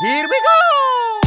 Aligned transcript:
Here 0.00 0.26
we 0.26 0.40
go! 0.40 1.20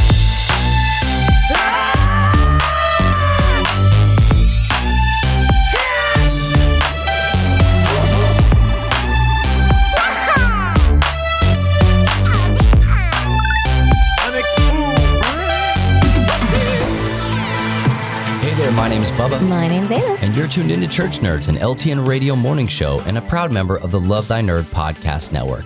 Hey 18.40 18.52
there, 18.56 18.72
my 18.72 18.88
name's 18.88 19.10
Bubba, 19.12 19.40
My 19.48 19.66
name's 19.68 19.90
Anna. 19.90 20.04
and 20.20 20.36
you're 20.36 20.46
tuned 20.48 20.70
into 20.70 20.86
Church 20.86 21.20
Nerds, 21.20 21.48
an 21.48 21.56
LTN 21.56 22.06
radio 22.06 22.36
morning 22.36 22.66
show 22.66 23.00
and 23.06 23.16
a 23.16 23.22
proud 23.22 23.50
member 23.50 23.78
of 23.78 23.90
the 23.90 23.98
Love 24.00 24.28
Thy 24.28 24.42
Nerd 24.42 24.64
podcast 24.64 25.32
network. 25.32 25.64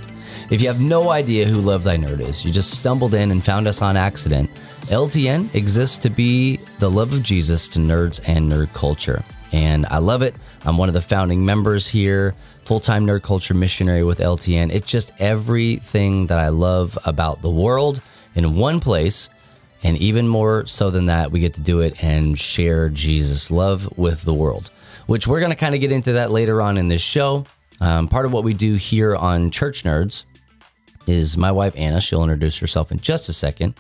If 0.51 0.63
you 0.63 0.69
have 0.69 0.81
no 0.81 1.11
idea 1.11 1.45
who 1.45 1.61
Love 1.61 1.85
Thy 1.85 1.99
Nerd 1.99 2.21
is, 2.21 2.43
you 2.43 2.51
just 2.51 2.71
stumbled 2.71 3.13
in 3.13 3.33
and 3.33 3.45
found 3.45 3.69
us 3.69 3.83
on 3.83 3.99
accident. 3.99 4.51
LTN 4.87 5.55
exists 5.55 5.99
to 5.99 6.09
be 6.09 6.57
the 6.79 6.91
love 6.91 7.13
of 7.13 7.23
Jesus 7.23 7.69
to 7.71 7.79
nerds 7.79 8.27
and 8.27 8.51
nerd 8.51 8.73
culture. 8.73 9.23
And 9.53 9.85
I 9.87 9.99
love 9.99 10.23
it. 10.23 10.35
I'm 10.65 10.79
one 10.79 10.89
of 10.89 10.95
the 10.95 11.03
founding 11.03 11.45
members 11.45 11.87
here, 11.87 12.35
full 12.65 12.81
time 12.81 13.07
nerd 13.07 13.25
culture 13.25 13.53
missionary 13.53 14.03
with 14.05 14.21
LTN. 14.21 14.73
It's 14.73 14.91
just 14.91 15.13
everything 15.19 16.29
that 16.29 16.39
I 16.39 16.49
love 16.49 16.97
about 17.05 17.43
the 17.43 17.51
world 17.51 18.01
in 18.35 18.57
one 18.57 18.81
place. 18.81 19.29
And 19.83 19.99
even 19.99 20.27
more 20.27 20.65
so 20.65 20.89
than 20.89 21.07
that, 21.07 21.31
we 21.31 21.41
get 21.41 21.55
to 21.55 21.61
do 21.61 21.81
it 21.81 22.03
and 22.03 22.39
share 22.39 22.89
Jesus' 22.89 23.51
love 23.51 23.99
with 23.99 24.23
the 24.23 24.33
world, 24.33 24.71
which 25.07 25.27
we're 25.27 25.41
going 25.41 25.53
to 25.53 25.59
kind 25.59 25.75
of 25.75 25.83
get 25.83 25.93
into 25.93 26.13
that 26.13 26.31
later 26.31 26.63
on 26.63 26.79
in 26.79 26.89
this 26.89 27.03
show. 27.03 27.45
Um, 27.81 28.09
part 28.09 28.25
of 28.27 28.33
what 28.33 28.43
we 28.43 28.55
do 28.55 28.75
here 28.75 29.15
on 29.15 29.51
Church 29.51 29.85
Nerds 29.85 30.25
is 31.07 31.37
my 31.37 31.53
wife 31.53 31.75
Anna. 31.77 32.01
She'll 32.01 32.23
introduce 32.23 32.59
herself 32.59 32.91
in 32.91 33.01
just 33.01 33.29
a 33.29 33.33
second. 33.33 33.75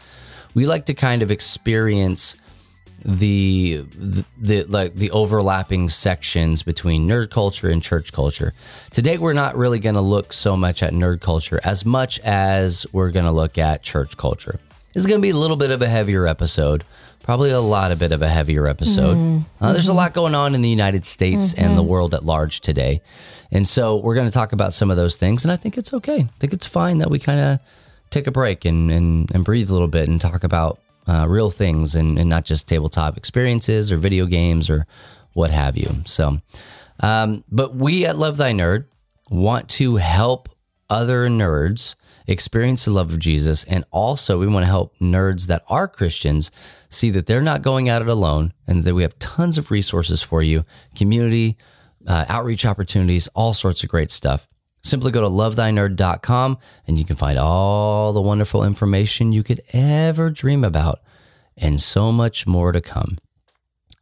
We 0.55 0.67
like 0.67 0.87
to 0.87 0.95
kind 0.95 1.23
of 1.23 1.31
experience 1.31 2.37
the, 3.05 3.85
the 3.97 4.25
the 4.39 4.63
like 4.65 4.95
the 4.95 5.11
overlapping 5.13 5.89
sections 5.89 6.63
between 6.63 7.09
nerd 7.09 7.31
culture 7.31 7.69
and 7.69 7.83
church 7.83 8.13
culture. 8.13 8.55
Today 8.91 9.19
we're 9.19 9.35
not 9.35 9.57
really 9.57 9.79
going 9.79 9.95
to 9.95 10.01
look 10.01 10.33
so 10.33 10.57
much 10.57 10.83
at 10.83 10.93
nerd 10.93 11.21
culture 11.21 11.61
as 11.65 11.85
much 11.85 12.19
as 12.21 12.87
we're 12.93 13.11
going 13.11 13.27
to 13.27 13.33
look 13.33 13.57
at 13.57 13.83
church 13.83 14.17
culture. 14.17 14.59
This 14.93 15.03
is 15.03 15.07
going 15.07 15.21
to 15.21 15.23
be 15.23 15.31
a 15.31 15.37
little 15.37 15.57
bit 15.57 15.71
of 15.71 15.81
a 15.83 15.87
heavier 15.87 16.27
episode, 16.27 16.83
probably 17.23 17.51
a 17.51 17.61
lot 17.61 17.93
of 17.93 17.99
bit 17.99 18.11
of 18.11 18.23
a 18.23 18.29
heavier 18.29 18.67
episode. 18.67 19.17
Mm-hmm. 19.17 19.65
Uh, 19.65 19.73
there's 19.73 19.87
a 19.87 19.91
mm-hmm. 19.91 19.99
lot 19.99 20.15
going 20.15 20.35
on 20.35 20.55
in 20.55 20.63
the 20.63 20.69
United 20.69 21.05
States 21.05 21.55
and 21.55 21.77
the 21.77 21.83
mm-hmm. 21.83 21.91
world 21.91 22.15
at 22.15 22.25
large 22.25 22.61
today. 22.63 23.01
And 23.51 23.67
so 23.67 23.97
we're 23.97 24.15
going 24.15 24.27
to 24.27 24.33
talk 24.33 24.53
about 24.53 24.75
some 24.75 24.91
of 24.91 24.97
those 24.97 25.17
things. 25.17 25.45
And 25.45 25.53
I 25.53 25.57
think 25.57 25.79
it's 25.79 25.95
okay. 25.95 26.21
I 26.21 26.39
think 26.39 26.53
it's 26.53 26.67
fine 26.67 26.99
that 26.99 27.11
we 27.11 27.19
kind 27.19 27.41
of 27.41 27.61
take 28.11 28.27
a 28.27 28.31
break 28.31 28.65
and, 28.65 28.91
and, 28.91 29.31
and 29.35 29.45
breathe 29.45 29.71
a 29.71 29.73
little 29.73 29.89
bit 29.89 30.09
and 30.09 30.21
talk 30.21 30.45
about 30.45 30.81
uh, 31.07 31.27
real 31.29 31.51
things 31.51 31.95
and, 31.95 32.19
and 32.19 32.29
not 32.29 32.45
just 32.45 32.69
tabletop 32.69 33.17
experiences 33.17 33.91
or 33.91 33.97
video 33.97 34.27
games 34.27 34.69
or 34.69 34.87
what 35.33 35.51
have 35.51 35.77
you. 35.77 36.03
So, 36.05 36.39
um, 37.01 37.45
but 37.51 37.75
we 37.75 38.05
at 38.05 38.17
Love 38.17 38.37
Thy 38.37 38.53
Nerd 38.53 38.87
want 39.31 39.69
to 39.71 39.97
help 39.97 40.49
other 40.91 41.29
nerds 41.29 41.95
experience 42.27 42.85
the 42.85 42.91
love 42.91 43.13
of 43.13 43.19
Jesus. 43.19 43.65
And 43.65 43.85
also, 43.91 44.39
we 44.39 44.47
want 44.47 44.65
to 44.65 44.71
help 44.71 44.97
nerds 44.99 45.47
that 45.47 45.65
are 45.69 45.89
Christians 45.89 46.51
see 46.89 47.11
that 47.11 47.27
they're 47.27 47.43
not 47.43 47.63
going 47.63 47.89
at 47.89 48.03
it 48.03 48.09
alone 48.09 48.53
and 48.67 48.85
that 48.85 48.95
we 48.95 49.03
have 49.03 49.19
tons 49.19 49.59
of 49.59 49.71
resources 49.71 50.23
for 50.23 50.43
you 50.43 50.65
community, 50.95 51.57
uh, 52.09 52.25
outreach 52.29 52.67
opportunities, 52.67 53.29
all 53.29 53.53
sorts 53.53 53.85
of 53.85 53.91
great 53.91 54.11
stuff. 54.11 54.49
Simply 54.83 55.13
go 55.13 55.21
to 55.21 55.29
lovethynerd.com 55.29 56.59
and 56.87 56.99
you 56.99 57.05
can 57.05 57.17
find 57.17 57.39
all 57.39 58.13
the 58.13 58.23
wonderful 58.23 58.65
information 58.65 59.33
you 59.33 59.43
could 59.43 59.61
ever 59.73 60.31
dream 60.31 60.65
about 60.65 61.01
and 61.57 61.81
so 61.81 62.11
much 62.11 62.47
more 62.47 62.73
to 62.73 62.81
come. 62.81 63.19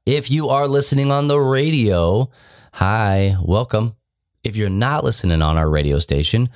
If 0.07 0.31
you 0.31 0.49
are 0.49 0.69
listening 0.69 1.11
on 1.11 1.27
the 1.27 1.41
radio, 1.41 2.31
hi, 2.75 3.37
welcome. 3.43 3.97
If 4.45 4.57
you're 4.57 4.71
not 4.71 5.03
listening 5.03 5.43
on 5.43 5.57
our 5.57 5.69
radio 5.69 5.99
station, 5.99 6.49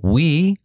we 0.00 0.58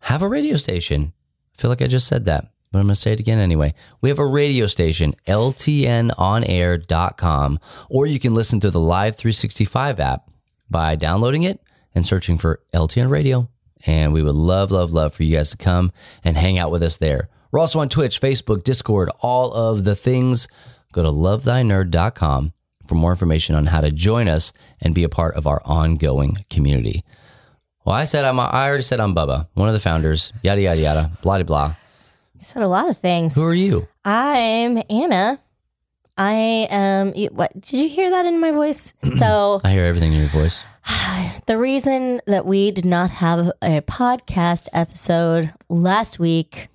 have 0.00 0.22
a 0.22 0.28
radio 0.28 0.56
station. 0.56 1.12
I 1.52 1.60
feel 1.60 1.68
like 1.68 1.82
I 1.82 1.88
just 1.88 2.06
said 2.06 2.24
that, 2.24 2.46
but 2.70 2.78
I'm 2.78 2.86
going 2.86 2.94
to 2.94 3.00
say 3.00 3.12
it 3.12 3.20
again 3.20 3.38
anyway. 3.38 3.74
We 4.00 4.08
have 4.10 4.18
a 4.18 4.26
radio 4.26 4.66
station, 4.66 5.14
ltnonair.com, 5.26 7.60
or 7.88 8.06
you 8.06 8.20
can 8.20 8.34
listen 8.34 8.60
to 8.60 8.70
the 8.70 8.80
Live 8.80 9.16
365 9.16 10.00
app 10.00 10.28
by 10.70 10.96
downloading 10.96 11.44
it 11.44 11.60
and 11.94 12.04
searching 12.04 12.38
for 12.38 12.60
LTN 12.74 13.10
Radio. 13.10 13.48
And 13.86 14.12
we 14.12 14.22
would 14.22 14.34
love, 14.34 14.70
love, 14.70 14.90
love 14.90 15.14
for 15.14 15.22
you 15.22 15.36
guys 15.36 15.50
to 15.50 15.56
come 15.56 15.92
and 16.24 16.36
hang 16.36 16.58
out 16.58 16.70
with 16.70 16.82
us 16.82 16.96
there. 16.96 17.28
We're 17.50 17.60
also 17.60 17.80
on 17.80 17.88
Twitch, 17.88 18.20
Facebook, 18.20 18.64
Discord, 18.64 19.10
all 19.22 19.52
of 19.52 19.84
the 19.84 19.94
things. 19.94 20.48
Go 20.92 21.02
to 21.02 21.10
lovethynerd.com 21.10 22.52
for 22.86 22.94
more 22.94 23.10
information 23.10 23.54
on 23.54 23.66
how 23.66 23.80
to 23.80 23.90
join 23.90 24.28
us 24.28 24.52
and 24.80 24.94
be 24.94 25.04
a 25.04 25.08
part 25.08 25.36
of 25.36 25.46
our 25.46 25.62
ongoing 25.64 26.38
community. 26.50 27.04
Well, 27.84 27.94
I 27.94 28.04
said 28.04 28.24
I'm. 28.24 28.38
I 28.38 28.66
already 28.66 28.82
said 28.82 29.00
I'm 29.00 29.14
Bubba, 29.14 29.48
one 29.54 29.68
of 29.68 29.74
the 29.74 29.80
founders. 29.80 30.32
Yada 30.42 30.60
yada 30.60 30.80
yada. 30.80 31.10
Blah 31.22 31.38
de 31.38 31.44
blah. 31.44 31.74
You 32.38 32.44
said 32.44 32.62
a 32.62 32.68
lot 32.68 32.88
of 32.88 32.96
things. 32.96 33.34
Who 33.34 33.44
are 33.44 33.52
you? 33.54 33.88
I'm 34.04 34.80
Anna. 34.88 35.40
I 36.16 36.68
am. 36.70 37.12
What 37.32 37.52
did 37.60 37.72
you 37.72 37.88
hear 37.88 38.10
that 38.10 38.26
in 38.26 38.40
my 38.40 38.52
voice? 38.52 38.94
So 39.18 39.58
I 39.64 39.72
hear 39.72 39.84
everything 39.84 40.12
in 40.12 40.20
your 40.20 40.28
voice. 40.28 40.64
the 41.46 41.58
reason 41.58 42.20
that 42.26 42.46
we 42.46 42.70
did 42.70 42.84
not 42.84 43.10
have 43.10 43.50
a 43.60 43.80
podcast 43.80 44.68
episode 44.72 45.52
last 45.68 46.20
week, 46.20 46.68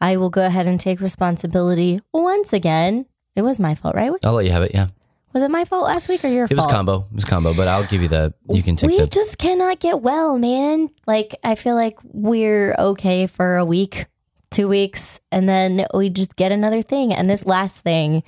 I 0.00 0.16
will 0.16 0.30
go 0.30 0.46
ahead 0.46 0.68
and 0.68 0.78
take 0.78 1.00
responsibility 1.00 2.00
once 2.12 2.52
again. 2.52 3.06
It 3.34 3.42
was 3.42 3.58
my 3.58 3.74
fault, 3.74 3.96
right? 3.96 4.12
I'll 4.24 4.34
let 4.34 4.44
you 4.46 4.52
have 4.52 4.62
it. 4.62 4.70
Yeah, 4.72 4.88
Was 5.32 5.42
it 5.42 5.50
my 5.50 5.64
fault 5.64 5.86
last 5.86 6.08
week 6.08 6.24
or 6.24 6.28
your 6.28 6.46
fault? 6.46 6.52
it 6.52 6.56
was 6.62 6.66
combo. 6.66 7.06
It 7.10 7.14
was 7.16 7.24
combo, 7.24 7.52
but 7.52 7.66
I'll 7.66 7.86
give 7.86 8.02
you 8.02 8.08
the. 8.08 8.32
You 8.48 8.62
can 8.62 8.76
take 8.76 8.88
it. 8.90 8.92
we 8.92 9.00
the. 9.00 9.08
just 9.08 9.38
cannot 9.38 9.80
get 9.80 10.00
well, 10.02 10.38
man. 10.38 10.90
Like 11.08 11.34
I 11.42 11.56
feel 11.56 11.74
like 11.74 11.98
we're 12.04 12.76
okay 12.78 13.26
for 13.26 13.56
a 13.56 13.64
week, 13.64 14.06
two 14.50 14.68
weeks, 14.68 15.20
and 15.32 15.48
then 15.48 15.86
we 15.94 16.10
just 16.10 16.36
get 16.36 16.52
another 16.52 16.82
thing. 16.82 17.12
And 17.14 17.28
this 17.30 17.46
last 17.46 17.82
thing, 17.82 18.22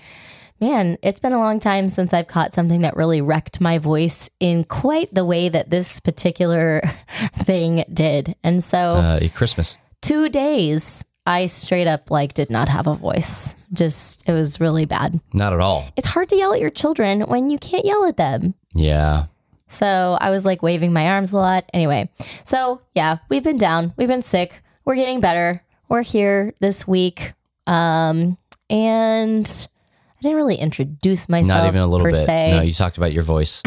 man, 0.60 0.96
it's 1.02 1.20
been 1.20 1.32
a 1.32 1.38
long 1.38 1.58
time 1.60 1.88
since 1.88 2.12
I've 2.14 2.28
caught 2.28 2.54
something 2.54 2.80
that 2.82 2.96
really 2.96 3.20
wrecked 3.20 3.60
my 3.60 3.78
voice 3.78 4.30
in 4.40 4.64
quite 4.64 5.12
the 5.14 5.24
way 5.24 5.48
that 5.48 5.70
this 5.70 5.98
particular 6.00 6.80
thing 7.34 7.84
did. 7.92 8.34
And 8.44 8.62
so 8.62 8.78
Uh, 8.94 9.28
Christmas. 9.34 9.78
two 10.00 10.28
days 10.28 11.04
I 11.26 11.46
straight 11.46 11.86
up 11.86 12.10
like 12.10 12.34
did 12.34 12.50
not 12.50 12.68
have 12.68 12.86
a 12.86 12.94
voice. 12.94 13.56
Just 13.72 14.28
it 14.28 14.32
was 14.32 14.60
really 14.60 14.86
bad. 14.86 15.20
Not 15.32 15.52
at 15.52 15.60
all. 15.60 15.88
It's 15.96 16.08
hard 16.08 16.28
to 16.30 16.36
yell 16.36 16.52
at 16.52 16.60
your 16.60 16.70
children 16.70 17.22
when 17.22 17.48
you 17.50 17.58
can't 17.58 17.84
yell 17.84 18.04
at 18.06 18.16
them. 18.16 18.54
Yeah. 18.74 19.26
So 19.68 20.18
I 20.20 20.30
was 20.30 20.44
like 20.44 20.62
waving 20.62 20.92
my 20.92 21.08
arms 21.08 21.32
a 21.32 21.36
lot. 21.36 21.64
Anyway, 21.72 22.10
so 22.44 22.80
yeah, 22.94 23.18
we've 23.28 23.42
been 23.44 23.56
down. 23.56 23.94
We've 23.96 24.08
been 24.08 24.20
sick. 24.22 24.62
We're 24.84 24.96
getting 24.96 25.20
better. 25.20 25.62
We're 25.92 26.00
here 26.00 26.54
this 26.58 26.88
week. 26.88 27.34
Um, 27.66 28.38
and 28.70 29.46
I 29.46 30.22
didn't 30.22 30.38
really 30.38 30.56
introduce 30.56 31.28
myself 31.28 31.64
Not 31.64 31.68
even 31.68 31.82
a 31.82 31.86
little 31.86 32.06
bit. 32.06 32.16
se. 32.16 32.52
No, 32.52 32.62
you 32.62 32.72
talked 32.72 32.96
about 32.96 33.12
your 33.12 33.24
voice. 33.24 33.60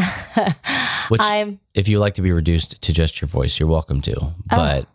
Which, 1.09 1.21
I'm 1.23 1.59
if 1.75 1.87
you 1.87 1.99
like 1.99 2.15
to 2.15 2.23
be 2.23 2.31
reduced 2.31 2.81
to 2.81 2.93
just 2.93 3.21
your 3.21 3.27
voice, 3.27 3.59
you're 3.59 3.69
welcome 3.69 4.01
to. 4.01 4.33
But 4.47 4.87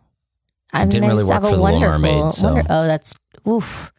I 0.73 0.83
didn't 0.83 1.07
really 1.07 1.23
work 1.23 1.41
for 1.41 1.51
the 1.55 1.63
Little 1.63 1.79
Mermaid, 1.79 2.33
so- 2.33 2.53
wonder- 2.53 2.67
oh, 2.69 2.85
that's 2.85 3.15
oof. 3.47 3.93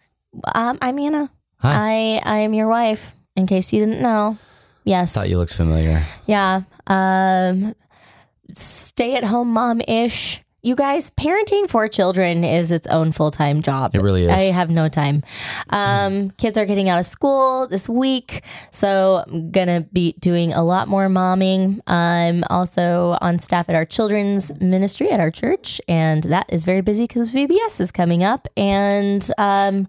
Um, 0.54 0.76
I'm 0.82 0.98
Anna. 0.98 1.30
Hi. 1.60 2.20
I 2.20 2.22
I 2.22 2.38
am 2.40 2.52
your 2.52 2.68
wife. 2.68 3.14
In 3.34 3.46
case 3.46 3.72
you 3.72 3.82
didn't 3.82 4.02
know. 4.02 4.36
Yes. 4.84 5.14
thought 5.14 5.30
you 5.30 5.38
looked 5.38 5.56
familiar. 5.56 6.02
Yeah. 6.26 6.64
Um 6.86 7.74
stay 8.52 9.14
at 9.14 9.24
home 9.24 9.54
mom 9.54 9.80
ish. 9.88 10.41
You 10.64 10.76
guys, 10.76 11.10
parenting 11.10 11.68
for 11.68 11.88
children 11.88 12.44
is 12.44 12.70
its 12.70 12.86
own 12.86 13.10
full 13.10 13.32
time 13.32 13.62
job. 13.62 13.96
It 13.96 14.00
really 14.00 14.22
is. 14.26 14.30
I 14.30 14.52
have 14.52 14.70
no 14.70 14.88
time. 14.88 15.24
Um, 15.70 16.30
kids 16.30 16.56
are 16.56 16.64
getting 16.64 16.88
out 16.88 17.00
of 17.00 17.04
school 17.06 17.66
this 17.66 17.88
week, 17.88 18.44
so 18.70 19.24
I'm 19.26 19.50
gonna 19.50 19.80
be 19.80 20.12
doing 20.20 20.52
a 20.52 20.62
lot 20.62 20.86
more 20.86 21.08
momming. 21.08 21.80
I'm 21.88 22.44
also 22.48 23.18
on 23.20 23.40
staff 23.40 23.68
at 23.70 23.74
our 23.74 23.84
children's 23.84 24.52
ministry 24.60 25.10
at 25.10 25.18
our 25.18 25.32
church, 25.32 25.80
and 25.88 26.22
that 26.24 26.46
is 26.48 26.62
very 26.62 26.80
busy 26.80 27.08
because 27.08 27.34
VBS 27.34 27.80
is 27.80 27.90
coming 27.90 28.22
up. 28.22 28.46
And 28.56 29.28
um, 29.38 29.88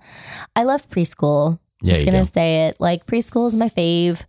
I 0.55 0.63
love 0.63 0.89
preschool. 0.89 1.59
Yeah, 1.83 1.93
Just 1.93 2.05
gonna 2.05 2.23
do. 2.23 2.31
say 2.33 2.65
it. 2.69 2.77
Like 2.79 3.05
preschool 3.05 3.45
is 3.45 3.55
my 3.55 3.69
fave. 3.69 4.25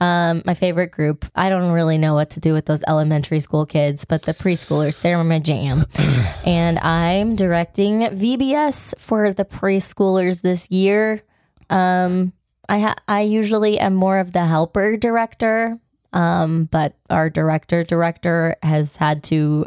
Um, 0.00 0.42
my 0.46 0.54
favorite 0.54 0.92
group. 0.92 1.24
I 1.34 1.48
don't 1.48 1.72
really 1.72 1.98
know 1.98 2.14
what 2.14 2.30
to 2.30 2.40
do 2.40 2.52
with 2.52 2.66
those 2.66 2.82
elementary 2.86 3.40
school 3.40 3.66
kids, 3.66 4.04
but 4.04 4.22
the 4.22 4.32
preschoolers, 4.34 5.02
they're 5.02 5.22
my 5.24 5.40
jam. 5.40 5.82
and 6.46 6.78
I'm 6.78 7.34
directing 7.34 8.02
VBS 8.02 8.96
for 9.00 9.32
the 9.32 9.44
preschoolers 9.44 10.42
this 10.42 10.70
year. 10.70 11.22
Um, 11.68 12.32
I 12.68 12.78
ha- 12.78 12.96
I 13.08 13.22
usually 13.22 13.80
am 13.80 13.94
more 13.94 14.18
of 14.18 14.32
the 14.32 14.44
helper 14.44 14.96
director, 14.96 15.78
um, 16.12 16.66
but 16.70 16.94
our 17.10 17.28
director 17.28 17.82
director 17.82 18.54
has 18.62 18.96
had 18.96 19.24
to 19.24 19.66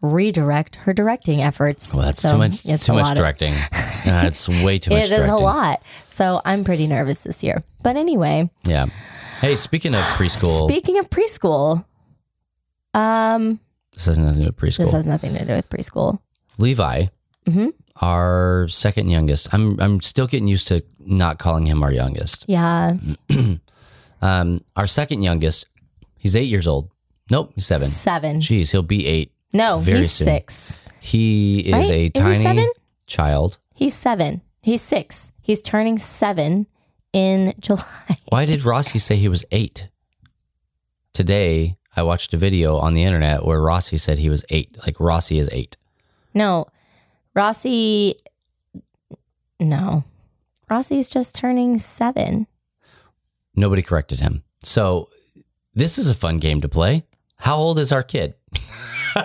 redirect 0.00 0.76
her 0.76 0.92
directing 0.92 1.40
efforts. 1.42 1.94
Well, 1.94 2.06
that's 2.06 2.20
So 2.20 2.32
too 2.32 2.38
much. 2.38 2.66
it's 2.66 2.86
Too 2.86 2.92
much 2.92 3.16
directing. 3.16 3.54
Uh, 4.04 4.24
it's 4.26 4.50
way 4.62 4.78
too 4.78 4.90
much 4.90 4.98
It 4.98 5.02
is 5.04 5.08
directing. 5.16 5.32
a 5.32 5.36
lot. 5.38 5.82
So 6.08 6.42
I'm 6.44 6.62
pretty 6.62 6.86
nervous 6.86 7.20
this 7.22 7.42
year. 7.42 7.62
But 7.82 7.96
anyway, 7.96 8.50
Yeah. 8.66 8.84
Hey, 9.44 9.56
speaking 9.56 9.92
of 9.94 10.00
preschool, 10.16 10.66
speaking 10.70 10.98
of 10.98 11.10
preschool, 11.10 11.84
um, 12.94 13.60
this 13.92 14.06
has 14.06 14.18
nothing 14.18 14.38
to 14.38 14.40
do 14.44 14.46
with 14.46 14.56
preschool. 14.56 14.78
this 14.78 14.92
has 14.92 15.06
nothing 15.06 15.34
to 15.34 15.44
do 15.44 15.52
with 15.56 15.68
preschool. 15.68 16.18
Levi, 16.56 17.06
Mhm. 17.46 17.74
our 18.00 18.66
second 18.68 19.10
youngest. 19.10 19.52
I'm 19.52 19.78
I'm 19.80 20.00
still 20.00 20.26
getting 20.26 20.48
used 20.48 20.68
to 20.68 20.82
not 20.98 21.38
calling 21.38 21.66
him 21.66 21.82
our 21.82 21.92
youngest. 21.92 22.46
Yeah, 22.48 22.96
Um, 24.22 24.64
our 24.76 24.86
second 24.86 25.22
youngest, 25.22 25.66
he's 26.16 26.34
eight 26.34 26.48
years 26.48 26.66
old. 26.66 26.88
Nope, 27.30 27.52
he's 27.54 27.66
seven. 27.66 27.86
seven. 27.88 28.40
Jeez, 28.40 28.72
he'll 28.72 28.82
be 28.82 29.04
eight. 29.06 29.30
No, 29.52 29.78
very 29.78 29.98
he's 29.98 30.12
soon. 30.12 30.24
six. 30.24 30.78
He 31.00 31.60
is 31.60 31.90
Right? 31.90 31.90
a 31.90 32.04
Is 32.30 32.38
tiny 32.38 32.66
child. 33.06 33.58
He's 33.74 33.94
seven. 33.94 34.40
He's 34.62 34.80
six. 34.80 35.32
He's 35.42 35.60
turning 35.60 35.98
seven 35.98 36.66
in 37.14 37.54
July. 37.60 38.18
Why 38.28 38.44
did 38.44 38.64
Rossi 38.64 38.98
say 38.98 39.16
he 39.16 39.28
was 39.28 39.44
eight? 39.50 39.88
Today, 41.14 41.76
I 41.96 42.02
watched 42.02 42.34
a 42.34 42.36
video 42.36 42.76
on 42.76 42.92
the 42.94 43.04
internet 43.04 43.44
where 43.44 43.60
Rossi 43.62 43.96
said 43.96 44.18
he 44.18 44.28
was 44.28 44.44
eight. 44.50 44.76
Like 44.84 44.98
Rossi 45.00 45.38
is 45.38 45.48
eight. 45.52 45.76
No, 46.34 46.66
Rossi. 47.34 48.16
No, 49.60 50.04
Rossi's 50.68 51.08
just 51.08 51.34
turning 51.36 51.78
seven. 51.78 52.46
Nobody 53.54 53.82
corrected 53.82 54.20
him. 54.20 54.42
So 54.62 55.08
this 55.74 55.96
is 55.96 56.10
a 56.10 56.14
fun 56.14 56.38
game 56.38 56.60
to 56.60 56.68
play. 56.68 57.04
How 57.36 57.56
old 57.56 57.78
is 57.78 57.92
our 57.92 58.02
kid? 58.02 58.34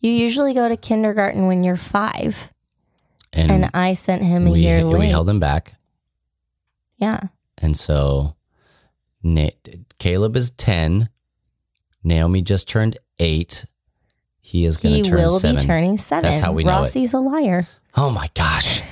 You 0.00 0.10
usually 0.12 0.54
go 0.54 0.66
to 0.68 0.76
kindergarten 0.76 1.46
when 1.46 1.62
you're 1.62 1.76
five, 1.76 2.50
And, 3.34 3.50
and 3.50 3.70
I 3.74 3.92
sent 3.92 4.22
him 4.22 4.46
a 4.46 4.50
we, 4.52 4.60
year 4.60 4.86
we 4.86 5.06
held 5.08 5.28
him 5.28 5.40
back. 5.40 5.74
Yeah, 7.00 7.20
And 7.58 7.76
so 7.76 8.36
Na- 9.22 9.50
Caleb 9.98 10.36
is 10.36 10.50
10. 10.50 11.08
Naomi 12.02 12.42
just 12.42 12.68
turned 12.68 12.98
eight. 13.18 13.66
He 14.38 14.64
is 14.64 14.78
going 14.78 15.02
to 15.02 15.10
turn 15.10 15.20
will 15.22 15.28
seven. 15.38 15.56
be 15.56 15.66
turning 15.66 15.96
seven. 15.96 16.28
That's 16.28 16.40
how 16.40 16.52
we 16.52 16.64
know 16.64 16.70
it. 16.70 16.74
Rossi's 16.74 17.12
a 17.12 17.18
liar. 17.20 17.66
oh 17.96 18.10
my 18.10 18.28
gosh. 18.34 18.82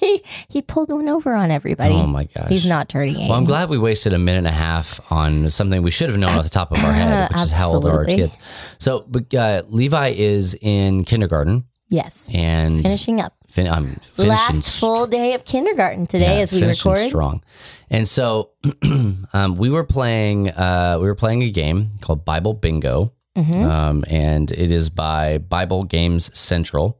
he, 0.00 0.22
he 0.48 0.62
pulled 0.62 0.90
one 0.90 1.08
over 1.08 1.34
on 1.34 1.50
everybody. 1.50 1.94
Oh 1.94 2.06
my 2.06 2.24
gosh. 2.24 2.48
He's 2.48 2.64
not 2.66 2.88
turning 2.88 3.16
eight. 3.16 3.28
Well, 3.28 3.36
I'm 3.38 3.44
glad 3.44 3.68
we 3.68 3.78
wasted 3.78 4.12
a 4.12 4.18
minute 4.18 4.38
and 4.38 4.46
a 4.46 4.52
half 4.52 5.00
on 5.10 5.50
something 5.50 5.82
we 5.82 5.90
should 5.90 6.08
have 6.08 6.18
known 6.18 6.30
off 6.38 6.44
the 6.44 6.50
top 6.50 6.70
of 6.70 6.78
our 6.84 6.92
head, 6.92 7.30
which 7.32 7.42
is 7.42 7.52
how 7.52 7.72
old 7.72 7.84
are 7.86 7.98
our 7.98 8.04
kids. 8.04 8.38
So, 8.78 9.04
but 9.08 9.34
uh, 9.34 9.62
Levi 9.68 10.14
is 10.16 10.54
in 10.60 11.04
kindergarten 11.04 11.64
Yes, 11.88 12.28
and 12.32 12.82
finishing 12.82 13.20
up. 13.20 13.35
Fin- 13.56 13.68
I'm 13.68 13.86
finishing 14.02 14.28
Last 14.56 14.80
full 14.80 15.06
day 15.06 15.34
of 15.34 15.44
kindergarten 15.44 16.06
today 16.06 16.36
Yeah, 16.36 16.42
as 16.42 16.52
we 16.52 16.64
record. 16.66 16.98
strong. 16.98 17.42
And 17.90 18.06
so 18.06 18.50
um, 19.32 19.56
we 19.56 19.70
were 19.70 19.84
playing 19.84 20.50
uh, 20.50 20.98
we 21.00 21.06
were 21.06 21.14
playing 21.14 21.42
a 21.42 21.50
game 21.50 21.92
called 22.00 22.24
Bible 22.24 22.54
Bingo. 22.54 23.12
Mm-hmm. 23.36 23.62
Um, 23.62 24.04
and 24.08 24.50
it 24.50 24.70
is 24.72 24.88
by 24.88 25.38
Bible 25.38 25.84
Games 25.84 26.36
Central. 26.38 26.98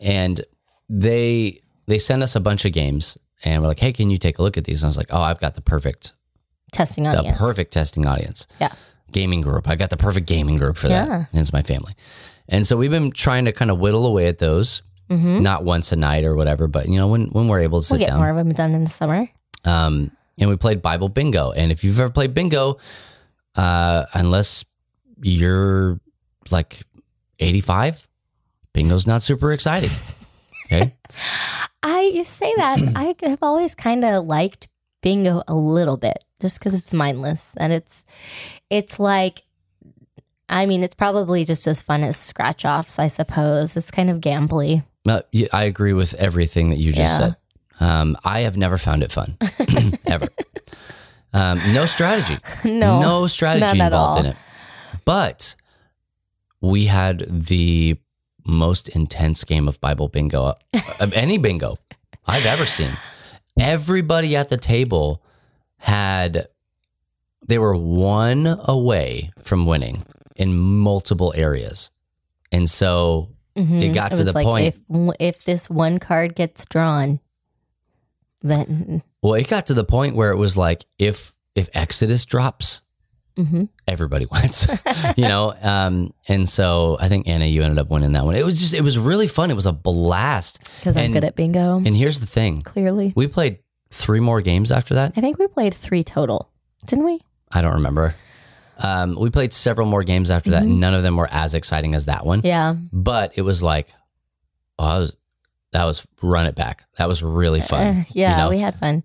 And 0.00 0.40
they 0.88 1.60
they 1.86 1.98
sent 1.98 2.22
us 2.22 2.34
a 2.36 2.40
bunch 2.40 2.64
of 2.64 2.72
games 2.72 3.18
and 3.44 3.62
we're 3.62 3.68
like, 3.68 3.78
hey, 3.78 3.92
can 3.92 4.10
you 4.10 4.18
take 4.18 4.38
a 4.38 4.42
look 4.42 4.56
at 4.56 4.64
these? 4.64 4.82
And 4.82 4.88
I 4.88 4.90
was 4.90 4.96
like, 4.96 5.10
oh, 5.10 5.20
I've 5.20 5.40
got 5.40 5.54
the 5.54 5.60
perfect 5.62 6.14
Testing 6.72 7.06
audience, 7.06 7.36
the 7.36 7.44
perfect 7.44 7.72
testing 7.72 8.06
audience. 8.06 8.46
Yeah. 8.60 8.72
Gaming 9.10 9.40
group. 9.40 9.68
I 9.68 9.74
got 9.74 9.90
the 9.90 9.96
perfect 9.96 10.26
gaming 10.28 10.56
group 10.56 10.76
for 10.76 10.88
that. 10.88 11.08
And 11.08 11.40
it's 11.40 11.52
my 11.52 11.62
family. 11.62 11.94
And 12.48 12.64
so 12.66 12.76
we've 12.76 12.90
been 12.92 13.10
trying 13.10 13.44
to 13.46 13.52
kind 13.52 13.70
of 13.72 13.78
whittle 13.80 14.06
away 14.06 14.26
at 14.28 14.38
those. 14.38 14.82
Not 15.10 15.64
once 15.64 15.90
a 15.90 15.96
night 15.96 16.24
or 16.24 16.36
whatever, 16.36 16.68
but 16.68 16.88
you 16.88 16.96
know, 16.96 17.08
when 17.08 17.26
when 17.30 17.48
we're 17.48 17.60
able 17.60 17.80
to 17.80 17.86
sit 17.86 17.94
Mm-hmm. 17.94 18.00
We'll 18.00 18.06
get 18.06 18.10
down. 18.12 18.20
more 18.20 18.30
of 18.30 18.36
them 18.36 18.52
done 18.52 18.74
in 18.74 18.84
the 18.84 18.90
summer. 18.90 19.28
Um, 19.64 20.12
and 20.38 20.48
we 20.48 20.56
played 20.56 20.82
Bible 20.82 21.08
Bingo. 21.08 21.50
And 21.52 21.72
if 21.72 21.82
you've 21.84 21.98
ever 21.98 22.10
played 22.10 22.32
bingo, 22.32 22.78
uh, 23.56 24.06
unless 24.14 24.64
you're 25.20 26.00
like 26.50 26.80
85, 27.40 28.06
bingo's 28.72 29.06
not 29.06 29.22
super 29.22 29.52
exciting. 29.52 29.90
Okay. 30.72 30.94
I 31.82 32.12
you 32.14 32.22
say 32.22 32.52
that 32.56 32.78
I 32.94 33.16
have 33.28 33.42
always 33.42 33.74
kind 33.74 34.04
of 34.04 34.24
liked 34.24 34.68
bingo 35.02 35.42
a 35.48 35.54
little 35.56 35.96
bit 35.96 36.22
just 36.40 36.60
because 36.60 36.78
it's 36.78 36.94
mindless 36.94 37.54
and 37.56 37.72
it's 37.72 38.04
it's 38.68 39.00
like 39.00 39.42
I 40.48 40.66
mean 40.66 40.84
it's 40.84 40.94
probably 40.94 41.44
just 41.44 41.66
as 41.66 41.80
fun 41.82 42.04
as 42.04 42.16
scratch 42.16 42.64
offs 42.64 43.00
I 43.00 43.08
suppose 43.08 43.76
it's 43.76 43.90
kind 43.90 44.10
of 44.10 44.20
gambly 44.20 44.84
Uh, 45.08 45.22
yeah, 45.32 45.48
I 45.52 45.64
agree 45.64 45.92
with 45.92 46.14
everything 46.14 46.70
that 46.70 46.76
you 46.78 46.92
just 46.92 47.12
Yeah. 47.12 47.18
said. 47.28 47.36
Um, 47.80 48.16
I 48.24 48.40
have 48.40 48.56
never 48.58 48.76
found 48.76 49.02
it 49.02 49.10
fun, 49.10 49.38
ever. 50.06 50.28
Um, 51.32 51.60
no 51.72 51.86
strategy. 51.86 52.38
no 52.64 53.00
no 53.00 53.26
strategy 53.26 53.80
involved 53.80 54.20
in 54.20 54.26
it. 54.26 54.36
But 55.04 55.56
we 56.60 56.86
had 56.86 57.20
the 57.28 57.96
most 58.44 58.88
intense 58.90 59.44
game 59.44 59.68
of 59.68 59.80
Bible 59.80 60.08
bingo 60.08 60.42
uh, 60.42 60.54
of 60.98 61.12
any 61.14 61.38
bingo 61.38 61.76
I've 62.26 62.46
ever 62.46 62.66
seen. 62.66 62.92
Everybody 63.58 64.36
at 64.36 64.48
the 64.50 64.56
table 64.56 65.22
had 65.78 66.46
they 67.46 67.58
were 67.58 67.76
one 67.76 68.46
away 68.64 69.30
from 69.38 69.64
winning 69.66 70.04
in 70.36 70.54
multiple 70.58 71.32
areas. 71.36 71.90
And 72.52 72.68
so 72.68 73.28
Mhm. 73.60 73.82
it 73.82 73.88
got 73.94 74.10
to 74.12 74.18
was 74.18 74.26
the 74.28 74.32
like 74.32 74.44
point- 74.44 74.74
if 74.74 75.14
if 75.20 75.44
this 75.44 75.68
one 75.68 75.98
card 75.98 76.34
gets 76.34 76.64
drawn 76.66 77.20
then 78.42 79.02
well 79.22 79.34
it 79.34 79.48
got 79.48 79.66
to 79.66 79.74
the 79.74 79.84
point 79.84 80.16
where 80.16 80.30
it 80.30 80.36
was 80.36 80.56
like 80.56 80.84
if 80.98 81.32
if 81.54 81.68
Exodus 81.74 82.24
drops 82.24 82.82
mhm. 83.36 83.68
everybody 83.88 84.26
wins, 84.32 84.68
you 85.16 85.26
know. 85.28 85.52
Um, 85.60 86.14
and 86.28 86.48
so 86.48 86.96
I 87.00 87.08
think 87.08 87.26
Anna, 87.28 87.44
you 87.44 87.62
ended 87.62 87.78
up 87.78 87.90
winning 87.90 88.12
that 88.12 88.24
one. 88.24 88.36
It 88.36 88.44
was 88.44 88.60
just, 88.60 88.72
it 88.72 88.82
was 88.82 88.98
really 88.98 89.26
fun. 89.26 89.50
It 89.50 89.54
was 89.54 89.66
a 89.66 89.72
blast. 89.72 90.60
because 90.78 90.96
I'm 90.96 91.12
good 91.12 91.24
at 91.24 91.36
bingo 91.36 91.76
And 91.76 91.96
here's 91.96 92.20
the 92.20 92.26
thing: 92.26 92.62
clearly 92.62 93.12
we 93.16 93.26
played 93.26 93.58
three 93.90 94.20
more 94.20 94.40
games 94.40 94.70
after 94.70 94.94
that. 94.94 95.12
I 95.16 95.20
think 95.20 95.38
we 95.38 95.46
played 95.48 95.74
three 95.74 96.04
total 96.04 96.50
didn't 96.86 97.04
we 97.04 97.20
I 97.52 97.60
don't 97.62 97.74
remember. 97.74 98.14
Um, 98.82 99.16
we 99.18 99.30
played 99.30 99.52
several 99.52 99.86
more 99.86 100.02
games 100.02 100.30
after 100.30 100.50
that. 100.52 100.64
None 100.64 100.94
of 100.94 101.02
them 101.02 101.16
were 101.16 101.28
as 101.30 101.54
exciting 101.54 101.94
as 101.94 102.06
that 102.06 102.24
one, 102.24 102.40
yeah 102.44 102.74
but 102.92 103.32
it 103.36 103.42
was 103.42 103.62
like, 103.62 103.92
oh, 104.78 104.88
that 104.94 104.98
was, 104.98 105.16
that 105.72 105.84
was 105.84 106.06
run 106.22 106.46
it 106.46 106.54
back. 106.54 106.84
That 106.98 107.08
was 107.08 107.22
really 107.22 107.60
fun. 107.60 107.86
Uh, 107.86 108.02
yeah, 108.12 108.30
you 108.32 108.36
know? 108.44 108.50
we 108.50 108.58
had 108.58 108.74
fun. 108.74 109.04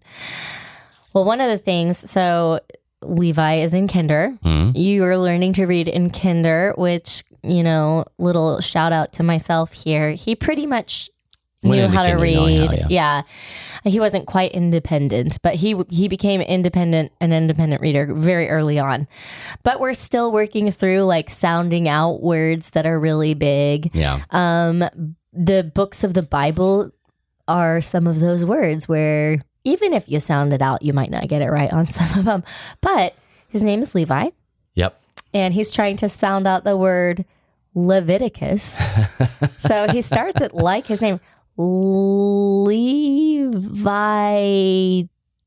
Well, 1.14 1.26
one 1.26 1.42
of 1.42 1.50
the 1.50 1.58
things, 1.58 2.10
so 2.10 2.60
Levi 3.02 3.56
is 3.58 3.74
in 3.74 3.88
kinder. 3.88 4.38
Mhm. 4.44 4.76
You 4.76 5.04
are 5.04 5.18
learning 5.18 5.54
to 5.54 5.66
read 5.66 5.88
in 5.88 6.10
kinder, 6.10 6.74
which, 6.78 7.24
you 7.44 7.64
know, 7.64 8.06
little 8.18 8.60
shout 8.62 8.92
out 8.92 9.14
to 9.14 9.24
myself 9.24 9.74
here. 9.74 10.12
He 10.12 10.36
pretty 10.36 10.66
much 10.66 11.10
Knew 11.66 11.88
how 11.88 12.06
to 12.06 12.14
read. 12.16 12.72
how, 12.72 12.88
yeah. 12.90 13.22
He 13.84 14.00
wasn't 14.00 14.26
quite 14.26 14.52
independent, 14.54 15.38
but 15.44 15.56
he 15.56 15.76
he 15.90 16.08
became 16.08 16.42
independent 16.42 17.12
an 17.22 17.32
independent 17.32 17.82
reader 17.82 18.12
very 18.14 18.50
early 18.50 18.80
on. 18.80 19.08
But 19.62 19.80
we're 19.80 19.94
still 19.94 20.32
working 20.32 20.72
through 20.72 21.02
like 21.02 21.30
sounding 21.30 21.88
out 21.88 22.24
words 22.24 22.72
that 22.72 22.86
are 22.88 23.00
really 23.00 23.36
big. 23.36 23.92
Yeah. 23.94 24.24
Um, 24.32 24.84
the 25.34 25.64
books 25.76 26.04
of 26.04 26.16
the 26.16 26.24
Bible 26.24 26.90
are 27.48 27.80
some 27.80 28.08
of 28.08 28.20
those 28.20 28.44
words 28.44 28.90
where 28.90 29.44
even 29.64 29.94
if 29.94 30.10
you 30.10 30.20
sound 30.20 30.52
it 30.54 30.64
out, 30.64 30.82
you 30.82 30.94
might 30.94 31.12
not 31.12 31.28
get 31.28 31.44
it 31.44 31.50
right 31.52 31.72
on 31.72 31.86
some 31.98 32.18
of 32.20 32.26
them. 32.26 32.44
But 32.82 33.14
his 33.50 33.62
name 33.62 33.82
is 33.82 33.94
Levi, 33.94 34.30
Yep. 34.74 35.00
and 35.34 35.54
he's 35.54 35.72
trying 35.72 35.98
to 35.98 36.10
sound 36.10 36.48
out 36.48 36.64
the 36.64 36.76
word 36.76 37.24
Leviticus. 37.76 38.64
so 39.60 39.88
he 39.92 40.02
starts 40.02 40.42
it 40.42 40.54
like 40.54 40.88
his 40.88 41.02
name, 41.02 41.20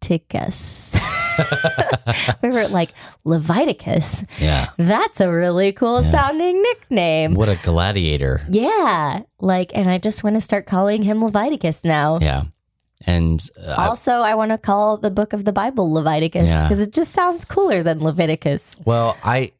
Leviticus. 0.00 0.98
we 2.42 2.48
were 2.50 2.68
like 2.68 2.90
Leviticus. 3.24 4.24
Yeah. 4.38 4.70
That's 4.76 5.20
a 5.20 5.30
really 5.30 5.72
cool 5.72 6.02
sounding 6.02 6.60
nickname. 6.62 7.34
What 7.34 7.48
a 7.48 7.56
gladiator. 7.56 8.40
Yeah. 8.50 9.22
Like, 9.40 9.70
and 9.76 9.88
I 9.88 9.98
just 9.98 10.24
want 10.24 10.36
to 10.36 10.40
start 10.40 10.66
calling 10.66 11.02
him 11.02 11.22
Leviticus 11.22 11.84
now. 11.84 12.18
Yeah. 12.20 12.44
And 13.06 13.40
uh, 13.64 13.76
Also, 13.78 14.12
I 14.12 14.34
want 14.34 14.50
to 14.50 14.58
call 14.58 14.96
the 14.96 15.10
book 15.10 15.32
of 15.32 15.44
the 15.44 15.52
Bible 15.52 15.92
Leviticus 15.92 16.50
Yeah. 16.50 16.62
because 16.64 16.80
it 16.80 16.92
just 16.92 17.12
sounds 17.12 17.44
cooler 17.44 17.82
than 17.84 18.02
Leviticus. 18.02 18.80
Well, 18.84 19.16
I 19.22 19.52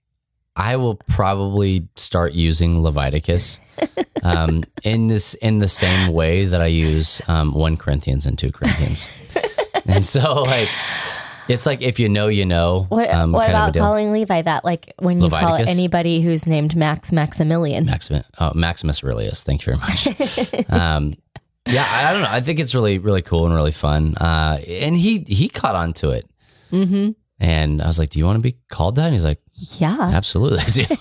I 0.59 0.77
will 0.77 0.97
probably 0.97 1.89
start 1.97 2.33
using 2.35 2.83
Leviticus 2.83 3.61
um, 4.23 4.65
in 4.83 5.07
this 5.07 5.35
in 5.35 5.59
the 5.59 5.69
same 5.69 6.13
way 6.13 6.45
that 6.45 6.61
I 6.61 6.67
use 6.67 7.23
um, 7.29 7.55
one 7.55 7.77
Corinthians 7.77 8.27
and 8.27 8.37
two 8.37 8.53
Corinthians, 8.53 9.09
and 9.87 10.05
so 10.05 10.43
like 10.43 10.69
It's 11.49 11.65
like 11.65 11.81
if 11.81 11.99
you 11.99 12.09
know, 12.11 12.29
you 12.29 12.45
know. 12.45 12.85
What, 12.91 13.09
um, 13.09 13.33
what 13.33 13.47
kind 13.47 13.57
of 13.57 13.69
a 13.69 13.71
about 13.71 13.83
calling 13.83 14.13
Levi 14.13 14.43
that? 14.43 14.65
Like 14.65 14.93
when 14.99 15.21
you 15.21 15.31
call 15.31 15.55
anybody 15.55 16.21
who's 16.21 16.47
named 16.47 16.77
Max 16.77 17.11
Maximilian. 17.11 17.87
Maximus, 17.87 18.27
oh, 18.39 18.53
Maximus 18.55 19.03
Aurelius. 19.03 19.45
Thank 19.45 19.67
you 19.67 19.75
very 19.75 19.79
much. 19.79 20.71
um, 20.71 21.15
yeah, 21.67 21.87
I, 21.89 22.11
I 22.11 22.13
don't 22.13 22.23
know. 22.23 22.29
I 22.31 22.41
think 22.43 22.61
it's 22.61 22.75
really, 22.75 22.99
really 22.99 23.23
cool 23.23 23.47
and 23.47 23.55
really 23.55 23.73
fun. 23.73 24.15
Uh, 24.17 24.61
and 24.67 24.95
he 24.95 25.25
he 25.27 25.49
caught 25.49 25.75
on 25.75 25.95
to 25.95 26.11
it, 26.11 26.29
mm-hmm. 26.71 27.13
And 27.41 27.81
I 27.83 27.87
was 27.87 27.99
like, 27.99 28.11
"Do 28.11 28.19
you 28.19 28.25
want 28.27 28.37
to 28.37 28.43
be 28.43 28.57
called 28.69 28.97
that?" 28.97 29.05
And 29.07 29.15
he's 29.15 29.25
like, 29.25 29.41
Yeah. 29.79 29.97
"Absolutely." 30.01 30.85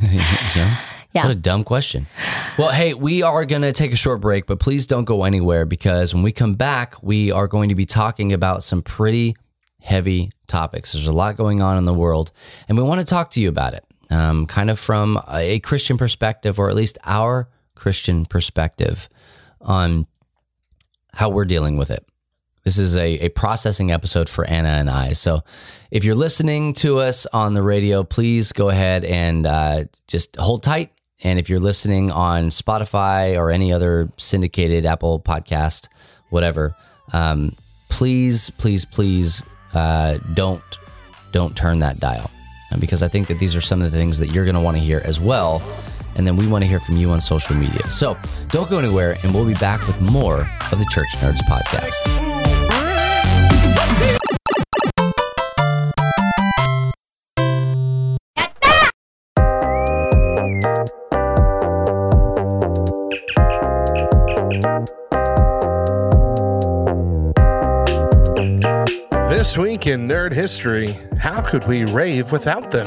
You 0.00 0.18
know? 0.18 0.76
Yeah. 1.12 1.24
What 1.26 1.32
a 1.36 1.38
dumb 1.38 1.64
question. 1.64 2.06
Well, 2.58 2.70
hey, 2.70 2.92
we 2.94 3.22
are 3.22 3.44
going 3.46 3.62
to 3.62 3.72
take 3.72 3.92
a 3.92 3.96
short 3.96 4.20
break, 4.20 4.46
but 4.46 4.60
please 4.60 4.86
don't 4.86 5.04
go 5.04 5.24
anywhere 5.24 5.64
because 5.64 6.12
when 6.14 6.22
we 6.22 6.32
come 6.32 6.54
back, 6.54 7.02
we 7.02 7.32
are 7.32 7.48
going 7.48 7.70
to 7.70 7.74
be 7.74 7.86
talking 7.86 8.32
about 8.32 8.62
some 8.62 8.82
pretty 8.82 9.34
heavy 9.80 10.30
topics. 10.46 10.92
There's 10.92 11.08
a 11.08 11.12
lot 11.12 11.36
going 11.36 11.62
on 11.62 11.78
in 11.78 11.86
the 11.86 11.94
world, 11.94 12.30
and 12.68 12.76
we 12.76 12.84
want 12.84 13.00
to 13.00 13.06
talk 13.06 13.30
to 13.32 13.40
you 13.40 13.48
about 13.48 13.72
it, 13.74 13.84
um, 14.10 14.46
kind 14.46 14.70
of 14.70 14.78
from 14.78 15.18
a 15.32 15.60
Christian 15.60 15.96
perspective, 15.96 16.58
or 16.58 16.68
at 16.68 16.76
least 16.76 16.98
our 17.04 17.48
Christian 17.74 18.26
perspective 18.26 19.08
on 19.62 20.06
how 21.14 21.30
we're 21.30 21.46
dealing 21.46 21.78
with 21.78 21.90
it. 21.90 22.06
This 22.68 22.76
is 22.76 22.98
a, 22.98 23.24
a 23.24 23.28
processing 23.30 23.92
episode 23.92 24.28
for 24.28 24.44
Anna 24.44 24.68
and 24.68 24.90
I. 24.90 25.14
So 25.14 25.42
if 25.90 26.04
you're 26.04 26.14
listening 26.14 26.74
to 26.74 26.98
us 26.98 27.24
on 27.24 27.54
the 27.54 27.62
radio, 27.62 28.04
please 28.04 28.52
go 28.52 28.68
ahead 28.68 29.06
and 29.06 29.46
uh, 29.46 29.84
just 30.06 30.36
hold 30.36 30.64
tight. 30.64 30.92
And 31.24 31.38
if 31.38 31.48
you're 31.48 31.60
listening 31.60 32.10
on 32.10 32.50
Spotify 32.50 33.38
or 33.38 33.50
any 33.50 33.72
other 33.72 34.12
syndicated 34.18 34.84
Apple 34.84 35.18
podcast, 35.18 35.88
whatever, 36.28 36.76
um, 37.14 37.56
please, 37.88 38.50
please, 38.50 38.84
please 38.84 39.42
uh, 39.72 40.18
don't 40.34 40.62
don't 41.32 41.56
turn 41.56 41.78
that 41.78 41.98
dial 42.00 42.30
Uh, 42.70 42.76
because 42.76 43.02
I 43.02 43.08
think 43.08 43.28
that 43.28 43.38
these 43.38 43.56
are 43.56 43.62
some 43.62 43.80
of 43.80 43.90
the 43.90 43.96
things 43.96 44.18
that 44.18 44.26
you're 44.26 44.44
going 44.44 44.56
to 44.56 44.60
want 44.60 44.76
to 44.76 44.82
hear 44.82 45.00
as 45.06 45.18
well. 45.18 45.62
And 46.16 46.26
then 46.26 46.36
we 46.36 46.48
want 46.48 46.64
to 46.64 46.68
hear 46.68 46.80
from 46.80 46.96
you 46.96 47.10
on 47.10 47.20
social 47.20 47.54
media. 47.54 47.88
So 47.92 48.16
don't 48.48 48.68
go 48.68 48.78
anywhere, 48.78 49.16
and 49.22 49.32
we'll 49.32 49.46
be 49.46 49.54
back 49.54 49.86
with 49.86 50.00
more 50.00 50.40
of 50.72 50.78
the 50.78 50.86
Church 50.90 51.10
Nerds 51.20 51.38
podcast. 51.48 52.57
This 69.28 69.56
week 69.56 69.86
in 69.86 70.08
Nerd 70.08 70.32
History, 70.32 70.98
how 71.18 71.40
could 71.40 71.66
we 71.66 71.84
rave 71.84 72.32
without 72.32 72.70
them? 72.70 72.86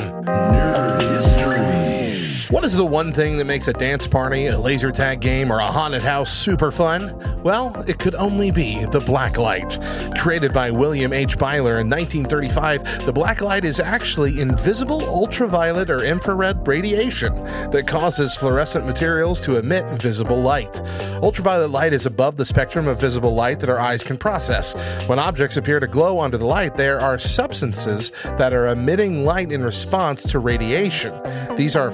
What 2.52 2.66
is 2.66 2.74
the 2.74 2.86
one 2.86 3.14
thing 3.14 3.38
that 3.38 3.46
makes 3.46 3.70
a 3.70 3.74
dance 3.74 4.06
party, 4.06 4.48
a 4.48 4.60
laser 4.60 4.92
tag 4.92 5.22
game, 5.22 5.54
or 5.54 5.60
a 5.60 5.72
haunted 5.72 6.02
house 6.02 6.30
super 6.30 6.70
fun? 6.70 7.18
Well, 7.44 7.74
it 7.88 7.98
could 7.98 8.14
only 8.14 8.52
be 8.52 8.84
the 8.88 9.00
black 9.00 9.38
light. 9.38 9.80
Created 10.20 10.54
by 10.54 10.70
William 10.70 11.14
H. 11.14 11.38
Byler 11.38 11.80
in 11.80 11.90
1935, 11.90 13.06
the 13.06 13.14
black 13.14 13.40
light 13.40 13.64
is 13.64 13.80
actually 13.80 14.42
invisible 14.42 15.02
ultraviolet 15.04 15.90
or 15.90 16.04
infrared 16.04 16.68
radiation 16.68 17.34
that 17.72 17.88
causes 17.88 18.36
fluorescent 18.36 18.86
materials 18.86 19.40
to 19.42 19.56
emit 19.56 19.90
visible 19.92 20.42
light. 20.42 20.78
Ultraviolet 21.24 21.72
light 21.72 21.94
is 21.94 22.06
above 22.06 22.36
the 22.36 22.46
spectrum 22.46 22.86
of 22.86 23.00
visible 23.00 23.34
light 23.34 23.62
that 23.62 23.70
our 23.70 23.80
eyes 23.80 24.04
can 24.04 24.18
process. 24.18 24.76
When 25.08 25.20
objects 25.20 25.56
appear 25.56 25.80
to 25.80 25.88
glow 25.88 26.20
under 26.20 26.38
the 26.38 26.46
light, 26.46 26.76
there 26.76 27.00
are 27.00 27.18
substances 27.18 28.12
that 28.38 28.52
are 28.52 28.68
emitting 28.68 29.24
light 29.24 29.54
in 29.54 29.64
response 29.64 30.24
to 30.32 30.40
radiation. 30.40 31.14
These 31.56 31.76
are 31.76 31.92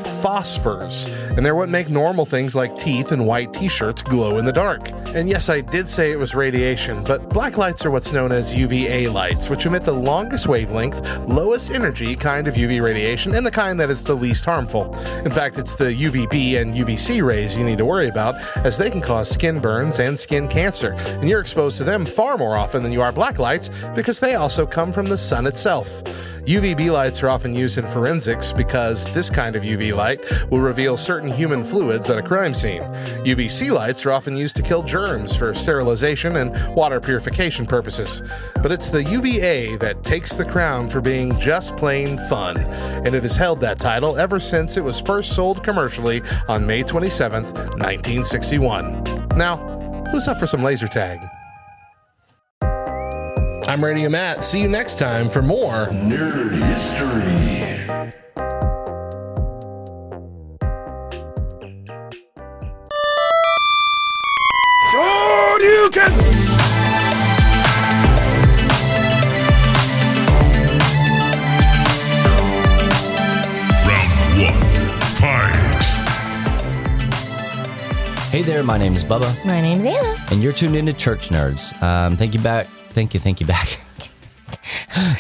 phosphors, 0.48 1.08
and 1.36 1.46
they're 1.46 1.56
what 1.56 1.70
make 1.70 1.90
normal 1.90 2.26
things 2.26 2.56
like 2.56 2.78
teeth 2.78 3.12
and 3.12 3.26
white 3.26 3.54
t 3.54 3.68
shirts 3.68 4.02
glow 4.02 4.38
in 4.38 4.46
the 4.46 4.52
dark. 4.52 4.90
And 5.16 5.30
yes, 5.30 5.50
I 5.50 5.62
did 5.62 5.90
say 5.90 6.12
it 6.12 6.20
was 6.20 6.36
radiation, 6.36 7.04
but 7.04 7.30
black 7.30 7.58
lights 7.58 7.86
are 7.86 7.92
what's 7.92 8.12
known 8.12 8.32
as 8.32 8.54
UVA 8.54 9.08
lights, 9.08 9.50
which 9.50 9.66
emit 9.66 9.84
the 9.84 9.94
longest 9.94 10.48
wavelength, 10.48 11.02
lowest 11.28 11.72
energy 11.72 12.16
kind 12.16 12.48
of 12.48 12.56
UV 12.56 12.82
radiation 12.82 13.36
and 13.36 13.46
the 13.46 13.52
kind 13.52 13.80
that 13.80 13.90
is 13.90 14.04
the 14.04 14.16
least 14.16 14.46
harmful. 14.46 14.94
In 15.26 15.32
fact, 15.32 15.58
it's 15.58 15.76
the 15.76 15.86
UVB 15.86 16.62
and 16.62 16.76
UVC 16.76 17.26
rays 17.26 17.56
you 17.56 17.64
need 17.64 17.78
to 17.78 17.86
worry 17.86 18.08
about, 18.08 18.36
as 18.58 18.78
they 18.78 18.90
can 18.90 19.02
cause 19.02 19.30
skin 19.30 19.60
burns 19.60 20.00
and 20.00 20.20
skin 20.20 20.48
cancer, 20.48 20.94
and 20.94 21.30
you're 21.30 21.42
exposed 21.42 21.78
to 21.78 21.84
them 21.84 22.06
far 22.06 22.38
more 22.38 22.58
often 22.58 22.84
than 22.84 22.92
you 22.92 23.02
are 23.02 23.12
black 23.12 23.40
lights 23.40 23.70
because 23.96 24.20
they 24.20 24.36
also 24.36 24.66
come 24.66 24.92
from 24.92 25.08
the 25.08 25.18
sun 25.18 25.48
itself. 25.48 26.04
UVB 26.48 26.90
lights 26.90 27.22
are 27.24 27.28
often 27.28 27.54
used 27.54 27.78
in 27.78 27.86
forensics 27.88 28.54
because 28.54 29.04
this 29.14 29.30
kind 29.30 29.58
of 29.58 29.64
UV 29.64 29.94
light 29.94 30.24
will 30.50 30.62
reveal 30.62 30.96
certain 30.96 31.30
human 31.30 31.62
fluids 31.62 32.10
at 32.10 32.18
a 32.18 32.22
crime 32.22 32.54
scene. 32.54 32.80
UVC 33.26 33.70
lights 33.70 34.06
are 34.06 34.12
often 34.12 34.38
used 34.38 34.56
to 34.56 34.62
kill 34.62 34.82
germs 34.82 35.36
for 35.36 35.54
sterilization 35.54 36.38
and 36.38 36.74
water 36.74 37.02
purification 37.02 37.66
purposes. 37.66 38.22
But 38.64 38.72
it's 38.72 38.88
the 38.88 39.04
UVA 39.04 39.76
that 39.78 40.06
takes 40.06 40.36
the 40.36 40.46
crown 40.46 40.88
for 40.88 41.02
being 41.02 41.38
just 41.38 41.76
plain 41.76 42.18
fun, 42.30 42.58
and 42.58 43.14
it 43.14 43.24
has 43.24 43.36
held 43.36 43.60
that 43.60 43.78
title 43.78 44.18
ever 44.18 44.40
since 44.40 44.78
it 44.78 44.84
was 44.86 45.02
first 45.02 45.36
sold 45.36 45.66
commercially 45.66 46.22
on 46.48 46.66
May 46.66 46.82
27, 46.82 47.44
1961. 47.44 49.04
Now, 49.36 49.58
who's 50.12 50.30
up 50.30 50.40
for 50.40 50.48
some 50.48 50.64
laser 50.64 50.88
tag? 50.88 51.20
I'm 53.68 53.84
Radio 53.84 54.10
Matt. 54.10 54.44
See 54.44 54.62
you 54.62 54.68
next 54.70 54.98
time 54.98 55.30
for 55.30 55.42
more 55.42 55.88
Nerd 55.88 56.52
History. 56.52 57.66
Round 73.88 74.42
one, 74.42 75.00
fight. 75.20 75.84
Hey 78.32 78.42
there, 78.42 78.64
my 78.64 78.78
name 78.78 78.94
is 78.94 79.04
Bubba, 79.04 79.34
My 79.46 79.62
name's 79.62 79.86
Anna. 79.86 80.16
and 80.32 80.42
you're 80.44 80.54
tuned 80.54 80.76
into 80.76 80.94
Church 80.94 81.30
Nerds. 81.30 81.80
Um, 81.82 82.16
thank 82.18 82.34
you 82.34 82.40
back. 82.42 82.68
Thank 82.98 83.14
you. 83.14 83.20
Thank 83.20 83.40
you 83.42 83.46
back. 83.46 83.68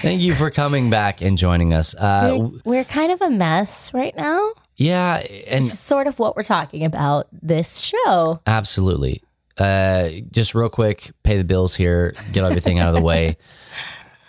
thank 0.01 0.19
you 0.21 0.33
for 0.33 0.49
coming 0.49 0.89
back 0.89 1.21
and 1.21 1.37
joining 1.37 1.75
us. 1.75 1.93
Uh, 1.95 2.37
We're, 2.39 2.59
we're 2.65 2.83
kind 2.83 3.11
of 3.11 3.21
a 3.21 3.29
mess 3.29 3.93
right 3.93 4.15
now. 4.17 4.51
yeah, 4.77 5.17
and 5.47 5.61
It's 5.65 5.77
sort 5.77 6.07
of 6.07 6.17
what 6.17 6.35
we're 6.35 6.41
talking 6.41 6.83
about 6.85 7.27
this 7.31 7.79
show. 7.79 8.41
absolutely. 8.47 9.21
Uh, 9.59 10.09
just 10.31 10.55
real 10.55 10.69
quick, 10.69 11.11
pay 11.21 11.37
the 11.37 11.43
bills 11.43 11.75
here, 11.75 12.15
get 12.31 12.43
everything 12.43 12.79
out 12.79 12.89
of 12.89 12.95
the 12.95 13.01
way. 13.01 13.37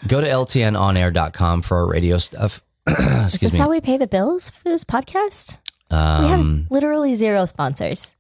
Go 0.07 0.21
to 0.21 0.27
ltnonair.com 0.27 1.63
for 1.63 1.79
our 1.79 1.87
radio 1.89 2.19
stuff. 2.19 2.61
Is 2.89 3.33
this 3.41 3.55
me. 3.55 3.59
how 3.59 3.71
we 3.71 3.81
pay 3.81 3.97
the 3.97 4.07
bills 4.07 4.51
for 4.51 4.65
this 4.65 4.85
podcast? 4.85 5.57
we 5.91 5.97
have 5.97 6.41
Um, 6.41 6.67
literally 6.71 7.15
zero 7.15 7.47
sponsors. 7.47 8.15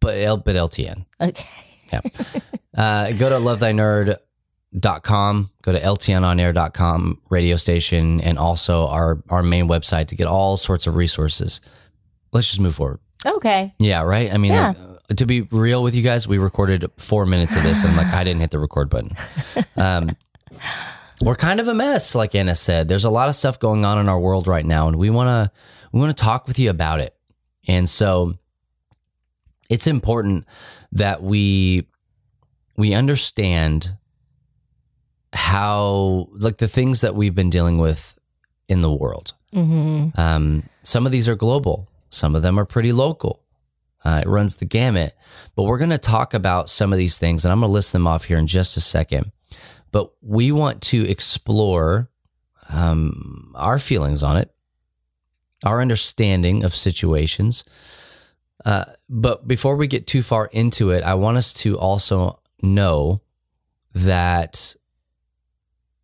but, 0.00 0.42
but 0.44 0.56
LTN. 0.56 1.04
Okay. 1.20 1.46
Yeah. 1.92 2.00
uh, 2.76 3.12
go 3.12 3.28
to 3.28 4.18
lovethynerd.com, 4.74 5.50
go 5.62 5.72
to 5.72 5.80
ltnonair.com 5.80 7.20
radio 7.30 7.56
station, 7.56 8.20
and 8.20 8.38
also 8.38 8.86
our, 8.86 9.22
our 9.28 9.42
main 9.42 9.68
website 9.68 10.08
to 10.08 10.16
get 10.16 10.26
all 10.26 10.56
sorts 10.56 10.86
of 10.86 10.96
resources. 10.96 11.60
Let's 12.32 12.48
just 12.48 12.60
move 12.60 12.74
forward. 12.74 13.00
Okay. 13.26 13.72
Yeah, 13.78 14.02
right? 14.02 14.32
I 14.32 14.36
mean, 14.36 14.52
Yeah. 14.52 14.74
uh, 15.10 15.14
to 15.14 15.26
be 15.26 15.42
real 15.42 15.82
with 15.82 15.94
you 15.94 16.02
guys, 16.02 16.26
we 16.28 16.38
recorded 16.38 16.90
four 16.98 17.26
minutes 17.26 17.56
of 17.56 17.62
this 17.62 17.84
and 17.84 17.96
like 17.96 18.06
I 18.08 18.24
didn't 18.24 18.40
hit 18.40 18.50
the 18.50 18.58
record 18.58 18.88
button. 18.90 19.10
Um, 19.76 20.16
we're 21.20 21.34
kind 21.36 21.58
of 21.60 21.66
a 21.68 21.74
mess, 21.74 22.14
like 22.14 22.34
Anna 22.34 22.54
said. 22.54 22.88
There's 22.88 23.04
a 23.04 23.10
lot 23.10 23.28
of 23.28 23.34
stuff 23.34 23.58
going 23.58 23.84
on 23.84 23.98
in 23.98 24.08
our 24.08 24.18
world 24.20 24.46
right 24.46 24.64
now, 24.64 24.86
and 24.88 24.96
we 24.96 25.10
wanna 25.10 25.50
we 25.92 25.98
wanna 26.00 26.12
talk 26.14 26.46
with 26.46 26.58
you 26.58 26.70
about 26.70 27.00
it. 27.00 27.14
And 27.66 27.88
so 27.88 28.34
it's 29.68 29.86
important 29.88 30.46
that 30.92 31.22
we 31.22 31.88
we 32.76 32.94
understand 32.94 33.96
how 35.34 36.28
like 36.32 36.58
the 36.58 36.68
things 36.68 37.00
that 37.02 37.14
we've 37.14 37.34
been 37.34 37.50
dealing 37.50 37.78
with 37.78 38.18
in 38.68 38.80
the 38.80 38.92
world. 38.92 39.34
hmm 39.52 40.08
Um, 40.16 40.62
some 40.82 41.06
of 41.06 41.12
these 41.12 41.28
are 41.28 41.36
global, 41.36 41.88
some 42.10 42.34
of 42.34 42.42
them 42.42 42.58
are 42.58 42.64
pretty 42.64 42.92
local. 42.92 43.40
Uh, 44.04 44.20
it 44.22 44.28
runs 44.28 44.56
the 44.56 44.66
gamut. 44.66 45.14
But 45.56 45.62
we're 45.62 45.78
going 45.78 45.88
to 45.90 45.98
talk 45.98 46.34
about 46.34 46.68
some 46.68 46.92
of 46.92 46.98
these 46.98 47.18
things, 47.18 47.44
and 47.44 47.52
I'm 47.52 47.60
going 47.60 47.70
to 47.70 47.72
list 47.72 47.92
them 47.94 48.06
off 48.06 48.24
here 48.24 48.36
in 48.36 48.46
just 48.46 48.76
a 48.76 48.80
second. 48.80 49.32
But 49.92 50.12
we 50.20 50.52
want 50.52 50.82
to 50.82 51.08
explore 51.08 52.10
um, 52.68 53.52
our 53.56 53.78
feelings 53.78 54.22
on 54.22 54.36
it, 54.36 54.50
our 55.64 55.80
understanding 55.80 56.64
of 56.64 56.74
situations. 56.74 57.64
Uh, 58.64 58.84
but 59.08 59.48
before 59.48 59.76
we 59.76 59.86
get 59.86 60.06
too 60.06 60.22
far 60.22 60.46
into 60.52 60.90
it, 60.90 61.02
I 61.02 61.14
want 61.14 61.38
us 61.38 61.54
to 61.54 61.78
also 61.78 62.40
know 62.60 63.22
that 63.94 64.76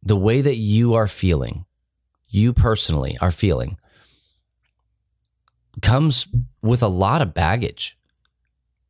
the 0.02 0.16
way 0.16 0.40
that 0.40 0.57
you 0.57 0.95
are 0.95 1.07
feeling, 1.07 1.66
you 2.28 2.52
personally 2.52 3.19
are 3.21 3.30
feeling, 3.30 3.76
comes 5.83 6.26
with 6.62 6.83
a 6.83 6.88
lot 6.88 7.23
of 7.23 7.35
baggage. 7.35 7.97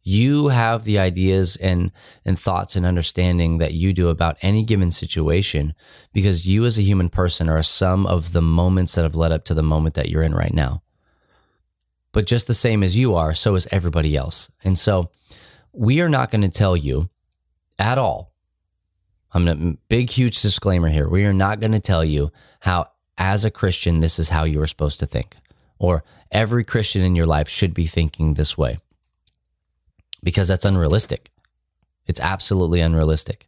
You 0.03 0.49
have 0.49 0.85
the 0.85 0.99
ideas 0.99 1.57
and, 1.57 1.93
and 2.25 2.39
thoughts 2.39 2.75
and 2.75 2.87
understanding 2.87 3.59
that 3.59 3.75
you 3.75 3.93
do 3.93 4.09
about 4.09 4.39
any 4.41 4.65
given 4.65 4.91
situation 4.91 5.75
because 6.13 6.47
you, 6.47 6.65
as 6.65 6.79
a 6.79 6.83
human 6.83 7.11
person, 7.11 7.51
are 7.51 7.59
a 7.59 7.65
sum 7.65 8.07
of 8.07 8.33
the 8.33 8.41
moments 8.41 8.95
that 8.95 9.03
have 9.03 9.15
led 9.15 9.31
up 9.31 9.45
to 9.45 9.55
the 9.55 9.63
moment 9.63 9.95
that 9.97 10.09
you're 10.09 10.23
in 10.23 10.35
right 10.35 10.55
now. 10.55 10.83
But 12.13 12.27
just 12.27 12.47
the 12.47 12.55
same 12.55 12.83
as 12.83 12.97
you 12.97 13.15
are, 13.15 13.35
so 13.35 13.55
is 13.55 13.69
everybody 13.71 14.17
else. 14.17 14.51
And 14.65 14.79
so 14.79 15.11
we 15.73 16.01
are 16.01 16.09
not 16.09 16.31
going 16.31 16.43
to 16.43 16.49
tell 16.49 16.77
you 16.77 17.11
at 17.79 17.99
all. 17.99 18.30
I'm 19.33 19.49
a 19.49 19.77
big, 19.89 20.11
huge 20.11 20.41
disclaimer 20.43 20.89
here. 20.89 21.09
We 21.09 21.25
are 21.25 21.33
not 21.33 21.61
going 21.61 21.73
to 21.73 21.81
tell 21.81 22.05
you 22.05 22.33
how, 22.61 22.87
as 23.17 23.45
a 23.45 23.51
Christian, 23.51 24.01
this 24.01 24.19
is 24.19 24.31
how 24.31 24.45
you 24.45 24.61
are 24.61 24.67
supposed 24.67 24.99
to 25.01 25.07
think, 25.07 25.37
or 25.79 26.03
every 26.33 26.65
Christian 26.65 27.03
in 27.03 27.15
your 27.15 27.27
life 27.27 27.49
should 27.49 27.75
be 27.75 27.87
thinking 27.87 28.35
this 28.35 28.59
way, 28.59 28.79
because 30.23 30.49
that's 30.49 30.65
unrealistic. 30.65 31.31
It's 32.07 32.21
absolutely 32.21 32.81
unrealistic. 32.81 33.47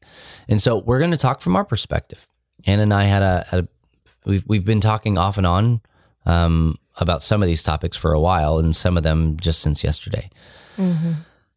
And 0.49 0.61
so 0.61 0.79
we're 0.79 1.01
going 1.01 1.11
to 1.11 1.17
talk 1.17 1.41
from 1.41 1.57
our 1.57 1.65
perspective. 1.65 2.27
Anna 2.67 2.83
and 2.83 2.95
I 2.95 3.05
had 3.05 3.23
a, 3.23 3.45
had 3.51 3.65
a 3.65 3.69
we've 4.25 4.45
we've 4.47 4.65
been 4.65 4.81
talking 4.81 5.19
off 5.19 5.37
and 5.37 5.47
on 5.47 5.81
um, 6.27 6.77
about 7.01 7.23
some 7.23 7.43
of 7.43 7.49
these 7.49 7.65
topics 7.65 7.97
for 7.97 8.13
a 8.13 8.21
while, 8.21 8.59
and 8.59 8.77
some 8.77 8.97
of 8.97 9.03
them 9.03 9.37
just 9.41 9.61
since 9.61 9.83
yesterday. 9.83 10.31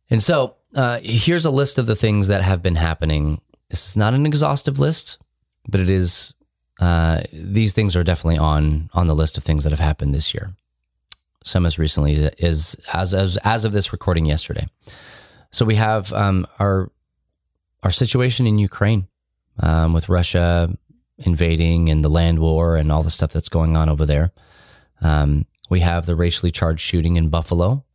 And 0.10 0.22
so 0.22 0.55
uh, 0.75 1.00
here's 1.03 1.46
a 1.46 1.51
list 1.51 1.77
of 1.77 1.86
the 1.86 1.96
things 1.96 2.27
that 2.27 2.41
have 2.41 2.62
been 2.62 2.75
happening. 2.75 3.41
This 3.69 3.88
is 3.88 3.98
not 3.98 4.13
an 4.13 4.25
exhaustive 4.25 4.79
list, 4.79 5.19
but 5.67 5.81
it 5.81 5.89
is. 5.89 6.34
Uh, 6.79 7.22
these 7.31 7.74
things 7.74 7.95
are 7.95 8.03
definitely 8.03 8.38
on 8.38 8.89
on 8.93 9.07
the 9.07 9.15
list 9.15 9.38
of 9.38 9.43
things 9.43 9.63
that 9.63 9.72
have 9.72 9.79
happened 9.79 10.13
this 10.13 10.34
year. 10.34 10.53
Some 11.43 11.65
as 11.65 11.79
recently 11.79 12.13
as 12.41 12.75
as 12.93 13.13
as, 13.13 13.38
as 13.43 13.65
of 13.65 13.72
this 13.72 13.91
recording 13.91 14.25
yesterday. 14.25 14.67
So 15.51 15.65
we 15.65 15.75
have 15.75 16.12
um, 16.13 16.45
our 16.60 16.91
our 17.84 17.91
situation 17.91 18.48
in 18.48 18.57
Ukraine 18.57 19.07
um, 19.60 19.93
with 19.93 20.10
Russia 20.10 20.75
invading 21.17 21.89
and 21.89 22.03
the 22.03 22.10
land 22.10 22.39
war 22.39 22.75
and 22.75 22.91
all 22.91 23.03
the 23.03 23.10
stuff 23.10 23.31
that's 23.31 23.50
going 23.50 23.77
on 23.77 23.89
over 23.89 24.05
there. 24.05 24.31
Um, 25.01 25.45
we 25.69 25.79
have 25.79 26.05
the 26.05 26.15
racially 26.15 26.51
charged 26.51 26.81
shooting 26.81 27.15
in 27.15 27.29
Buffalo 27.29 27.86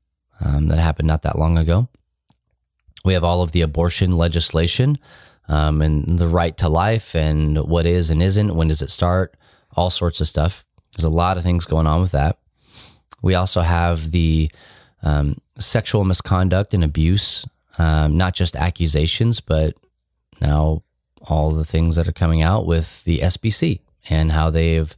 um, 0.44 0.68
that 0.68 0.78
happened 0.78 1.08
not 1.08 1.22
that 1.22 1.38
long 1.38 1.58
ago. 1.58 1.88
We 3.04 3.14
have 3.14 3.24
all 3.24 3.42
of 3.42 3.52
the 3.52 3.62
abortion 3.62 4.12
legislation 4.12 4.98
um, 5.50 5.82
and 5.82 6.08
the 6.08 6.28
right 6.28 6.56
to 6.58 6.68
life 6.68 7.16
and 7.16 7.58
what 7.58 7.84
is 7.84 8.08
and 8.08 8.22
isn't, 8.22 8.54
when 8.54 8.68
does 8.68 8.82
it 8.82 8.88
start, 8.88 9.34
all 9.72 9.90
sorts 9.90 10.20
of 10.20 10.28
stuff. 10.28 10.64
There's 10.96 11.04
a 11.04 11.10
lot 11.10 11.36
of 11.36 11.42
things 11.42 11.66
going 11.66 11.88
on 11.88 12.00
with 12.00 12.12
that. 12.12 12.38
We 13.20 13.34
also 13.34 13.62
have 13.62 14.12
the 14.12 14.48
um, 15.02 15.38
sexual 15.58 16.04
misconduct 16.04 16.72
and 16.72 16.84
abuse, 16.84 17.44
um, 17.78 18.16
not 18.16 18.32
just 18.32 18.54
accusations, 18.54 19.40
but 19.40 19.74
now 20.40 20.84
all 21.28 21.50
the 21.50 21.64
things 21.64 21.96
that 21.96 22.06
are 22.06 22.12
coming 22.12 22.42
out 22.42 22.64
with 22.64 23.02
the 23.02 23.18
SBC 23.18 23.80
and 24.08 24.30
how 24.30 24.50
they've 24.50 24.94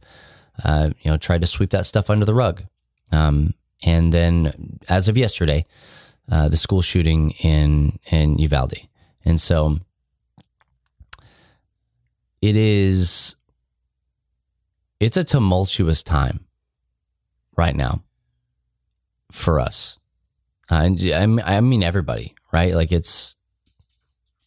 uh, 0.63 0.91
you 1.01 1.09
know 1.09 1.17
tried 1.17 1.41
to 1.41 1.47
sweep 1.47 1.71
that 1.71 1.87
stuff 1.87 2.11
under 2.11 2.25
the 2.25 2.33
rug. 2.33 2.63
Um, 3.11 3.55
and 3.83 4.13
then, 4.13 4.79
as 4.87 5.07
of 5.07 5.17
yesterday, 5.17 5.65
uh, 6.31 6.47
the 6.47 6.57
school 6.57 6.83
shooting 6.83 7.31
in 7.41 7.99
in 8.11 8.37
Uvalde, 8.37 8.87
and 9.25 9.39
so 9.41 9.79
it 12.43 12.57
is. 12.57 13.35
It's 14.99 15.15
a 15.17 15.23
tumultuous 15.23 16.03
time 16.03 16.45
right 17.55 17.75
now 17.75 18.03
for 19.31 19.59
us. 19.61 19.97
I 20.69 20.89
mean- 20.89 21.41
I 21.45 21.61
mean 21.61 21.83
everybody, 21.83 22.35
right? 22.51 22.73
Like 22.73 22.91
it's 22.91 23.37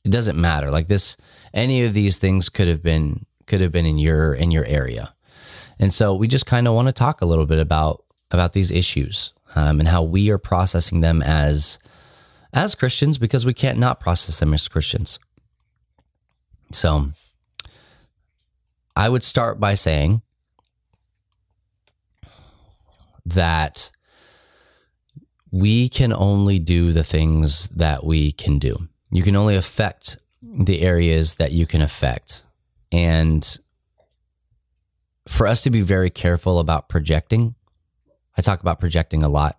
it 0.05 0.13
doesn't 0.13 0.39
matter. 0.39 0.71
Like 0.71 0.89
this, 0.89 1.17
any 1.55 1.83
of 1.85 1.95
these 1.95 2.19
things 2.19 2.49
could 2.49 2.69
have 2.69 2.83
been 2.83 3.25
could 3.47 3.61
have 3.61 3.73
been 3.73 3.87
in 3.87 3.99
your 3.99 4.35
in 4.35 4.51
your 4.51 4.65
area, 4.67 5.15
and 5.79 5.93
so 5.93 6.15
we 6.15 6.29
just 6.29 6.47
kind 6.47 6.69
of 6.69 6.75
want 6.75 6.89
to 6.89 6.93
talk 6.93 7.21
a 7.23 7.27
little 7.27 7.47
bit 7.47 7.59
about 7.61 8.05
about 8.31 8.53
these 8.53 8.71
issues 8.71 9.33
um, 9.55 9.79
and 9.81 9.89
how 9.89 10.03
we 10.03 10.31
are 10.31 10.39
processing 10.39 11.01
them 11.01 11.23
as 11.23 11.79
as 12.53 12.75
Christians 12.75 13.19
because 13.19 13.47
we 13.47 13.55
can't 13.55 13.79
not 13.79 14.01
process 14.01 14.39
them 14.41 14.53
as 14.55 14.69
Christians. 14.69 15.19
So, 16.73 17.09
I 18.97 19.11
would 19.11 19.23
start 19.23 19.61
by 19.61 19.75
saying 19.75 20.23
that 23.27 23.91
we 25.51 25.89
can 25.89 26.13
only 26.13 26.59
do 26.59 26.93
the 26.93 27.05
things 27.05 27.69
that 27.69 28.05
we 28.05 28.33
can 28.33 28.59
do. 28.59 28.89
You 29.11 29.23
can 29.23 29.37
only 29.37 29.55
affect 29.55 30.17
the 30.43 30.81
areas 30.81 31.37
that 31.37 31.53
you 31.53 31.67
can 31.67 31.83
affect. 31.83 32.45
And 32.91 33.59
for 35.29 35.47
us 35.47 35.63
to 35.63 35.71
be 35.71 35.83
very 35.83 36.11
careful 36.11 36.59
about 36.59 36.89
projecting, 36.89 37.55
I 38.37 38.43
talk 38.43 38.61
about 38.61 38.81
projecting 38.81 39.23
a 39.23 39.29
lot. 39.29 39.57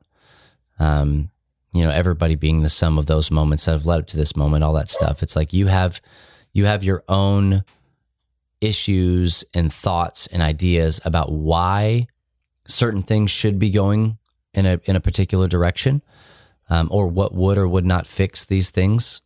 Um, 0.79 1.29
you 1.73 1.83
know, 1.83 1.91
everybody 1.91 2.35
being 2.35 2.63
the 2.63 2.69
sum 2.69 2.97
of 2.97 3.05
those 3.05 3.29
moments 3.29 3.65
that 3.65 3.73
have 3.73 3.85
led 3.85 3.99
up 3.99 4.07
to 4.07 4.17
this 4.17 4.35
moment, 4.35 4.63
all 4.63 4.73
that 4.73 4.89
stuff. 4.89 5.21
It's 5.21 5.35
like 5.35 5.53
you 5.53 5.67
have 5.67 6.01
you 6.53 6.65
have 6.65 6.83
your 6.83 7.03
own 7.07 7.63
issues 8.61 9.45
and 9.53 9.71
thoughts 9.71 10.27
and 10.27 10.41
ideas 10.41 10.99
about 11.05 11.31
why 11.31 12.07
certain 12.67 13.01
things 13.01 13.31
should 13.31 13.59
be 13.59 13.69
going 13.69 14.17
in 14.53 14.65
a 14.65 14.79
in 14.85 14.95
a 14.95 14.99
particular 15.01 15.47
direction, 15.47 16.01
um, 16.69 16.87
or 16.91 17.07
what 17.07 17.33
would 17.33 17.57
or 17.57 17.67
would 17.67 17.85
not 17.85 18.07
fix 18.07 18.45
these 18.45 18.69
things. 18.69 19.21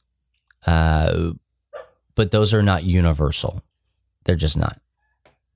Uh, 0.65 1.31
but 2.15 2.31
those 2.31 2.53
are 2.53 2.63
not 2.63 2.83
universal; 2.83 3.63
they're 4.25 4.35
just 4.35 4.57
not. 4.57 4.79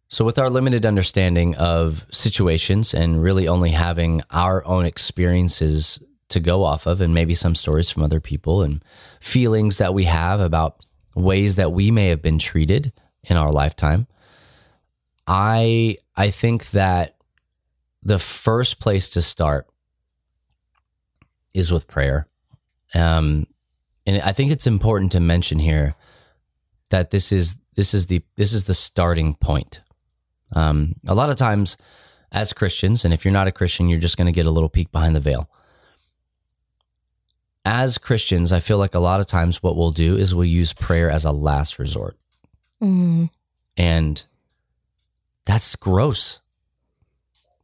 So, 0.08 0.24
with 0.24 0.40
our 0.40 0.50
limited 0.50 0.86
understanding 0.86 1.56
of 1.56 2.06
situations 2.12 2.94
and 2.94 3.22
really 3.22 3.48
only 3.48 3.72
having 3.72 4.22
our 4.32 4.66
own 4.66 4.86
experiences 4.86 6.00
to 6.30 6.40
go 6.40 6.64
off 6.64 6.86
of, 6.86 7.02
and 7.02 7.14
maybe 7.14 7.34
some 7.34 7.56
stories 7.56 7.90
from 7.90 8.04
other 8.04 8.20
people 8.20 8.64
and 8.64 8.84
feelings 9.20 9.78
that 9.80 9.94
we 9.94 10.06
have 10.06 10.40
about 10.40 10.86
ways 11.16 11.56
that 11.56 11.72
we 11.72 11.92
may 11.92 12.08
have 12.08 12.22
been 12.22 12.40
treated 12.40 12.92
in 13.28 13.38
our 13.38 13.52
lifetime, 13.52 14.08
I 15.28 15.98
I 16.16 16.30
think 16.30 16.72
that 16.72 17.16
the 18.02 18.20
first 18.20 18.80
place 18.80 19.10
to 19.12 19.22
start 19.22 19.68
is 21.54 21.72
with 21.72 21.88
prayer. 21.88 22.28
Um, 22.94 23.48
and 24.06 24.22
I 24.22 24.32
think 24.32 24.52
it's 24.52 24.68
important 24.68 25.12
to 25.14 25.20
mention 25.20 25.58
here 25.60 25.96
that 26.92 27.10
this 27.10 27.32
is 27.32 27.56
this 27.76 27.94
is 27.94 28.06
the 28.06 28.22
this 28.38 28.54
is 28.54 28.66
the 28.66 28.74
starting 28.74 29.36
point. 29.36 29.82
Um, 30.54 30.94
a 31.08 31.16
lot 31.16 31.30
of 31.30 31.36
times, 31.36 31.78
as 32.32 32.54
Christians, 32.54 33.04
and 33.04 33.14
if 33.14 33.26
you're 33.26 33.34
not 33.34 33.48
a 33.48 33.52
Christian, 33.52 33.90
you're 33.90 34.00
just 34.00 34.18
going 34.18 34.28
to 34.28 34.32
get 34.32 34.46
a 34.46 34.52
little 34.52 34.70
peek 34.70 34.92
behind 34.92 35.16
the 35.16 35.20
veil. 35.20 35.50
As 37.66 37.98
Christians, 37.98 38.52
I 38.52 38.60
feel 38.60 38.78
like 38.78 38.94
a 38.94 39.00
lot 39.00 39.20
of 39.20 39.28
times 39.28 39.64
what 39.64 39.76
we'll 39.76 39.92
do 39.92 40.16
is 40.16 40.36
we'll 40.36 40.46
use 40.46 40.72
prayer 40.72 41.10
as 41.10 41.26
a 41.26 41.32
last 41.32 41.80
resort, 41.80 42.16
Mm. 42.84 43.30
and 43.78 44.24
that's 45.46 45.76
gross. 45.76 46.42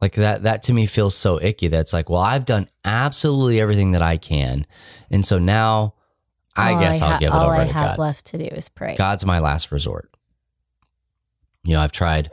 Like 0.01 0.13
that, 0.13 0.43
that 0.43 0.63
to 0.63 0.73
me 0.73 0.85
feels 0.87 1.15
so 1.15 1.39
icky. 1.41 1.67
That's 1.67 1.93
like, 1.93 2.09
well, 2.09 2.21
I've 2.21 2.45
done 2.45 2.67
absolutely 2.85 3.59
everything 3.61 3.91
that 3.91 4.01
I 4.01 4.17
can, 4.17 4.65
and 5.11 5.23
so 5.25 5.37
now 5.37 5.93
I 6.55 6.73
All 6.73 6.79
guess 6.79 7.01
I'll 7.01 7.11
ha- 7.11 7.17
give 7.19 7.27
it 7.27 7.33
all 7.33 7.43
over 7.45 7.55
I 7.55 7.65
to 7.67 7.71
have 7.73 7.97
God. 7.97 7.99
left 7.99 8.25
to 8.27 8.37
do 8.37 8.45
is 8.45 8.67
pray. 8.69 8.95
God's 8.95 9.25
my 9.25 9.39
last 9.39 9.71
resort. 9.71 10.09
You 11.63 11.75
know, 11.75 11.81
I've 11.81 11.91
tried 11.91 12.31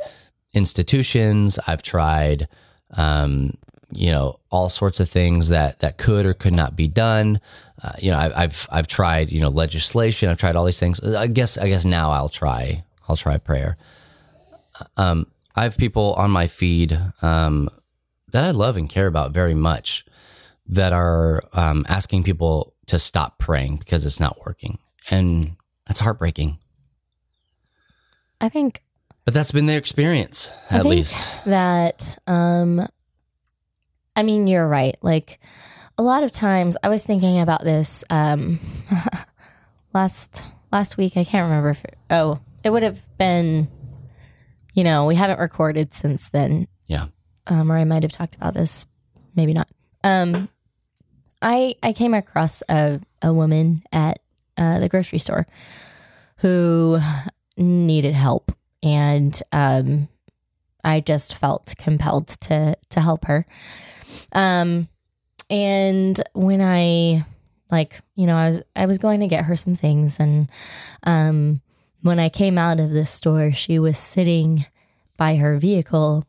institutions, 0.55 1.59
I've 1.67 1.83
tried, 1.83 2.49
um, 2.97 3.53
you 3.91 4.13
know, 4.13 4.39
all 4.51 4.69
sorts 4.69 5.01
of 5.01 5.09
things 5.09 5.49
that 5.49 5.81
that 5.81 5.97
could 5.99 6.27
or 6.27 6.35
could 6.35 6.55
not 6.55 6.77
be 6.77 6.89
done. 6.89 7.41
Uh, 7.83 7.93
you 8.01 8.11
know, 8.11 8.19
I, 8.19 8.43
I've 8.43 8.69
I've 8.71 8.87
tried, 8.87 9.33
you 9.33 9.41
know, 9.41 9.49
legislation. 9.49 10.29
I've 10.29 10.37
tried 10.39 10.57
all 10.57 10.65
these 10.65 10.81
things. 10.81 11.01
I 11.03 11.27
guess 11.27 11.57
I 11.59 11.69
guess 11.69 11.85
now 11.85 12.11
I'll 12.11 12.29
try 12.29 12.85
I'll 13.09 13.17
try 13.17 13.39
prayer. 13.39 13.77
Um, 14.97 15.27
I 15.57 15.63
have 15.65 15.77
people 15.77 16.15
on 16.15 16.31
my 16.31 16.47
feed 16.47 16.97
um, 17.23 17.69
that 18.33 18.45
I 18.45 18.51
love 18.51 18.77
and 18.77 18.89
care 18.89 19.07
about 19.07 19.33
very 19.33 19.55
much 19.55 20.05
that 20.67 20.93
are 20.93 21.43
um, 21.53 21.85
asking 21.89 22.23
people 22.25 22.75
to 22.87 22.99
stop 22.99 23.39
praying 23.39 23.77
because 23.79 24.05
it's 24.07 24.21
not 24.21 24.39
working, 24.47 24.79
and 25.11 25.57
that's 25.87 26.01
heartbreaking. 26.01 26.59
I 28.41 28.49
think 28.49 28.83
But 29.25 29.35
that's 29.35 29.51
been 29.53 29.67
their 29.67 29.79
experience, 29.79 30.53
I 30.71 30.77
at 30.77 30.83
think 30.83 30.91
least. 30.95 31.45
that 31.45 32.19
um 32.27 32.87
I 34.19 34.25
mean 34.25 34.49
you're 34.49 34.67
right. 34.67 34.97
Like 35.01 35.39
a 35.97 36.03
lot 36.03 36.25
of 36.25 36.33
times 36.33 36.77
I 36.83 36.89
was 36.89 37.05
thinking 37.05 37.39
about 37.39 37.63
this 37.63 38.05
um 38.11 38.59
last 39.95 40.45
last 40.73 40.97
week. 40.97 41.17
I 41.17 41.25
can't 41.25 41.45
remember 41.49 41.71
if 41.71 41.85
it, 41.85 41.97
oh, 42.11 42.41
it 42.65 42.71
would 42.71 42.83
have 42.83 43.01
been 43.17 43.69
you 44.75 44.85
know, 44.85 45.07
we 45.07 45.15
haven't 45.15 45.41
recorded 45.41 45.93
since 45.95 46.29
then. 46.29 46.69
Yeah. 46.89 47.07
Um, 47.49 47.73
or 47.73 47.77
I 47.77 47.85
might 47.85 48.03
have 48.03 48.13
talked 48.13 48.37
about 48.37 48.55
this, 48.55 48.87
maybe 49.35 49.53
not. 49.53 49.69
Um, 50.05 50.49
I 51.41 51.77
I 51.83 51.93
came 51.93 52.15
across 52.15 52.63
a 52.69 53.01
a 53.23 53.33
woman 53.33 53.83
at 53.93 54.19
uh, 54.57 54.79
the 54.79 54.89
grocery 54.89 55.19
store 55.19 55.47
who 56.39 56.99
needed 57.57 58.15
help, 58.15 58.53
and 58.83 59.41
um, 59.53 60.09
I 60.85 61.01
just 61.01 61.35
felt 61.35 61.75
compelled 61.79 62.29
to 62.29 62.77
to 62.91 63.01
help 63.01 63.25
her. 63.27 63.47
Um, 64.33 64.89
and 65.51 66.21
when 66.35 66.61
I 66.61 67.25
like, 67.71 68.01
you 68.17 68.27
know, 68.27 68.37
I 68.37 68.47
was 68.47 68.63
I 68.77 68.87
was 68.87 68.99
going 68.99 69.21
to 69.21 69.27
get 69.27 69.45
her 69.45 69.57
some 69.57 69.75
things, 69.75 70.19
and 70.21 70.49
um, 71.05 71.61
when 72.03 72.19
I 72.19 72.29
came 72.29 72.59
out 72.59 72.81
of 72.81 72.91
the 72.91 73.07
store, 73.07 73.53
she 73.53 73.79
was 73.79 73.99
sitting 73.99 74.67
by 75.17 75.37
her 75.37 75.59
vehicle, 75.59 76.25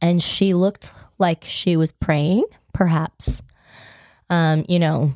and 0.00 0.22
she 0.22 0.54
looked 0.54 0.92
like 1.18 1.44
she 1.44 1.76
was 1.76 1.92
praying, 1.92 2.44
perhaps. 2.72 3.42
Um, 4.28 4.64
you 4.68 4.78
know, 4.78 5.12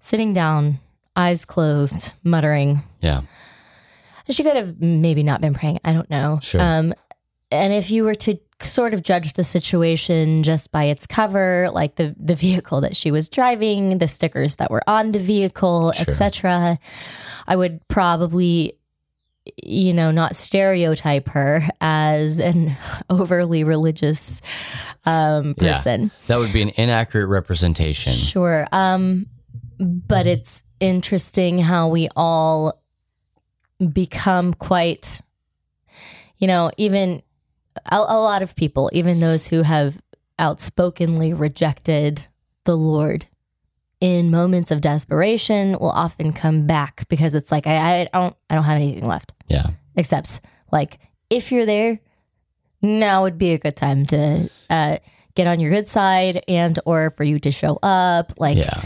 sitting 0.00 0.32
down, 0.32 0.78
eyes 1.16 1.44
closed, 1.44 2.14
muttering. 2.22 2.82
Yeah. 3.00 3.22
She 4.30 4.42
could 4.42 4.56
have 4.56 4.80
maybe 4.80 5.22
not 5.22 5.40
been 5.40 5.54
praying. 5.54 5.80
I 5.84 5.92
don't 5.92 6.10
know. 6.10 6.38
Sure. 6.42 6.60
Um, 6.60 6.94
and 7.50 7.72
if 7.72 7.90
you 7.90 8.04
were 8.04 8.14
to 8.14 8.38
sort 8.60 8.92
of 8.94 9.02
judge 9.02 9.34
the 9.34 9.44
situation 9.44 10.42
just 10.42 10.72
by 10.72 10.84
its 10.84 11.06
cover, 11.06 11.68
like 11.72 11.94
the 11.96 12.14
the 12.18 12.34
vehicle 12.34 12.80
that 12.80 12.96
she 12.96 13.10
was 13.10 13.28
driving, 13.28 13.98
the 13.98 14.08
stickers 14.08 14.56
that 14.56 14.70
were 14.70 14.82
on 14.88 15.12
the 15.12 15.18
vehicle, 15.18 15.92
Sure. 15.92 16.04
etc., 16.08 16.78
I 17.46 17.56
would 17.56 17.86
probably 17.88 18.74
you 19.62 19.94
know 19.94 20.10
not 20.10 20.36
stereotype 20.36 21.28
her 21.28 21.62
as 21.80 22.38
an 22.40 22.76
overly 23.10 23.64
religious 23.64 24.42
um 25.06 25.54
Yeah. 25.56 25.74
person. 25.74 26.10
That 26.26 26.38
would 26.38 26.52
be 26.52 26.60
an 26.62 26.72
inaccurate 26.76 27.28
representation. 27.28 28.12
Sure. 28.12 28.66
Um, 28.72 29.26
but 29.78 30.26
it's 30.26 30.64
interesting 30.80 31.60
how 31.60 31.88
we 31.88 32.08
all 32.16 32.82
become 33.92 34.52
quite, 34.54 35.20
you 36.38 36.46
know, 36.48 36.70
even 36.76 37.22
a, 37.86 37.96
a 37.96 38.18
lot 38.20 38.42
of 38.42 38.54
people, 38.56 38.90
even 38.92 39.18
those 39.20 39.48
who 39.48 39.62
have 39.62 40.00
outspokenly 40.38 41.32
rejected 41.34 42.26
the 42.64 42.76
Lord 42.76 43.26
in 44.00 44.30
moments 44.30 44.70
of 44.70 44.80
desperation 44.80 45.72
will 45.72 45.90
often 45.90 46.32
come 46.32 46.66
back 46.66 47.08
because 47.08 47.34
it's 47.34 47.50
like 47.50 47.66
I, 47.66 48.02
I 48.02 48.08
don't 48.12 48.36
I 48.48 48.54
don't 48.54 48.64
have 48.64 48.76
anything 48.76 49.04
left 49.04 49.32
Yeah. 49.48 49.70
except 49.96 50.40
like 50.70 50.98
if 51.30 51.50
you're 51.50 51.66
there 51.66 51.98
now 52.80 53.22
would 53.22 53.38
be 53.38 53.50
a 53.54 53.58
good 53.58 53.74
time 53.76 54.06
to 54.06 54.48
uh, 54.70 54.98
get 55.34 55.48
on 55.48 55.58
your 55.58 55.70
good 55.72 55.88
side 55.88 56.44
and 56.46 56.78
or 56.84 57.10
for 57.16 57.24
you 57.24 57.40
to 57.40 57.50
show 57.50 57.76
up 57.82 58.34
like 58.38 58.56
Yeah. 58.56 58.80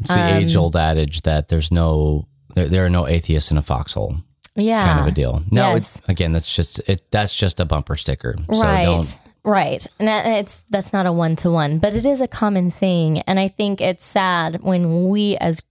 It's 0.00 0.08
the 0.14 0.20
Um, 0.20 0.42
age 0.42 0.56
old 0.56 0.74
adage 0.76 1.22
that 1.22 1.48
there's 1.48 1.70
no, 1.70 2.26
there, 2.54 2.68
there 2.68 2.84
are 2.86 2.90
no 2.90 3.06
atheists 3.06 3.50
in 3.50 3.58
a 3.58 3.62
foxhole 3.62 4.16
yeah 4.56 4.84
kind 4.86 5.00
of 5.00 5.06
a 5.06 5.12
deal. 5.14 5.42
No, 5.50 5.72
Yes. 5.72 5.98
it's, 5.98 6.08
again, 6.08 6.32
that's 6.32 6.54
just, 6.54 6.80
it, 6.88 7.10
that's 7.10 7.34
just 7.36 7.60
a 7.60 7.64
bumper 7.64 7.96
sticker. 7.96 8.36
So 8.52 8.60
right 8.62 8.84
don't, 8.84 9.18
right 9.42 9.86
and 9.98 10.08
that, 10.08 10.26
it's 10.26 10.60
that's 10.70 10.92
not 10.92 11.04
a 11.04 11.12
one-to-one 11.12 11.78
but 11.78 11.94
it 11.94 12.06
is 12.06 12.22
a 12.22 12.26
common 12.26 12.70
thing 12.70 13.18
and 13.20 13.38
i 13.38 13.46
think 13.46 13.78
it's 13.78 14.02
sad 14.02 14.62
when 14.62 15.08
we 15.10 15.36
as 15.36 15.62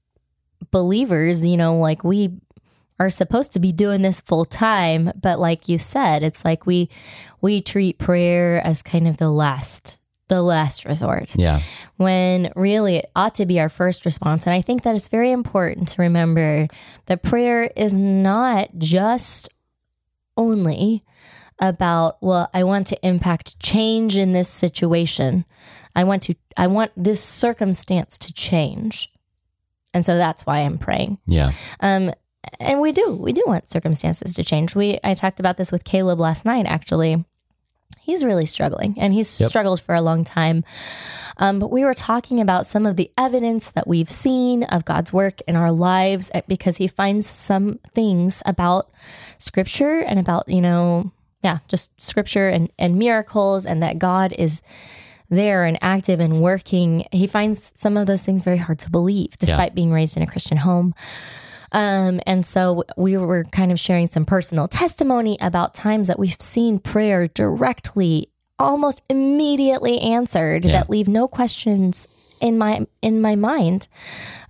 believers 0.70 1.44
you 1.44 1.58
know 1.58 1.76
like 1.76 2.04
we 2.04 2.40
are 3.00 3.10
supposed 3.10 3.52
to 3.52 3.60
be 3.60 3.72
doing 3.72 4.04
this 4.04 4.22
full 4.22 4.46
time 4.46 5.12
but 5.20 5.40
like 5.40 5.68
you 5.68 5.80
said 5.80 6.24
it's 6.24 6.46
like 6.46 6.68
we 6.68 6.88
we 7.42 7.60
treat 7.62 7.98
prayer 7.98 8.62
as 8.64 8.84
kind 8.84 9.08
of 9.08 9.18
the 9.18 9.32
last 9.32 10.00
the 10.34 10.42
last 10.42 10.84
resort 10.86 11.36
yeah. 11.36 11.62
when 11.98 12.52
really 12.56 12.96
it 12.96 13.12
ought 13.16 13.36
to 13.36 13.46
be 13.46 13.60
our 13.60 13.70
first 13.70 14.04
response. 14.04 14.48
And 14.48 14.54
I 14.56 14.62
think 14.62 14.82
that 14.82 14.96
it's 14.96 15.10
very 15.10 15.32
important 15.32 15.90
to 15.90 16.02
remember 16.02 16.68
that 17.06 17.22
prayer 17.22 17.70
is 17.76 17.94
not 17.94 18.70
just 18.80 19.48
only 20.36 21.04
about, 21.60 22.18
well, 22.20 22.50
I 22.52 22.64
want 22.64 22.88
to 22.88 23.08
impact 23.08 23.60
change 23.60 24.18
in 24.18 24.32
this 24.32 24.50
situation. 24.50 25.46
I 25.96 26.04
want 26.04 26.24
to, 26.24 26.36
I 26.58 26.66
want 26.66 26.92
this 26.98 27.24
circumstance 27.24 28.18
to 28.18 28.34
change. 28.34 29.10
And 29.94 30.04
so 30.04 30.18
that's 30.18 30.48
why 30.48 30.62
I'm 30.62 30.80
praying. 30.80 31.20
Yeah. 31.28 31.52
Um, 31.80 32.12
and 32.60 32.82
we 32.82 32.92
do, 32.92 33.12
we 33.22 33.34
do 33.34 33.44
want 33.46 33.70
circumstances 33.70 34.34
to 34.34 34.44
change. 34.44 34.76
We, 34.76 34.98
I 35.04 35.14
talked 35.14 35.40
about 35.40 35.58
this 35.58 35.72
with 35.72 35.84
Caleb 35.84 36.20
last 36.20 36.44
night, 36.44 36.66
actually. 36.66 37.24
He's 38.04 38.24
really 38.26 38.46
struggling 38.46 38.96
and 38.98 39.14
he's 39.14 39.40
Yep. 39.40 39.50
struggled 39.50 39.82
for 39.82 39.96
a 39.96 40.02
long 40.02 40.24
time. 40.26 40.64
Um, 41.38 41.58
but 41.60 41.72
we 41.72 41.86
were 41.86 41.94
talking 41.94 42.40
about 42.42 42.68
some 42.68 42.86
of 42.86 42.98
the 42.98 43.10
evidence 43.18 43.72
that 43.72 43.88
we've 43.88 44.10
seen 44.10 44.64
of 44.64 44.84
God's 44.86 45.14
work 45.14 45.42
in 45.48 45.56
our 45.56 45.72
lives 45.72 46.30
eh, 46.34 46.42
because 46.48 46.78
he 46.78 46.88
finds 46.88 47.26
some 47.26 47.80
things 47.94 48.44
about 48.46 48.90
scripture 49.38 50.00
and 50.00 50.20
about, 50.20 50.50
you 50.50 50.62
know, 50.62 51.12
yeah, 51.42 51.60
just 51.68 52.02
scripture 52.02 52.50
and, 52.50 52.72
and 52.78 52.98
miracles 52.98 53.66
and 53.66 53.82
that 53.82 54.00
God 54.00 54.34
is 54.38 54.62
there 55.30 55.64
and 55.64 55.78
active 55.82 56.20
and 56.20 56.42
working. 56.42 57.06
He 57.12 57.26
finds 57.26 57.72
some 57.76 57.98
of 57.98 58.06
those 58.06 58.22
things 58.22 58.42
very 58.44 58.58
hard 58.58 58.80
to 58.80 58.90
believe 58.92 59.32
despite 59.40 59.74
being 59.74 59.92
raised 59.92 60.16
in 60.18 60.24
a 60.24 60.28
Christian 60.28 60.58
home. 60.58 60.94
Um, 61.74 62.22
and 62.26 62.46
so 62.46 62.84
we 62.96 63.18
were 63.18 63.44
kind 63.46 63.72
of 63.72 63.80
sharing 63.80 64.08
some 64.08 64.26
personal 64.26 64.68
testimony 64.68 65.38
about 65.42 65.74
times 65.74 66.08
that 66.08 66.20
we've 66.20 66.40
seen 66.40 66.80
prayer 66.80 67.28
directly, 67.28 68.30
almost 68.60 69.04
immediately 69.10 70.00
answered 70.00 70.66
Yeah. 70.66 70.72
that 70.74 70.90
leave 70.90 71.08
no 71.08 71.28
questions 71.28 72.08
in 72.40 72.58
my 72.58 72.86
in 73.02 73.22
my 73.22 73.36
mind 73.36 73.88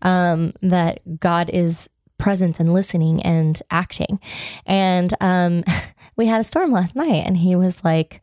um, 0.02 0.54
that 0.62 1.20
God 1.20 1.50
is 1.50 1.90
present 2.18 2.60
and 2.60 2.74
listening 2.74 3.22
and 3.24 3.62
acting. 3.72 4.20
And 4.66 5.14
um, 5.22 5.64
we 6.18 6.26
had 6.28 6.40
a 6.42 6.44
storm 6.44 6.72
last 6.72 6.96
night, 6.96 7.24
and 7.26 7.38
he 7.38 7.56
was 7.56 7.84
like, 7.84 8.22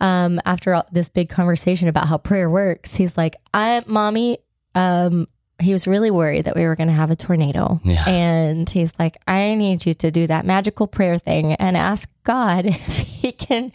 um, 0.00 0.40
after 0.44 0.74
all, 0.74 0.86
this 0.92 1.08
big 1.08 1.28
conversation 1.28 1.88
about 1.88 2.08
how 2.08 2.18
prayer 2.18 2.50
works, 2.50 2.96
he's 2.96 3.16
like, 3.16 3.36
"I, 3.54 3.82
mommy, 3.86 4.38
um, 4.74 5.26
he 5.58 5.72
was 5.72 5.86
really 5.86 6.10
worried 6.10 6.44
that 6.44 6.54
we 6.54 6.64
were 6.64 6.76
going 6.76 6.88
to 6.88 6.94
have 6.94 7.10
a 7.10 7.16
tornado. 7.16 7.80
Yeah. 7.82 8.04
And 8.06 8.68
he's 8.68 8.92
like, 8.98 9.16
I 9.26 9.54
need 9.54 9.86
you 9.86 9.94
to 9.94 10.10
do 10.10 10.26
that 10.26 10.44
magical 10.44 10.86
prayer 10.86 11.18
thing 11.18 11.54
and 11.54 11.76
ask 11.76 12.12
God 12.24 12.66
if 12.66 12.98
he 12.98 13.32
can, 13.32 13.72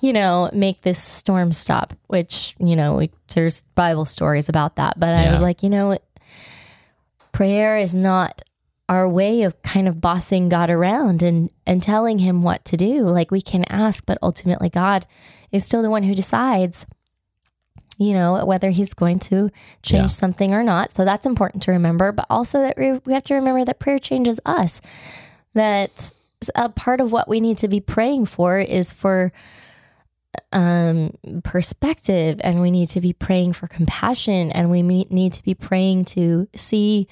you 0.00 0.12
know, 0.12 0.50
make 0.52 0.82
this 0.82 1.02
storm 1.02 1.52
stop, 1.52 1.92
which, 2.06 2.54
you 2.58 2.76
know, 2.76 2.96
we, 2.96 3.10
there's 3.34 3.62
Bible 3.74 4.06
stories 4.06 4.48
about 4.48 4.76
that. 4.76 4.98
But 4.98 5.14
I 5.14 5.30
was 5.30 5.42
like, 5.42 5.62
you 5.62 5.68
know, 5.68 5.98
prayer 7.32 7.76
is 7.76 7.94
not 7.94 8.42
our 8.88 9.08
way 9.08 9.42
of 9.42 9.60
kind 9.62 9.88
of 9.88 10.00
bossing 10.00 10.48
God 10.48 10.68
around 10.68 11.22
and 11.22 11.50
and 11.66 11.82
telling 11.82 12.18
him 12.18 12.42
what 12.42 12.64
to 12.66 12.76
do. 12.76 13.02
Like 13.04 13.30
we 13.30 13.40
can 13.40 13.64
ask, 13.68 14.04
but 14.04 14.18
ultimately 14.22 14.68
God 14.68 15.06
is 15.50 15.64
still 15.64 15.82
the 15.82 15.90
one 15.90 16.02
who 16.02 16.14
decides 16.14 16.86
you 18.08 18.14
know, 18.14 18.44
whether 18.44 18.70
he's 18.70 18.94
going 18.94 19.18
to 19.20 19.50
change 19.82 20.02
Yeah. 20.02 20.06
something 20.06 20.52
or 20.54 20.62
not. 20.62 20.92
So 20.92 21.04
that's 21.04 21.26
important 21.26 21.62
to 21.64 21.72
remember. 21.72 22.12
But 22.12 22.26
also 22.28 22.60
that 22.60 22.76
we 22.76 22.92
we 23.06 23.12
have 23.12 23.24
to 23.24 23.34
remember 23.34 23.64
that 23.64 23.78
prayer 23.78 23.98
changes 23.98 24.40
us. 24.44 24.80
That 25.54 26.12
a 26.54 26.68
part 26.68 27.00
of 27.00 27.12
what 27.12 27.28
we 27.28 27.38
need 27.40 27.56
to 27.58 27.68
be 27.68 27.80
praying 27.80 28.26
for 28.26 28.58
is 28.58 28.92
for 28.92 29.32
um, 30.52 31.14
perspective, 31.44 32.40
and 32.42 32.60
we 32.60 32.70
need 32.70 32.88
to 32.90 33.00
be 33.00 33.12
praying 33.12 33.52
for 33.52 33.66
compassion, 33.66 34.50
and 34.50 34.70
we 34.70 34.82
need 34.82 35.32
to 35.34 35.42
be 35.42 35.54
praying 35.54 36.04
to 36.06 36.48
see, 36.54 37.06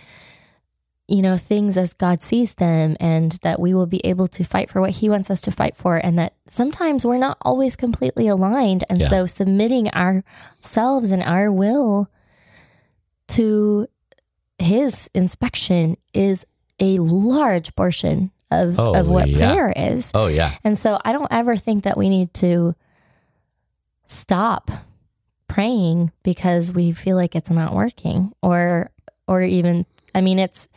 you 1.10 1.20
know, 1.22 1.36
things 1.36 1.76
as 1.76 1.92
God 1.92 2.22
sees 2.22 2.54
them, 2.54 2.96
and 3.00 3.32
that 3.42 3.58
we 3.58 3.74
will 3.74 3.86
be 3.86 4.00
able 4.06 4.28
to 4.28 4.44
fight 4.44 4.70
for 4.70 4.80
what 4.80 4.90
He 4.90 5.08
wants 5.10 5.28
us 5.30 5.40
to 5.42 5.50
fight 5.50 5.76
for, 5.76 5.96
and 5.98 6.16
that 6.18 6.34
sometimes 6.46 7.04
we're 7.04 7.18
not 7.18 7.36
always 7.42 7.74
completely 7.76 8.28
aligned, 8.28 8.84
and 8.88 9.00
Yeah. 9.00 9.08
so 9.08 9.26
submitting 9.26 9.90
ourselves 9.90 11.10
and 11.10 11.22
our 11.22 11.50
will 11.50 12.08
to 13.28 13.86
His 14.58 15.10
inspection 15.14 15.96
is 16.14 16.46
a 16.78 16.98
large 16.98 17.74
portion 17.76 18.30
of, 18.50 18.78
Oh, 18.78 18.94
of 18.94 19.08
what 19.08 19.28
yeah. 19.28 19.36
prayer 19.52 19.72
is. 19.76 20.12
Oh, 20.14 20.26
yeah. 20.26 20.52
And 20.64 20.76
so 20.78 20.98
I 21.04 21.12
don't 21.12 21.30
ever 21.32 21.56
think 21.56 21.84
that 21.84 21.96
we 21.96 22.08
need 22.08 22.32
to 22.34 22.74
stop 24.04 24.70
praying 25.46 26.12
because 26.22 26.72
we 26.72 26.92
feel 26.92 27.16
like 27.16 27.34
it's 27.34 27.50
not 27.50 27.74
working 27.74 28.32
or 28.42 28.90
or 29.26 29.42
even 29.42 29.86
I 30.14 30.20
mean 30.20 30.38
it's 30.38 30.68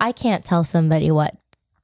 I 0.00 0.12
can't 0.12 0.44
tell 0.44 0.64
somebody 0.64 1.10
what 1.10 1.36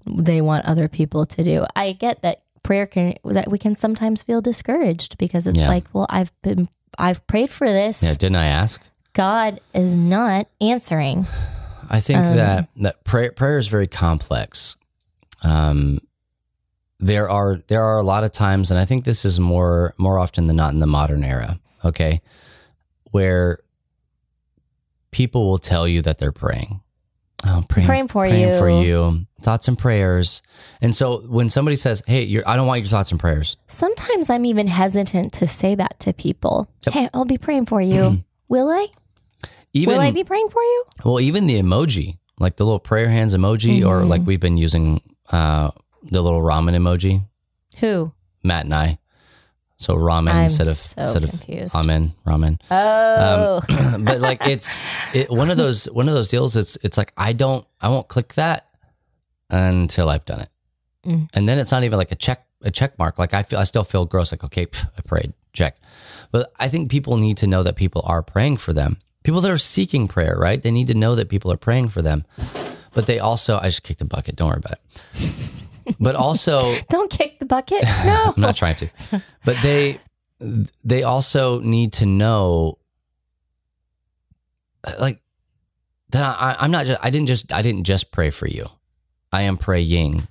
they 0.07 0.41
want 0.41 0.65
other 0.67 0.89
people 0.89 1.27
to 1.27 1.45
do. 1.45 1.67
I 1.77 1.93
get 1.93 2.23
that 2.23 2.43
prayer 2.63 2.87
can 2.87 3.15
that 3.25 3.51
we 3.51 3.59
can 3.59 3.77
sometimes 3.77 4.23
feel 4.23 4.41
discouraged 4.41 5.19
because 5.19 5.47
it's 5.47 5.59
Yeah. 5.59 5.69
like, 5.69 5.85
well, 5.93 6.07
I've 6.09 6.33
been 6.43 6.69
I've 6.99 7.25
prayed 7.27 7.51
for 7.51 7.67
this. 7.69 8.03
Yeah. 8.03 8.15
Didn't 8.15 8.37
I 8.37 8.47
ask? 8.47 8.83
God 9.13 9.61
is 9.75 9.97
not 9.97 10.49
answering. 10.61 11.27
I 11.91 12.01
think 12.01 12.19
Um, 12.25 12.37
that 12.37 12.69
that 12.77 13.05
prayer 13.05 13.33
prayer 13.33 13.59
is 13.59 13.69
very 13.69 13.87
complex. 13.87 14.77
Um, 15.43 16.01
there 17.01 17.31
are 17.31 17.59
there 17.69 17.83
are 17.85 17.99
a 17.99 18.03
lot 18.03 18.25
of 18.25 18.33
times, 18.33 18.71
and 18.71 18.79
I 18.81 18.85
think 18.85 19.05
this 19.05 19.25
is 19.25 19.39
more 19.39 19.95
more 19.99 20.19
often 20.19 20.47
than 20.47 20.57
not 20.57 20.73
in 20.73 20.81
the 20.81 20.87
modern 20.87 21.23
era. 21.25 21.61
Okay, 21.85 22.21
where 23.13 23.61
people 25.19 25.49
will 25.51 25.59
tell 25.59 25.87
you 25.89 26.01
that 26.03 26.19
they're 26.19 26.33
praying. 26.47 26.81
Oh, 27.47 27.57
I'm 27.59 27.63
praying, 27.65 27.87
Praying 27.87 28.09
for 28.09 28.23
praying 28.27 28.49
you. 28.51 28.59
for 28.59 28.69
you. 28.71 29.27
Thoughts 29.43 29.69
and 29.69 29.79
prayers. 29.79 30.43
And 30.81 30.95
so 30.95 31.19
when 31.37 31.49
somebody 31.49 31.77
says, 31.77 32.03
"Hey, 32.07 32.23
you're, 32.25 32.43
I 32.47 32.57
don't 32.57 32.67
want 32.67 32.81
your 32.81 32.89
thoughts 32.89 33.11
and 33.13 33.21
prayers," 33.21 33.57
Sometimes 33.67 34.29
I'm 34.31 34.45
even 34.45 34.67
hesitant 34.69 35.33
to 35.35 35.47
say 35.47 35.75
that 35.77 35.99
to 36.01 36.13
people. 36.13 36.69
Hey, 36.93 37.09
I'll 37.15 37.25
be 37.25 37.39
praying 37.39 37.67
for 37.67 37.81
you. 37.81 38.25
Will 38.49 38.69
I? 38.71 38.87
even 39.73 39.95
Will 39.95 40.01
I 40.01 40.11
be 40.11 40.25
praying 40.25 40.49
for 40.51 40.63
you? 40.63 40.85
Well, 41.05 41.21
even 41.21 41.47
the 41.47 41.61
emoji, 41.63 42.19
like 42.41 42.57
the 42.57 42.65
little 42.65 42.81
prayer 42.81 43.09
hands 43.09 43.37
emoji, 43.37 43.87
or 43.87 43.99
Mm-hmm. 44.01 44.09
like 44.09 44.23
we've 44.27 44.41
been 44.41 44.57
using 44.57 45.01
uh, 45.31 45.71
the 46.03 46.23
little 46.23 46.41
ramen 46.41 46.75
emoji, 46.77 47.27
Who? 47.81 48.13
Matt 48.43 48.65
and 48.65 48.75
I. 48.75 48.99
So 49.81 49.95
ramen 49.97 50.33
I'm 50.33 50.45
instead 50.45 50.67
of 50.67 50.77
so 50.77 51.03
instead 51.03 51.23
confused. 51.23 51.75
of 51.77 51.83
amen, 51.83 52.13
ramen. 52.27 52.61
Oh, 52.71 53.61
but 54.01 54.19
like 54.21 54.45
it's 54.47 54.81
it, 55.15 55.31
one 55.31 55.51
of 55.51 55.57
those 55.63 55.87
one 55.87 56.09
of 56.09 56.15
those 56.15 56.29
deals. 56.29 56.57
It's 56.57 56.77
it's 56.83 56.99
like 56.99 57.13
I 57.17 57.33
don't 57.33 57.65
I 57.81 57.89
won't 57.89 58.09
click 58.09 58.35
that 58.35 58.67
until 59.51 60.09
I've 60.09 60.25
done 60.25 60.41
it, 60.41 60.49
Mm. 61.07 61.29
and 61.33 61.49
then 61.49 61.61
it's 61.61 61.71
not 61.71 61.85
even 61.85 61.97
like 61.97 62.11
a 62.11 62.17
check 62.17 62.45
a 62.63 62.73
check 62.73 62.99
mark. 62.99 63.19
Like 63.21 63.35
I 63.35 63.45
feel 63.45 63.61
I 63.61 63.65
still 63.65 63.85
feel 63.85 64.05
gross. 64.05 64.33
Like 64.33 64.43
okay, 64.43 64.67
pff, 64.67 64.91
I 64.99 65.01
prayed, 65.03 65.33
check. 65.53 65.77
But 66.33 66.53
I 66.59 66.69
think 66.69 66.91
people 66.91 67.17
need 67.17 67.37
to 67.39 67.47
know 67.47 67.63
that 67.63 67.77
people 67.77 68.03
are 68.05 68.21
praying 68.23 68.57
for 68.57 68.73
them. 68.73 68.99
People 69.23 69.41
that 69.43 69.51
are 69.51 69.59
seeking 69.59 70.09
prayer, 70.09 70.37
right? 70.37 70.61
They 70.61 70.73
need 70.73 70.89
to 70.89 70.95
know 70.95 71.15
that 71.15 71.29
people 71.29 71.53
are 71.53 71.57
praying 71.57 71.91
for 71.91 72.03
them. 72.03 72.25
But 72.95 73.07
they 73.07 73.21
also 73.21 73.59
I 73.59 73.67
just 73.67 73.85
kicked 73.85 74.03
a 74.03 74.05
bucket. 74.05 74.35
Don't 74.35 74.49
worry 74.49 74.59
about 74.59 74.73
it. 74.73 75.68
But 75.99 76.15
also 76.15 76.75
don't 76.89 77.11
kick 77.11 77.39
the 77.39 77.47
bucket. 77.47 77.83
No. 78.05 78.33
I'm 78.37 78.41
not 78.41 78.57
trying 78.57 78.77
to. 78.77 78.89
But 79.45 79.57
they 79.63 79.99
they 80.85 81.03
also 81.03 81.61
need 81.61 81.93
to 81.95 82.07
know 82.07 82.79
like 85.01 85.21
that 86.11 86.37
I, 86.41 86.57
I'm 86.59 86.71
not 86.71 86.87
just 86.87 87.05
I 87.05 87.11
didn't 87.11 87.27
just 87.27 87.53
I 87.53 87.63
didn't 87.63 87.85
just 87.85 88.13
pray 88.13 88.31
for 88.31 88.47
you. 88.47 88.67
I 89.33 89.43
am 89.43 89.57
praying 89.57 90.27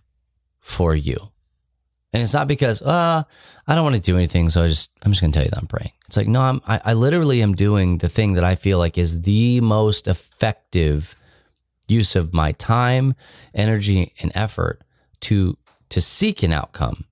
for 0.59 0.95
you. 0.95 1.17
And 2.13 2.23
it's 2.23 2.33
not 2.33 2.47
because 2.47 2.81
uh 2.81 3.23
I 3.67 3.75
don't 3.75 3.83
want 3.83 3.95
to 3.95 4.01
do 4.01 4.15
anything, 4.15 4.49
so 4.49 4.63
I 4.63 4.67
just 4.67 4.91
I'm 5.03 5.11
just 5.11 5.21
gonna 5.21 5.33
tell 5.33 5.43
you 5.43 5.49
that 5.49 5.59
I'm 5.59 5.67
praying. 5.67 5.91
It's 6.07 6.17
like, 6.17 6.27
no, 6.27 6.41
I'm 6.41 6.61
I, 6.67 6.81
I 6.85 6.93
literally 6.93 7.41
am 7.41 7.53
doing 7.53 7.97
the 7.97 8.09
thing 8.09 8.33
that 8.35 8.43
I 8.43 8.55
feel 8.55 8.77
like 8.77 8.97
is 8.97 9.21
the 9.21 9.61
most 9.61 10.07
effective 10.07 11.15
use 11.87 12.15
of 12.15 12.33
my 12.33 12.51
time, 12.53 13.15
energy, 13.53 14.13
and 14.21 14.31
effort 14.35 14.81
to 15.27 15.57
to 15.89 15.99
seek 15.99 16.41
an 16.43 16.53
outcome 16.53 17.05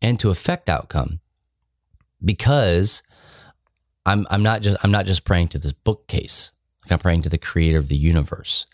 and 0.00 0.18
to 0.18 0.30
affect 0.30 0.68
outcome 0.68 1.20
because 2.24 3.02
I'm 4.06 4.26
I'm 4.30 4.42
not 4.42 4.62
just 4.62 4.76
I'm 4.82 4.90
not 4.90 5.06
just 5.06 5.24
praying 5.24 5.48
to 5.48 5.58
this 5.58 5.72
bookcase. 5.72 6.52
Like 6.84 6.92
I'm 6.92 6.98
praying 6.98 7.22
to 7.22 7.28
the 7.28 7.38
creator 7.38 7.78
of 7.78 7.88
the 7.88 7.96
universe. 7.96 8.66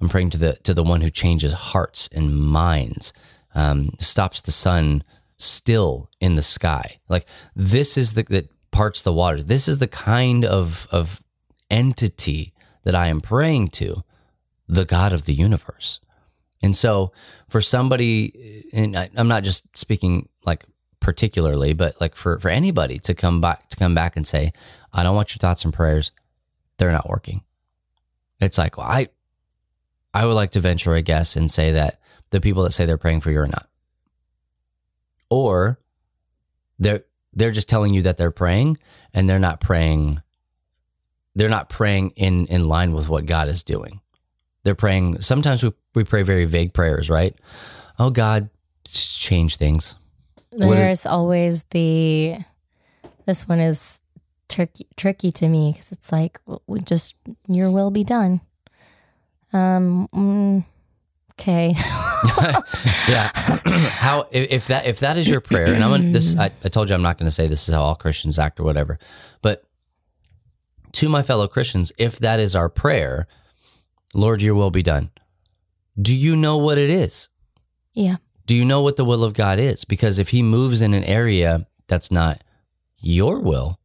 I'm 0.00 0.10
praying 0.10 0.30
to 0.30 0.38
the 0.38 0.52
to 0.64 0.74
the 0.74 0.82
one 0.82 1.00
who 1.00 1.08
changes 1.08 1.52
hearts 1.52 2.08
and 2.14 2.36
minds, 2.36 3.14
um, 3.54 3.94
stops 3.98 4.42
the 4.42 4.52
sun 4.52 5.02
still 5.38 6.10
in 6.20 6.34
the 6.34 6.42
sky. 6.42 6.96
Like 7.08 7.26
this 7.54 7.96
is 7.96 8.14
the 8.14 8.24
that 8.24 8.50
parts 8.70 9.00
the 9.00 9.14
waters. 9.14 9.46
This 9.46 9.66
is 9.66 9.78
the 9.78 9.88
kind 9.88 10.44
of 10.44 10.86
of 10.92 11.22
entity 11.70 12.52
that 12.84 12.94
I 12.94 13.08
am 13.08 13.22
praying 13.22 13.68
to, 13.68 14.04
the 14.68 14.84
God 14.84 15.14
of 15.14 15.24
the 15.24 15.34
universe. 15.34 16.00
And 16.62 16.74
so 16.74 17.12
for 17.48 17.60
somebody, 17.60 18.64
and 18.72 18.96
I, 18.96 19.10
I'm 19.16 19.28
not 19.28 19.44
just 19.44 19.76
speaking 19.76 20.28
like 20.44 20.64
particularly, 21.00 21.72
but 21.72 22.00
like 22.00 22.14
for, 22.16 22.38
for 22.40 22.48
anybody 22.48 22.98
to 23.00 23.14
come 23.14 23.40
back, 23.40 23.68
to 23.68 23.76
come 23.76 23.94
back 23.94 24.16
and 24.16 24.26
say, 24.26 24.52
I 24.92 25.02
don't 25.02 25.16
want 25.16 25.32
your 25.32 25.38
thoughts 25.38 25.64
and 25.64 25.72
prayers. 25.72 26.12
They're 26.78 26.92
not 26.92 27.08
working. 27.08 27.42
It's 28.40 28.58
like, 28.58 28.76
well, 28.76 28.86
I, 28.86 29.08
I 30.12 30.26
would 30.26 30.34
like 30.34 30.50
to 30.52 30.60
venture 30.60 30.94
a 30.94 31.02
guess 31.02 31.36
and 31.36 31.50
say 31.50 31.72
that 31.72 32.00
the 32.30 32.40
people 32.40 32.64
that 32.64 32.72
say 32.72 32.86
they're 32.86 32.98
praying 32.98 33.20
for 33.20 33.30
you 33.30 33.40
are 33.40 33.46
not, 33.46 33.68
or 35.30 35.78
they're, 36.78 37.04
they're 37.32 37.50
just 37.50 37.68
telling 37.68 37.94
you 37.94 38.02
that 38.02 38.16
they're 38.16 38.30
praying 38.30 38.78
and 39.12 39.28
they're 39.28 39.38
not 39.38 39.60
praying. 39.60 40.22
They're 41.34 41.50
not 41.50 41.68
praying 41.68 42.10
in, 42.16 42.46
in 42.46 42.64
line 42.64 42.94
with 42.94 43.10
what 43.10 43.26
God 43.26 43.48
is 43.48 43.62
doing 43.62 44.00
they're 44.66 44.74
praying 44.74 45.20
sometimes 45.22 45.62
we, 45.64 45.72
we 45.94 46.04
pray 46.04 46.22
very 46.22 46.44
vague 46.44 46.74
prayers 46.74 47.08
right 47.08 47.34
oh 47.98 48.10
god 48.10 48.50
change 48.86 49.56
things 49.56 49.96
What 50.50 50.78
is- 50.78 50.84
There's 50.84 51.06
always 51.06 51.62
the. 51.70 52.36
This 53.26 53.48
one 53.48 53.60
is 53.60 54.00
tricky 54.48 54.86
tricky 54.96 55.32
to 55.32 55.48
me 55.48 55.72
because 55.72 55.90
it's 55.92 56.12
like 56.12 56.38
w- 56.46 56.60
w- 56.68 56.84
just 56.84 57.16
your 57.48 57.70
will 57.70 57.90
be 57.90 58.04
done. 58.04 58.40
Um. 59.52 60.06
mm, 60.14 60.64
okay. 61.34 61.74
yeah 63.08 63.30
how 63.34 64.26
if, 64.30 64.50
if 64.50 64.66
that 64.68 64.86
if 64.86 65.00
that 65.00 65.16
is 65.16 65.28
your 65.28 65.40
prayer 65.40 65.72
and 65.74 65.84
i'm 65.84 65.90
gonna 65.90 66.10
this 66.10 66.36
I, 66.38 66.50
I 66.64 66.68
told 66.68 66.88
you 66.88 66.94
i'm 66.94 67.02
not 67.02 67.18
going 67.18 67.26
to 67.26 67.34
say 67.34 67.46
this 67.46 67.68
is 67.68 67.74
how 67.74 67.82
all 67.82 67.94
christians 67.94 68.38
act 68.38 68.58
or 68.58 68.64
whatever 68.64 68.98
but 69.42 69.62
to 70.92 71.08
my 71.10 71.22
fellow 71.22 71.46
christians 71.46 71.92
if 71.98 72.18
that 72.20 72.40
is 72.40 72.56
our 72.56 72.68
prayer 72.70 73.26
lord 74.16 74.42
your 74.42 74.54
will 74.54 74.70
be 74.70 74.82
done 74.82 75.10
do 76.00 76.14
you 76.14 76.34
know 76.36 76.56
what 76.56 76.78
it 76.78 76.90
is 76.90 77.28
yeah. 77.92 78.16
do 78.46 78.54
you 78.54 78.64
know 78.64 78.82
what 78.82 78.96
the 78.96 79.04
will 79.04 79.22
of 79.24 79.34
god 79.34 79.58
is 79.58 79.84
because 79.84 80.18
if 80.18 80.30
he 80.30 80.42
moves 80.42 80.82
in 80.82 80.94
an 80.94 81.04
area 81.04 81.66
that's 81.86 82.10
not 82.10 82.42
your 82.98 83.40
will 83.40 83.78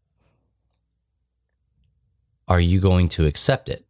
are 2.47 2.59
you 2.59 2.81
going 2.81 3.07
to 3.07 3.25
accept 3.25 3.69
it? 3.69 3.85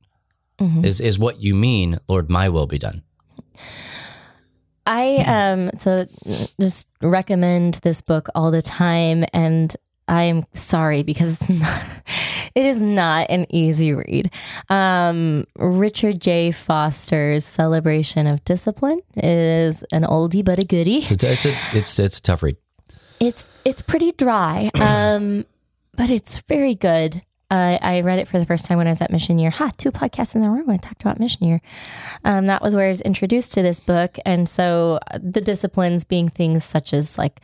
Mhm. 0.60 0.86
Is 0.86 1.02
is 1.02 1.18
what 1.18 1.42
you 1.42 1.56
mean 1.56 2.00
lord 2.08 2.30
my 2.30 2.50
will 2.50 2.68
be 2.68 2.78
done 2.78 3.02
I 4.86 5.18
um 5.26 5.72
so 5.78 6.06
just 6.60 6.90
recommend 7.02 7.76
this 7.76 8.02
book 8.02 8.30
all 8.36 8.52
the 8.52 8.62
time 8.62 9.26
and 9.34 9.76
I'm 10.08 10.46
sorry 10.54 11.04
because 11.04 11.40
it's 11.42 11.50
not, 11.50 12.02
it 12.56 12.66
is 12.66 12.82
not 12.82 13.30
an 13.30 13.46
easy 13.50 13.94
read. 13.94 14.32
Um, 14.70 15.46
Richard 15.58 16.22
J. 16.22 16.52
Foster's 16.52 17.46
Celebration 17.46 18.28
of 18.28 18.44
Discipline 18.46 19.00
is 19.16 19.84
an 19.92 20.04
oldie 20.04 20.44
but 20.44 20.60
a 20.60 20.66
goodie. 20.66 21.00
it's 21.00 21.24
a, 21.24 21.32
it's 21.32 21.46
a, 21.46 21.78
it's, 21.78 22.00
it's 22.00 22.18
a 22.20 22.22
tough 22.22 22.44
read 22.44 22.58
It's 23.20 23.48
it's 23.66 23.82
pretty 23.82 24.12
dry, 24.12 24.70
um, 24.80 25.46
but 25.96 26.10
it's 26.10 26.40
very 26.40 26.76
good. 26.76 27.24
Uh, 27.50 27.78
I 27.82 28.00
read 28.00 28.18
it 28.20 28.30
for 28.30 28.40
the 28.40 28.46
first 28.46 28.64
time 28.64 28.78
when 28.78 28.88
I 28.88 28.92
was 28.92 29.02
at 29.02 29.12
Mission 29.12 29.38
Year. 29.38 29.50
Ha, 29.50 29.72
two 29.76 29.92
podcasts 29.92 30.38
in 30.38 30.44
a 30.44 30.50
row. 30.50 30.64
I 30.70 30.78
talked 30.78 31.02
about 31.02 31.20
Mission 31.20 31.46
Year. 31.46 31.62
Um, 32.24 32.48
that 32.48 32.62
was 32.62 32.78
where 32.78 32.86
I 32.86 32.90
was 32.90 33.02
introduced 33.02 33.54
to 33.56 33.62
this 33.62 33.82
book, 33.82 34.18
and 34.26 34.48
so 34.48 35.00
uh, 35.12 35.20
the 35.22 35.42
disciplines 35.42 36.06
being 36.06 36.30
things 36.30 36.64
such 36.64 36.94
as 36.94 37.18
like 37.18 37.42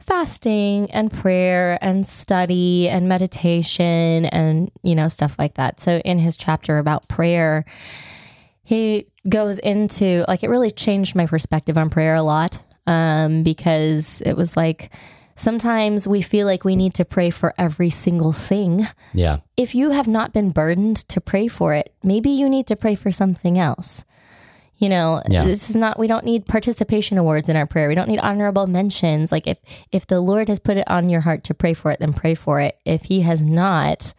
fasting 0.00 0.90
and 0.90 1.12
prayer 1.12 1.78
and 1.80 2.04
study 2.06 2.88
and 2.88 3.08
meditation 3.08 4.26
and 4.26 4.70
you 4.82 4.94
know 4.94 5.08
stuff 5.08 5.36
like 5.38 5.54
that. 5.54 5.80
So 5.80 5.98
in 5.98 6.18
his 6.18 6.36
chapter 6.36 6.78
about 6.78 7.08
prayer, 7.08 7.64
he 8.62 9.06
goes 9.28 9.58
into 9.58 10.24
like 10.28 10.42
it 10.42 10.48
really 10.48 10.70
changed 10.70 11.14
my 11.14 11.26
perspective 11.26 11.76
on 11.76 11.90
prayer 11.90 12.14
a 12.14 12.22
lot 12.22 12.64
um, 12.86 13.42
because 13.42 14.22
it 14.22 14.36
was 14.36 14.56
like 14.56 14.90
sometimes 15.34 16.06
we 16.06 16.22
feel 16.22 16.46
like 16.46 16.64
we 16.64 16.76
need 16.76 16.94
to 16.94 17.04
pray 17.04 17.30
for 17.30 17.54
every 17.58 17.90
single 17.90 18.32
thing. 18.32 18.86
yeah 19.12 19.38
If 19.56 19.74
you 19.74 19.90
have 19.90 20.08
not 20.08 20.32
been 20.32 20.50
burdened 20.50 20.96
to 21.08 21.20
pray 21.20 21.48
for 21.48 21.74
it, 21.74 21.94
maybe 22.02 22.30
you 22.30 22.48
need 22.48 22.66
to 22.68 22.76
pray 22.76 22.94
for 22.94 23.10
something 23.10 23.58
else. 23.58 24.04
You 24.80 24.88
know, 24.88 25.22
Yeah. 25.28 25.44
this 25.44 25.68
is 25.70 25.76
not 25.76 25.98
we 25.98 26.06
don't 26.08 26.24
need 26.24 26.46
participation 26.46 27.18
awards 27.18 27.48
in 27.48 27.54
our 27.56 27.66
prayer. 27.66 27.86
We 27.88 27.94
don't 27.94 28.08
need 28.08 28.18
honorable 28.20 28.66
mentions. 28.66 29.30
Like 29.30 29.46
if 29.46 29.58
if 29.92 30.06
the 30.06 30.20
Lord 30.20 30.48
has 30.48 30.58
put 30.58 30.76
it 30.78 30.88
on 30.90 31.08
your 31.10 31.20
heart 31.20 31.44
to 31.44 31.54
pray 31.54 31.74
for 31.74 31.90
it, 31.92 32.00
then 32.00 32.12
pray 32.14 32.34
for 32.34 32.60
it. 32.60 32.78
If 32.86 33.02
he 33.04 33.20
has 33.20 33.44
not, 33.44 34.14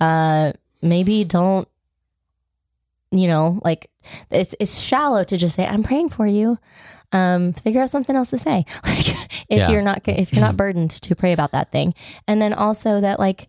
uh 0.00 0.52
maybe 0.82 1.24
don't 1.24 1.68
you 3.12 3.28
know, 3.28 3.60
like 3.64 3.88
it's 4.32 4.56
it's 4.58 4.80
shallow 4.80 5.22
to 5.24 5.36
just 5.36 5.54
say 5.54 5.64
I'm 5.66 5.84
praying 5.84 6.08
for 6.08 6.26
you. 6.26 6.58
Um, 7.12 7.52
figure 7.52 7.80
out 7.80 7.90
something 7.90 8.16
else 8.16 8.30
to 8.30 8.38
say. 8.38 8.64
Like 8.84 9.08
if 9.48 9.58
Yeah. 9.60 9.70
you're 9.70 9.82
not 9.82 10.00
if 10.08 10.32
you're 10.32 10.44
not 10.44 10.56
burdened 10.56 10.90
to 10.90 11.14
pray 11.14 11.32
about 11.32 11.52
that 11.52 11.70
thing, 11.70 11.94
and 12.26 12.42
then 12.42 12.52
also 12.52 13.00
that 13.00 13.20
like 13.20 13.46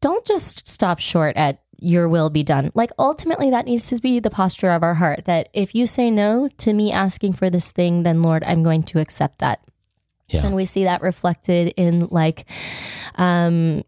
don't 0.00 0.26
just 0.26 0.66
stop 0.66 0.98
short 0.98 1.36
at 1.36 1.60
your 1.80 2.08
will 2.08 2.30
be 2.30 2.42
done. 2.42 2.70
Like 2.74 2.90
ultimately 2.98 3.50
that 3.50 3.66
needs 3.66 3.86
to 3.88 3.96
be 4.00 4.20
the 4.20 4.30
posture 4.30 4.70
of 4.70 4.82
our 4.82 4.94
heart 4.94 5.24
that 5.24 5.48
if 5.52 5.74
you 5.74 5.86
say 5.86 6.10
no 6.10 6.48
to 6.58 6.72
me 6.72 6.92
asking 6.92 7.32
for 7.34 7.50
this 7.50 7.70
thing, 7.72 8.02
then 8.02 8.22
Lord, 8.22 8.42
I'm 8.46 8.62
going 8.62 8.82
to 8.84 9.00
accept 9.00 9.38
that. 9.38 9.60
Yeah. 10.28 10.46
And 10.46 10.54
we 10.54 10.64
see 10.64 10.84
that 10.84 11.02
reflected 11.02 11.72
in 11.76 12.06
like 12.10 12.44
um 13.16 13.82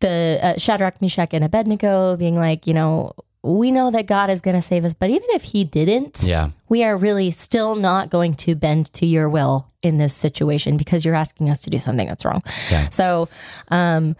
the 0.00 0.38
uh, 0.42 0.54
Shadrach, 0.58 1.02
Meshach, 1.02 1.34
and 1.34 1.44
Abednego 1.44 2.16
being 2.16 2.36
like, 2.36 2.66
you 2.66 2.72
know, 2.72 3.12
we 3.42 3.70
know 3.70 3.90
that 3.90 4.06
God 4.06 4.30
is 4.30 4.40
going 4.40 4.54
to 4.54 4.62
save 4.62 4.84
us. 4.84 4.94
But 4.94 5.10
even 5.10 5.26
if 5.30 5.42
He 5.42 5.64
didn't, 5.64 6.22
Yeah. 6.24 6.50
we 6.68 6.84
are 6.84 6.96
really 6.96 7.30
still 7.30 7.74
not 7.74 8.10
going 8.10 8.34
to 8.36 8.54
bend 8.54 8.92
to 8.94 9.06
your 9.06 9.28
will 9.28 9.66
in 9.82 9.98
this 9.98 10.14
situation 10.14 10.76
because 10.76 11.04
you're 11.04 11.14
asking 11.14 11.50
us 11.50 11.60
to 11.62 11.70
do 11.70 11.78
something 11.78 12.06
that's 12.06 12.24
wrong. 12.24 12.42
Yeah. 12.70 12.88
So, 12.90 13.28
um, 13.68 14.16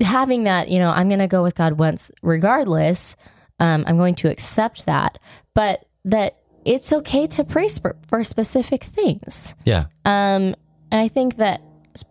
having 0.00 0.44
that, 0.44 0.68
you 0.68 0.78
know, 0.78 0.90
I'm 0.90 1.08
going 1.08 1.20
to 1.20 1.26
go 1.26 1.42
with 1.42 1.54
God 1.54 1.74
once 1.74 2.10
regardless. 2.22 3.16
Um, 3.58 3.84
I'm 3.86 3.96
going 3.96 4.14
to 4.16 4.30
accept 4.30 4.86
that, 4.86 5.18
but 5.54 5.86
that 6.04 6.38
it's 6.64 6.92
okay 6.92 7.26
to 7.26 7.44
pray 7.44 7.68
for, 7.68 7.96
for 8.06 8.22
specific 8.24 8.84
things. 8.84 9.54
Yeah. 9.64 9.86
Um, 10.04 10.54
and 10.90 11.00
I 11.00 11.08
think 11.08 11.36
that 11.36 11.62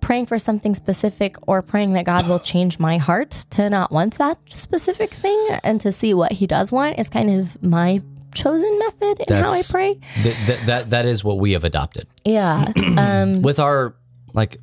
praying 0.02 0.26
for 0.26 0.40
something 0.40 0.74
specific 0.74 1.36
or 1.48 1.62
praying 1.62 1.94
that 1.94 2.06
God 2.06 2.28
will 2.28 2.40
change 2.40 2.80
my 2.80 2.98
heart 2.98 3.32
to 3.52 3.70
not 3.70 3.92
want 3.92 4.16
that 4.18 4.38
specific 4.50 5.12
thing 5.12 5.48
and 5.64 5.80
to 5.82 5.92
see 5.92 6.14
what 6.14 6.34
He 6.34 6.48
does 6.48 6.72
want 6.72 6.98
is 6.98 7.10
kind 7.10 7.30
of 7.30 7.62
my 7.62 8.02
chosen 8.34 8.78
method 8.80 9.24
in 9.28 9.36
how 9.36 9.52
I 9.52 9.62
pray. 9.70 9.94
Th- 10.22 10.36
th- 10.46 10.60
that 10.62 10.90
that 10.90 11.06
is 11.06 11.24
what 11.24 11.40
we 11.40 11.52
have 11.52 11.64
adopted. 11.64 12.08
Yeah. 12.24 12.66
Um, 12.98 13.42
with 13.42 13.60
our 13.60 13.94
like 14.34 14.58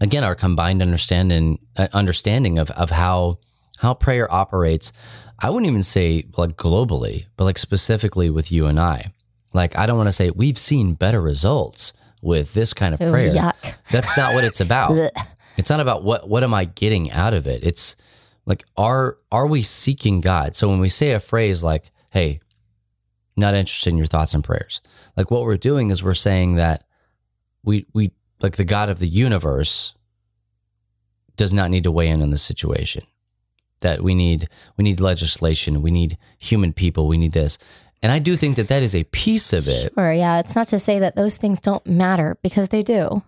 again 0.00 0.24
our 0.24 0.34
combined 0.34 0.82
understanding 0.82 1.58
uh, 1.76 1.88
understanding 1.92 2.58
of 2.58 2.70
of 2.72 2.90
how 2.90 3.38
how 3.78 3.94
prayer 3.94 4.30
operates 4.32 4.92
i 5.38 5.50
wouldn't 5.50 5.68
even 5.68 5.82
say 5.82 6.24
like 6.36 6.56
globally 6.56 7.26
but 7.36 7.44
like 7.44 7.58
specifically 7.58 8.30
with 8.30 8.50
you 8.52 8.66
and 8.66 8.78
i. 8.80 9.12
Like 9.54 9.76
i 9.78 9.86
don't 9.86 9.96
want 9.96 10.08
to 10.08 10.12
say 10.12 10.30
we've 10.30 10.58
seen 10.58 10.94
better 10.94 11.20
results 11.20 11.92
with 12.22 12.52
this 12.54 12.74
kind 12.74 12.94
of 12.94 13.00
Ooh, 13.00 13.10
prayer. 13.10 13.30
yuck. 13.30 13.76
that's 13.90 14.16
not 14.16 14.34
what 14.34 14.44
it's 14.44 14.60
about. 14.60 15.12
It's 15.58 15.70
not 15.70 15.80
about 15.80 16.04
what 16.04 16.28
what 16.28 16.44
am 16.44 16.52
i 16.52 16.66
getting 16.66 17.10
out 17.12 17.32
of 17.32 17.46
it. 17.46 17.64
It's 17.64 17.96
like 18.44 18.64
are 18.76 19.16
are 19.32 19.46
we 19.46 19.62
seeking 19.62 20.20
god? 20.20 20.54
So 20.54 20.68
when 20.68 20.80
we 20.80 20.90
say 20.90 21.12
a 21.12 21.18
phrase 21.18 21.64
like 21.64 21.90
hey 22.10 22.40
not 23.38 23.54
interested 23.54 23.88
in 23.90 23.96
your 23.96 24.06
thoughts 24.06 24.34
and 24.34 24.44
prayers 24.44 24.82
like 25.16 25.30
what 25.30 25.42
we're 25.44 25.56
doing 25.56 25.90
is 25.90 26.04
we're 26.04 26.12
saying 26.12 26.56
that 26.56 26.84
we 27.64 27.86
we 27.94 28.12
like 28.40 28.56
the 28.56 28.64
god 28.64 28.88
of 28.88 28.98
the 28.98 29.08
universe 29.08 29.94
does 31.36 31.52
not 31.52 31.70
need 31.70 31.84
to 31.84 31.92
weigh 31.92 32.08
in 32.08 32.22
on 32.22 32.30
the 32.30 32.38
situation 32.38 33.02
that 33.80 34.02
we 34.02 34.14
need 34.14 34.48
we 34.76 34.82
need 34.84 35.00
legislation 35.00 35.82
we 35.82 35.90
need 35.90 36.16
human 36.38 36.72
people 36.72 37.06
we 37.06 37.18
need 37.18 37.32
this 37.32 37.58
and 38.02 38.10
i 38.12 38.18
do 38.18 38.36
think 38.36 38.56
that 38.56 38.68
that 38.68 38.82
is 38.82 38.94
a 38.94 39.04
piece 39.04 39.52
of 39.52 39.68
it 39.68 39.92
Sure, 39.94 40.12
yeah. 40.12 40.38
It's 40.38 40.54
not 40.56 40.68
to 40.68 40.78
say 40.78 40.98
that 40.98 41.16
those 41.16 41.36
things 41.36 41.60
don't 41.60 41.84
matter 41.86 42.36
because 42.42 42.68
they 42.68 42.82
do. 42.82 43.22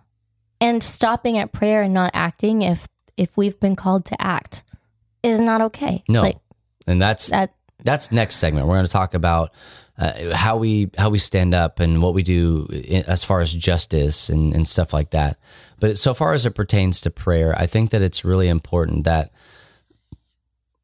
And 0.61 0.83
stopping 0.83 1.37
at 1.37 1.51
prayer 1.51 1.81
and 1.81 1.93
not 1.93 2.11
acting 2.13 2.61
if 2.61 2.87
if 3.17 3.37
we've 3.37 3.59
been 3.59 3.75
called 3.75 4.05
to 4.05 4.21
act 4.21 4.63
is 5.23 5.39
not 5.39 5.61
okay. 5.61 6.03
no 6.07 6.21
Like 6.21 6.37
and 6.87 6.99
that's 6.99 7.29
that 7.29 7.53
that's 7.83 8.11
next 8.11 8.35
segment. 8.35 8.67
We're 8.67 8.75
going 8.75 8.85
to 8.85 8.91
talk 8.91 9.13
about 9.13 9.51
uh, 9.99 10.33
how 10.33 10.55
we 10.55 10.89
how 10.97 11.09
we 11.09 11.17
stand 11.17 11.53
up 11.53 11.81
and 11.81 12.01
what 12.01 12.13
we 12.13 12.23
do 12.23 12.67
in, 12.71 13.03
as 13.03 13.25
far 13.25 13.41
as 13.41 13.53
justice 13.53 14.29
and, 14.29 14.55
and 14.55 14.65
stuff 14.65 14.93
like 14.93 15.11
that. 15.11 15.37
But 15.81 15.97
so 15.97 16.13
far 16.13 16.31
as 16.31 16.45
it 16.45 16.55
pertains 16.55 17.01
to 17.01 17.09
prayer, 17.09 17.53
I 17.57 17.65
think 17.67 17.89
that 17.89 18.01
it's 18.01 18.23
really 18.23 18.47
important 18.47 19.03
that 19.03 19.31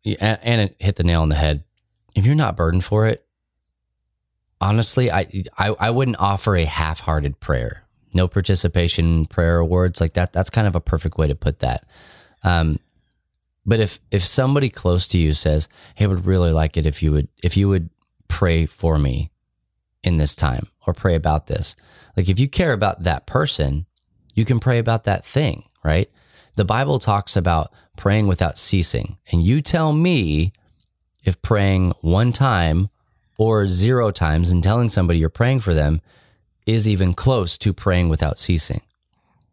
and, 0.03 0.39
and 0.43 0.61
it 0.61 0.75
hit 0.79 0.97
the 0.97 1.05
nail 1.05 1.21
on 1.21 1.29
the 1.29 1.35
head. 1.35 1.63
If 2.13 2.25
you're 2.25 2.35
not 2.35 2.57
burdened 2.57 2.83
for 2.83 3.07
it, 3.07 3.25
honestly, 4.59 5.09
I 5.09 5.27
I, 5.57 5.69
I 5.79 5.89
wouldn't 5.91 6.19
offer 6.19 6.57
a 6.57 6.65
half-hearted 6.65 7.39
prayer. 7.39 7.83
No 8.13 8.27
participation 8.27 9.27
prayer 9.27 9.59
awards 9.59 10.01
like 10.01 10.13
that. 10.13 10.33
That's 10.33 10.49
kind 10.49 10.67
of 10.67 10.75
a 10.75 10.81
perfect 10.81 11.17
way 11.17 11.27
to 11.27 11.35
put 11.35 11.59
that. 11.59 11.85
Um, 12.43 12.79
but 13.65 13.79
if 13.79 13.99
if 14.11 14.23
somebody 14.23 14.69
close 14.69 15.07
to 15.07 15.17
you 15.17 15.33
says, 15.33 15.69
"Hey, 15.95 16.03
I 16.03 16.07
would 16.09 16.25
really 16.25 16.51
like 16.51 16.75
it 16.75 16.85
if 16.85 17.01
you 17.01 17.13
would 17.13 17.29
if 17.41 17.55
you 17.55 17.69
would 17.69 17.89
pray 18.27 18.65
for 18.65 18.97
me 18.97 19.31
in 20.03 20.17
this 20.17 20.35
time 20.35 20.67
or 20.85 20.93
pray 20.93 21.15
about 21.15 21.47
this." 21.47 21.75
Like 22.15 22.29
if 22.29 22.39
you 22.39 22.47
care 22.47 22.73
about 22.73 23.03
that 23.03 23.25
person, 23.25 23.85
you 24.33 24.45
can 24.45 24.59
pray 24.59 24.79
about 24.79 25.05
that 25.05 25.25
thing, 25.25 25.63
right? 25.83 26.09
The 26.55 26.65
Bible 26.65 26.99
talks 26.99 27.35
about 27.35 27.71
praying 27.97 28.27
without 28.27 28.57
ceasing. 28.57 29.17
And 29.31 29.45
you 29.45 29.61
tell 29.61 29.93
me 29.93 30.53
if 31.23 31.41
praying 31.41 31.93
one 32.01 32.31
time 32.31 32.89
or 33.37 33.67
zero 33.67 34.11
times 34.11 34.51
and 34.51 34.63
telling 34.63 34.89
somebody 34.89 35.19
you're 35.19 35.29
praying 35.29 35.59
for 35.61 35.73
them 35.73 36.01
is 36.65 36.87
even 36.87 37.13
close 37.13 37.57
to 37.59 37.73
praying 37.73 38.09
without 38.09 38.39
ceasing. 38.39 38.81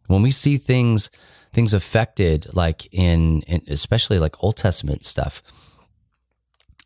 When 0.07 0.21
we 0.21 0.31
see 0.31 0.57
things 0.57 1.09
things 1.53 1.73
affected 1.73 2.47
like 2.55 2.91
in, 2.91 3.41
in 3.43 3.61
especially 3.67 4.17
like 4.17 4.43
Old 4.43 4.57
Testament 4.57 5.05
stuff, 5.05 5.43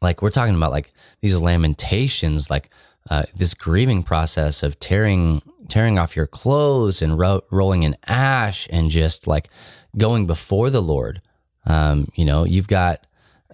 like 0.02 0.22
we're 0.22 0.30
talking 0.30 0.56
about 0.56 0.72
like 0.72 0.92
these 1.22 1.40
lamentations, 1.40 2.50
like 2.50 2.70
uh, 3.10 3.24
this 3.36 3.54
grieving 3.54 4.04
process 4.04 4.64
of 4.64 4.80
tearing 4.80 5.42
tearing 5.70 5.98
off 6.00 6.16
your 6.16 6.28
clothes 6.28 7.02
and 7.02 7.18
ro- 7.20 7.42
rolling 7.52 7.84
in 7.84 7.96
ash 8.08 8.68
and 8.72 8.90
just 8.90 9.28
like 9.28 9.50
going 9.98 10.28
before 10.28 10.70
the 10.70 10.82
Lord. 10.82 11.22
Um, 11.66 12.08
you 12.16 12.26
know, 12.26 12.44
you've 12.46 12.68
got 12.68 13.06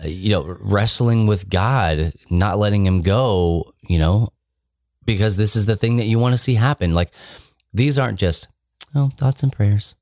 uh, 0.03 0.07
you 0.07 0.31
know 0.31 0.57
wrestling 0.59 1.27
with 1.27 1.49
God, 1.49 2.13
not 2.29 2.57
letting 2.59 2.85
Him 2.85 3.01
go. 3.01 3.73
You 3.87 3.99
know, 3.99 4.29
because 5.05 5.37
this 5.37 5.55
is 5.55 5.65
the 5.65 5.75
thing 5.75 5.97
that 5.97 6.05
you 6.05 6.19
want 6.19 6.33
to 6.33 6.37
see 6.41 6.55
happen. 6.55 6.93
Like 6.93 7.11
these 7.73 7.97
aren't 7.97 8.19
just 8.19 8.47
oh 8.95 9.11
thoughts 9.17 9.43
and 9.43 9.51
prayers. 9.51 9.95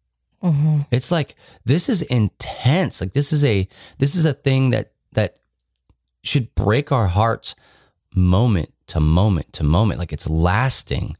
mhm. 0.43 0.87
It's 0.91 1.11
like 1.11 1.35
this 1.65 1.87
is 1.89 2.01
intense. 2.03 2.99
Like 3.01 3.13
this 3.13 3.31
is 3.31 3.45
a 3.45 3.67
this 3.99 4.15
is 4.15 4.25
a 4.25 4.33
thing 4.33 4.71
that 4.71 4.91
that 5.13 5.37
should 6.23 6.53
break 6.55 6.91
our 6.91 7.07
hearts 7.07 7.55
moment 8.15 8.71
to 8.87 8.99
moment 8.99 9.53
to 9.53 9.63
moment. 9.63 9.99
Like 9.99 10.13
it's 10.13 10.29
lasting. 10.29 11.15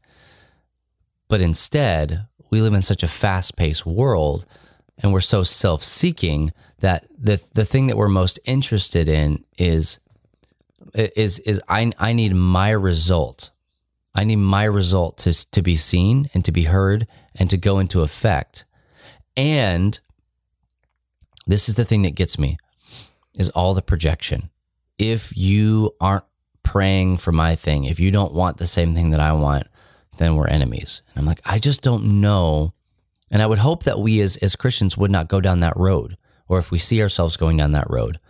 But 1.28 1.40
instead, 1.40 2.26
we 2.50 2.60
live 2.60 2.74
in 2.74 2.82
such 2.82 3.02
a 3.02 3.08
fast-paced 3.08 3.86
world 3.86 4.46
and 4.98 5.12
we're 5.12 5.20
so 5.20 5.42
self-seeking 5.42 6.52
that 6.80 7.06
the 7.18 7.42
the 7.54 7.64
thing 7.64 7.86
that 7.88 7.96
we're 7.96 8.08
most 8.08 8.38
interested 8.44 9.08
in 9.08 9.44
is 9.58 9.98
is 10.94 11.38
is 11.40 11.60
I 11.68 11.92
I 11.98 12.12
need 12.12 12.34
my 12.34 12.70
result. 12.70 13.50
I 14.14 14.24
need 14.24 14.36
my 14.36 14.64
result 14.64 15.18
to 15.18 15.50
to 15.50 15.62
be 15.62 15.74
seen 15.74 16.28
and 16.34 16.44
to 16.44 16.52
be 16.52 16.64
heard 16.64 17.06
and 17.38 17.48
to 17.50 17.56
go 17.56 17.78
into 17.78 18.02
effect. 18.02 18.64
And 19.36 19.98
this 21.46 21.68
is 21.68 21.74
the 21.74 21.84
thing 21.84 22.02
that 22.02 22.14
gets 22.14 22.38
me 22.38 22.58
is 23.38 23.48
all 23.50 23.74
the 23.74 23.82
projection. 23.82 24.50
If 25.02 25.36
you 25.36 25.96
aren't 26.00 26.24
praying 26.62 27.16
for 27.16 27.32
my 27.32 27.56
thing, 27.56 27.84
if 27.84 27.98
you 27.98 28.12
don't 28.12 28.32
want 28.32 28.58
the 28.58 28.68
same 28.68 28.94
thing 28.94 29.10
that 29.10 29.20
I 29.20 29.32
want, 29.32 29.66
then 30.18 30.36
we're 30.36 30.46
enemies. 30.46 31.02
And 31.08 31.18
I'm 31.18 31.26
like, 31.26 31.40
I 31.44 31.58
just 31.58 31.82
don't 31.82 32.20
know. 32.20 32.72
And 33.28 33.42
I 33.42 33.46
would 33.46 33.58
hope 33.58 33.82
that 33.82 33.98
we 33.98 34.20
as, 34.20 34.36
as 34.36 34.54
Christians 34.54 34.96
would 34.96 35.10
not 35.10 35.26
go 35.26 35.40
down 35.40 35.58
that 35.60 35.76
road. 35.76 36.16
Or 36.46 36.58
if 36.58 36.70
we 36.70 36.78
see 36.78 37.02
ourselves 37.02 37.36
going 37.36 37.56
down 37.56 37.72
that 37.72 37.90
road, 37.90 38.20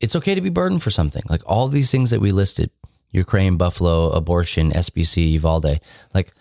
it's 0.00 0.16
okay 0.16 0.34
to 0.34 0.40
be 0.40 0.48
burdened 0.48 0.82
for 0.82 0.90
something. 0.90 1.22
Like 1.28 1.42
all 1.44 1.68
these 1.68 1.90
things 1.90 2.10
that 2.10 2.20
we 2.20 2.30
listed 2.30 2.70
Ukraine, 3.10 3.56
Buffalo, 3.56 4.08
abortion, 4.10 4.70
SBC, 4.70 5.32
Uvalde 5.32 5.80
like 6.14 6.32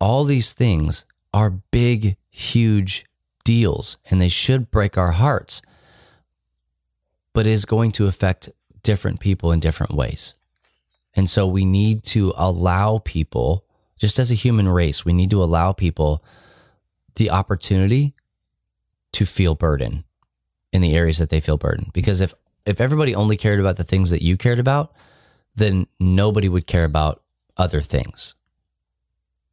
all 0.00 0.24
these 0.24 0.52
things 0.52 1.04
are 1.32 1.50
big, 1.50 2.16
huge 2.30 3.04
deals 3.44 3.98
and 4.10 4.20
they 4.20 4.28
should 4.28 4.70
break 4.70 4.98
our 4.98 5.12
hearts, 5.12 5.62
but 7.32 7.46
it 7.46 7.50
is 7.50 7.64
going 7.64 7.92
to 7.92 8.06
affect 8.06 8.48
different 8.82 9.20
people 9.20 9.52
in 9.52 9.60
different 9.60 9.94
ways. 9.94 10.34
And 11.16 11.28
so 11.28 11.46
we 11.46 11.64
need 11.64 12.04
to 12.04 12.32
allow 12.36 12.98
people, 12.98 13.64
just 13.98 14.18
as 14.18 14.30
a 14.30 14.34
human 14.34 14.68
race, 14.68 15.04
we 15.04 15.12
need 15.12 15.30
to 15.30 15.42
allow 15.42 15.72
people 15.72 16.24
the 17.16 17.30
opportunity 17.30 18.14
to 19.12 19.26
feel 19.26 19.54
burden 19.54 20.04
in 20.72 20.82
the 20.82 20.94
areas 20.94 21.18
that 21.18 21.30
they 21.30 21.40
feel 21.40 21.58
burden. 21.58 21.90
Because 21.92 22.20
if, 22.20 22.32
if 22.64 22.80
everybody 22.80 23.14
only 23.14 23.36
cared 23.36 23.58
about 23.58 23.76
the 23.76 23.84
things 23.84 24.10
that 24.10 24.22
you 24.22 24.36
cared 24.36 24.60
about, 24.60 24.94
then 25.56 25.86
nobody 25.98 26.48
would 26.48 26.66
care 26.66 26.84
about 26.84 27.22
other 27.56 27.80
things. 27.80 28.36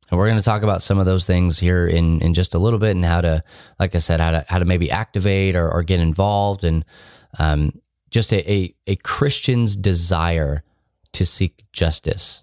And 0.10 0.18
we're 0.18 0.28
going 0.28 0.38
to 0.38 0.44
talk 0.44 0.62
about 0.62 0.84
some 0.84 1.00
of 1.00 1.06
those 1.06 1.26
things 1.26 1.60
here 1.60 1.86
in, 1.86 2.22
in 2.22 2.34
just 2.34 2.54
a 2.56 2.60
little 2.60 2.80
bit 2.80 2.96
and 2.96 3.04
how 3.04 3.22
to, 3.22 3.44
like 3.80 3.94
I 3.96 3.98
said, 3.98 4.20
how 4.20 4.32
to, 4.32 4.46
how 4.48 4.60
to 4.60 4.66
maybe 4.66 4.90
activate 4.90 5.56
or, 5.56 5.70
or 5.70 5.84
get 5.84 6.00
involved 6.00 6.64
and 6.64 6.86
um, 7.40 7.82
just 8.10 8.32
a, 8.34 8.52
a, 8.52 8.76
a 8.88 8.96
Christian's 8.98 9.76
desire 9.76 10.64
to 11.14 11.26
seek 11.26 11.64
justice. 11.72 12.42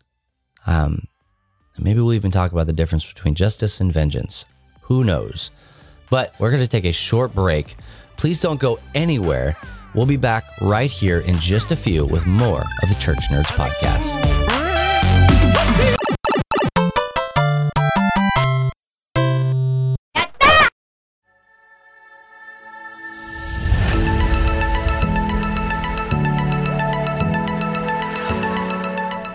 Um, 0.66 1.06
maybe 1.78 2.00
we'll 2.00 2.14
even 2.14 2.30
talk 2.30 2.52
about 2.52 2.66
the 2.66 2.72
difference 2.72 3.06
between 3.06 3.34
justice 3.34 3.80
and 3.80 3.92
vengeance. 3.92 4.46
Who 4.82 5.04
knows? 5.04 5.50
But 6.10 6.34
we're 6.38 6.50
going 6.50 6.62
to 6.62 6.68
take 6.68 6.84
a 6.84 6.92
short 6.92 7.34
break. 7.34 7.74
Please 8.16 8.40
don't 8.40 8.60
go 8.60 8.78
anywhere. 8.94 9.56
We'll 9.94 10.06
be 10.06 10.16
back 10.16 10.44
right 10.60 10.90
here 10.90 11.20
in 11.20 11.38
just 11.38 11.70
a 11.70 11.76
few 11.76 12.04
with 12.04 12.26
more 12.26 12.64
of 12.82 12.88
the 12.88 12.96
Church 12.96 13.28
Nerds 13.30 13.46
podcast. 13.46 14.63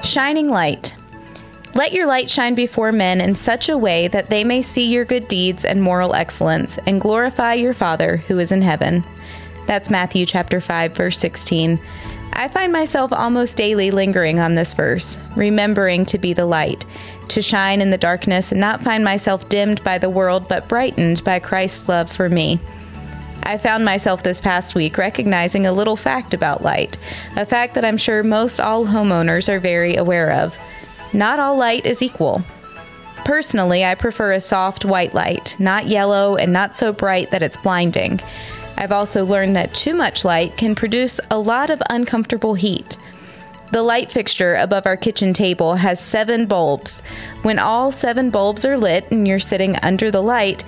Shining 0.09 0.49
light. 0.49 0.95
Let 1.75 1.93
your 1.93 2.07
light 2.07 2.31
shine 2.31 2.55
before 2.55 2.91
men 2.91 3.21
in 3.21 3.35
such 3.35 3.69
a 3.69 3.77
way 3.77 4.07
that 4.07 4.31
they 4.31 4.43
may 4.43 4.63
see 4.63 4.87
your 4.87 5.05
good 5.05 5.27
deeds 5.27 5.63
and 5.63 5.83
moral 5.83 6.15
excellence 6.15 6.79
and 6.87 6.99
glorify 6.99 7.53
your 7.53 7.75
Father 7.75 8.17
who 8.17 8.39
is 8.39 8.51
in 8.51 8.63
heaven. 8.63 9.03
That's 9.67 9.91
Matthew 9.91 10.25
chapter 10.25 10.59
5 10.59 10.95
verse 10.95 11.19
16. 11.19 11.79
I 12.33 12.47
find 12.47 12.73
myself 12.73 13.13
almost 13.13 13.55
daily 13.55 13.91
lingering 13.91 14.39
on 14.39 14.55
this 14.55 14.73
verse, 14.73 15.19
remembering 15.35 16.07
to 16.07 16.17
be 16.17 16.33
the 16.33 16.47
light, 16.47 16.87
to 17.27 17.43
shine 17.43 17.79
in 17.79 17.91
the 17.91 17.97
darkness 17.99 18.51
and 18.51 18.59
not 18.59 18.81
find 18.81 19.03
myself 19.03 19.47
dimmed 19.47 19.83
by 19.83 19.99
the 19.99 20.09
world 20.09 20.47
but 20.47 20.67
brightened 20.67 21.23
by 21.23 21.37
Christ's 21.37 21.87
love 21.87 22.11
for 22.11 22.29
me. 22.29 22.59
I 23.49 23.57
found 23.57 23.83
myself 23.83 24.21
this 24.21 24.39
past 24.39 24.75
week 24.75 24.95
recognizing 24.95 25.65
a 25.65 25.71
little 25.71 25.95
fact 25.95 26.35
about 26.35 26.61
light, 26.61 26.97
a 27.35 27.47
fact 27.47 27.73
that 27.73 27.83
I'm 27.83 27.97
sure 27.97 28.21
most 28.21 28.59
all 28.59 28.85
homeowners 28.85 29.51
are 29.51 29.59
very 29.59 29.95
aware 29.95 30.31
of. 30.31 30.55
Not 31.13 31.39
all 31.39 31.57
light 31.57 31.83
is 31.83 32.03
equal. 32.03 32.43
Personally, 33.25 33.83
I 33.83 33.95
prefer 33.95 34.33
a 34.33 34.39
soft 34.39 34.85
white 34.85 35.15
light, 35.15 35.55
not 35.57 35.87
yellow 35.87 36.35
and 36.35 36.53
not 36.53 36.75
so 36.75 36.93
bright 36.93 37.31
that 37.31 37.41
it's 37.41 37.57
blinding. 37.57 38.19
I've 38.77 38.91
also 38.91 39.25
learned 39.25 39.55
that 39.55 39.73
too 39.73 39.95
much 39.95 40.23
light 40.23 40.55
can 40.55 40.75
produce 40.75 41.19
a 41.31 41.39
lot 41.39 41.71
of 41.71 41.81
uncomfortable 41.89 42.53
heat. 42.53 42.97
The 43.71 43.81
light 43.81 44.11
fixture 44.11 44.57
above 44.57 44.85
our 44.85 44.97
kitchen 44.97 45.33
table 45.33 45.73
has 45.73 45.99
seven 45.99 46.45
bulbs. 46.45 47.01
When 47.41 47.57
all 47.57 47.91
seven 47.91 48.29
bulbs 48.29 48.63
are 48.63 48.77
lit 48.77 49.09
and 49.09 49.27
you're 49.27 49.39
sitting 49.39 49.75
under 49.77 50.11
the 50.11 50.21
light, 50.21 50.63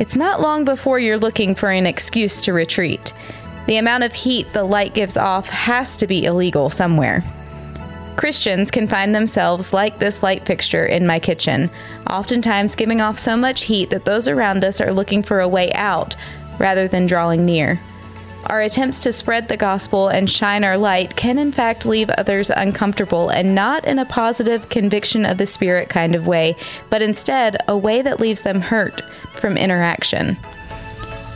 it's 0.00 0.16
not 0.16 0.40
long 0.40 0.64
before 0.64 0.98
you're 0.98 1.18
looking 1.18 1.54
for 1.54 1.70
an 1.70 1.86
excuse 1.86 2.40
to 2.40 2.54
retreat. 2.54 3.12
The 3.66 3.76
amount 3.76 4.02
of 4.02 4.14
heat 4.14 4.50
the 4.54 4.64
light 4.64 4.94
gives 4.94 5.18
off 5.18 5.46
has 5.50 5.98
to 5.98 6.06
be 6.06 6.24
illegal 6.24 6.70
somewhere. 6.70 7.22
Christians 8.16 8.70
can 8.70 8.88
find 8.88 9.14
themselves 9.14 9.74
like 9.74 9.98
this 9.98 10.22
light 10.22 10.46
fixture 10.46 10.86
in 10.86 11.06
my 11.06 11.20
kitchen, 11.20 11.70
oftentimes 12.08 12.74
giving 12.74 13.02
off 13.02 13.18
so 13.18 13.36
much 13.36 13.64
heat 13.64 13.90
that 13.90 14.06
those 14.06 14.26
around 14.26 14.64
us 14.64 14.80
are 14.80 14.92
looking 14.92 15.22
for 15.22 15.40
a 15.40 15.48
way 15.48 15.70
out 15.72 16.16
rather 16.58 16.88
than 16.88 17.06
drawing 17.06 17.44
near. 17.44 17.78
Our 18.46 18.62
attempts 18.62 18.98
to 19.00 19.12
spread 19.12 19.48
the 19.48 19.56
gospel 19.56 20.08
and 20.08 20.28
shine 20.28 20.64
our 20.64 20.78
light 20.78 21.14
can, 21.14 21.38
in 21.38 21.52
fact, 21.52 21.86
leave 21.86 22.10
others 22.10 22.50
uncomfortable 22.50 23.28
and 23.28 23.54
not 23.54 23.84
in 23.84 23.98
a 23.98 24.04
positive 24.04 24.68
conviction 24.68 25.26
of 25.26 25.38
the 25.38 25.46
Spirit 25.46 25.88
kind 25.88 26.14
of 26.14 26.26
way, 26.26 26.56
but 26.88 27.02
instead 27.02 27.56
a 27.68 27.76
way 27.76 28.02
that 28.02 28.18
leaves 28.18 28.40
them 28.40 28.60
hurt 28.60 29.02
from 29.34 29.56
interaction. 29.56 30.36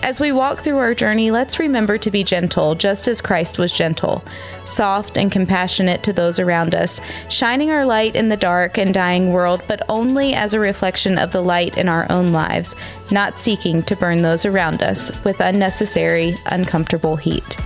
As 0.05 0.21
we 0.21 0.33
walk 0.33 0.59
through 0.59 0.77
our 0.77 0.93
journey, 0.93 1.31
let's 1.31 1.59
remember 1.59 1.97
to 1.97 2.11
be 2.11 2.25
gentle, 2.25 2.75
just 2.75 3.09
as 3.09 3.23
Christ 3.23 3.59
was 3.59 3.73
gentle, 3.73 4.23
soft 4.67 5.17
and 5.17 5.33
compassionate 5.33 6.03
to 6.03 6.13
those 6.13 6.39
around 6.39 6.75
us, 6.75 7.01
shining 7.31 7.71
our 7.71 7.87
light 7.87 8.15
in 8.15 8.29
the 8.29 8.37
dark 8.37 8.77
and 8.77 8.93
dying 8.93 9.33
world, 9.33 9.63
but 9.67 9.81
only 9.89 10.35
as 10.35 10.53
a 10.53 10.61
reflection 10.61 11.17
of 11.17 11.33
the 11.33 11.41
light 11.41 11.79
in 11.79 11.89
our 11.89 12.07
own 12.13 12.33
lives, 12.33 12.77
not 13.11 13.39
seeking 13.39 13.83
to 13.85 13.97
burn 13.97 14.21
those 14.21 14.45
around 14.45 14.83
us 14.83 15.25
with 15.25 15.41
unnecessary, 15.41 16.37
uncomfortable 16.51 17.17
heat. 17.17 17.57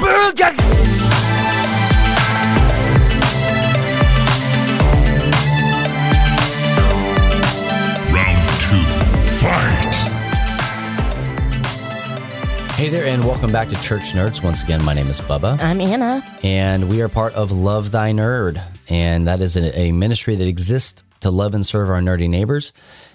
Round 0.00 0.36
two. 8.60 8.84
Fight. 9.40 9.94
Hey 12.76 12.88
there, 12.88 13.06
and 13.06 13.22
welcome 13.24 13.52
back 13.52 13.68
to 13.68 13.80
Church 13.82 14.12
Nerds. 14.14 14.42
Once 14.42 14.62
again, 14.62 14.82
my 14.84 14.94
name 14.94 15.06
is 15.08 15.20
Bubba, 15.20 15.60
I'm 15.62 15.80
Anna. 15.80 16.24
and 16.42 16.88
we 16.88 17.02
are 17.02 17.08
part 17.08 17.34
of 17.34 17.52
Love 17.52 17.90
Thy 17.90 18.12
Nerd. 18.12 18.62
And 18.88 19.26
that 19.28 19.40
is 19.40 19.56
a, 19.56 19.78
a 19.78 19.92
ministry 19.92 20.34
that 20.34 20.48
exists 20.48 21.04
to 21.20 21.30
love 21.30 21.54
and 21.54 21.64
serve 21.64 21.90
our 21.90 22.00
nerdy 22.00 22.28
neighbors. 22.28 22.72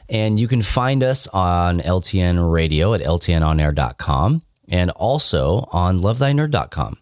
And 0.07 0.39
you 0.39 0.47
can 0.47 0.61
find 0.61 1.01
us 1.03 1.27
on 1.29 1.79
LTN 1.79 2.51
radio 2.51 2.93
at 2.93 3.01
ltnonair.com 3.01 4.43
and 4.69 4.91
also 4.91 5.67
on 5.71 5.99
lovethynerd.com. 5.99 6.97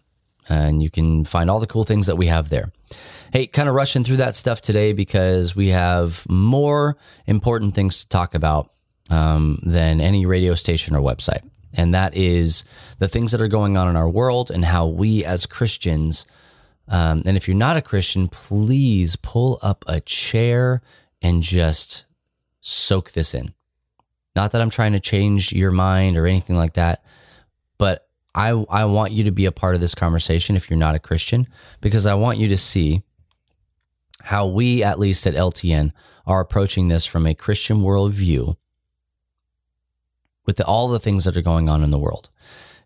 And 0.48 0.82
you 0.82 0.90
can 0.90 1.24
find 1.24 1.50
all 1.50 1.60
the 1.60 1.66
cool 1.66 1.84
things 1.84 2.06
that 2.06 2.16
we 2.16 2.26
have 2.26 2.50
there. 2.50 2.70
Hey, 3.32 3.46
kind 3.46 3.68
of 3.68 3.74
rushing 3.74 4.04
through 4.04 4.18
that 4.18 4.34
stuff 4.34 4.60
today 4.60 4.92
because 4.92 5.56
we 5.56 5.68
have 5.68 6.28
more 6.28 6.96
important 7.26 7.74
things 7.74 8.00
to 8.00 8.08
talk 8.08 8.34
about 8.34 8.70
um, 9.10 9.58
than 9.62 10.00
any 10.00 10.26
radio 10.26 10.54
station 10.54 10.94
or 10.94 11.00
website. 11.00 11.48
And 11.76 11.94
that 11.94 12.16
is 12.16 12.64
the 12.98 13.08
things 13.08 13.32
that 13.32 13.40
are 13.40 13.48
going 13.48 13.76
on 13.76 13.88
in 13.88 13.96
our 13.96 14.08
world 14.08 14.50
and 14.50 14.64
how 14.64 14.86
we 14.86 15.24
as 15.24 15.46
Christians, 15.46 16.26
um, 16.88 17.22
and 17.24 17.36
if 17.36 17.48
you're 17.48 17.56
not 17.56 17.76
a 17.76 17.82
Christian, 17.82 18.28
please 18.28 19.16
pull 19.16 19.58
up 19.62 19.84
a 19.88 20.00
chair 20.00 20.82
and 21.22 21.42
just 21.42 22.04
soak 22.60 23.12
this 23.12 23.34
in. 23.34 23.54
Not 24.36 24.52
that 24.52 24.60
I'm 24.60 24.70
trying 24.70 24.92
to 24.92 25.00
change 25.00 25.52
your 25.52 25.70
mind 25.70 26.16
or 26.16 26.26
anything 26.26 26.56
like 26.56 26.74
that, 26.74 27.04
I, 28.34 28.48
I 28.48 28.84
want 28.86 29.12
you 29.12 29.24
to 29.24 29.30
be 29.30 29.46
a 29.46 29.52
part 29.52 29.74
of 29.74 29.80
this 29.80 29.94
conversation 29.94 30.56
if 30.56 30.68
you're 30.68 30.78
not 30.78 30.94
a 30.94 31.00
Christian, 31.00 31.46
because 31.80 32.06
I 32.06 32.14
want 32.14 32.38
you 32.38 32.48
to 32.48 32.56
see 32.56 33.02
how 34.22 34.46
we, 34.46 34.82
at 34.82 34.98
least 34.98 35.26
at 35.26 35.34
LTN, 35.34 35.92
are 36.26 36.40
approaching 36.40 36.88
this 36.88 37.04
from 37.04 37.26
a 37.26 37.34
Christian 37.34 37.80
worldview 37.80 38.56
with 40.46 40.56
the, 40.56 40.64
all 40.64 40.88
the 40.88 41.00
things 41.00 41.24
that 41.24 41.36
are 41.36 41.42
going 41.42 41.68
on 41.68 41.82
in 41.82 41.90
the 41.90 41.98
world. 41.98 42.30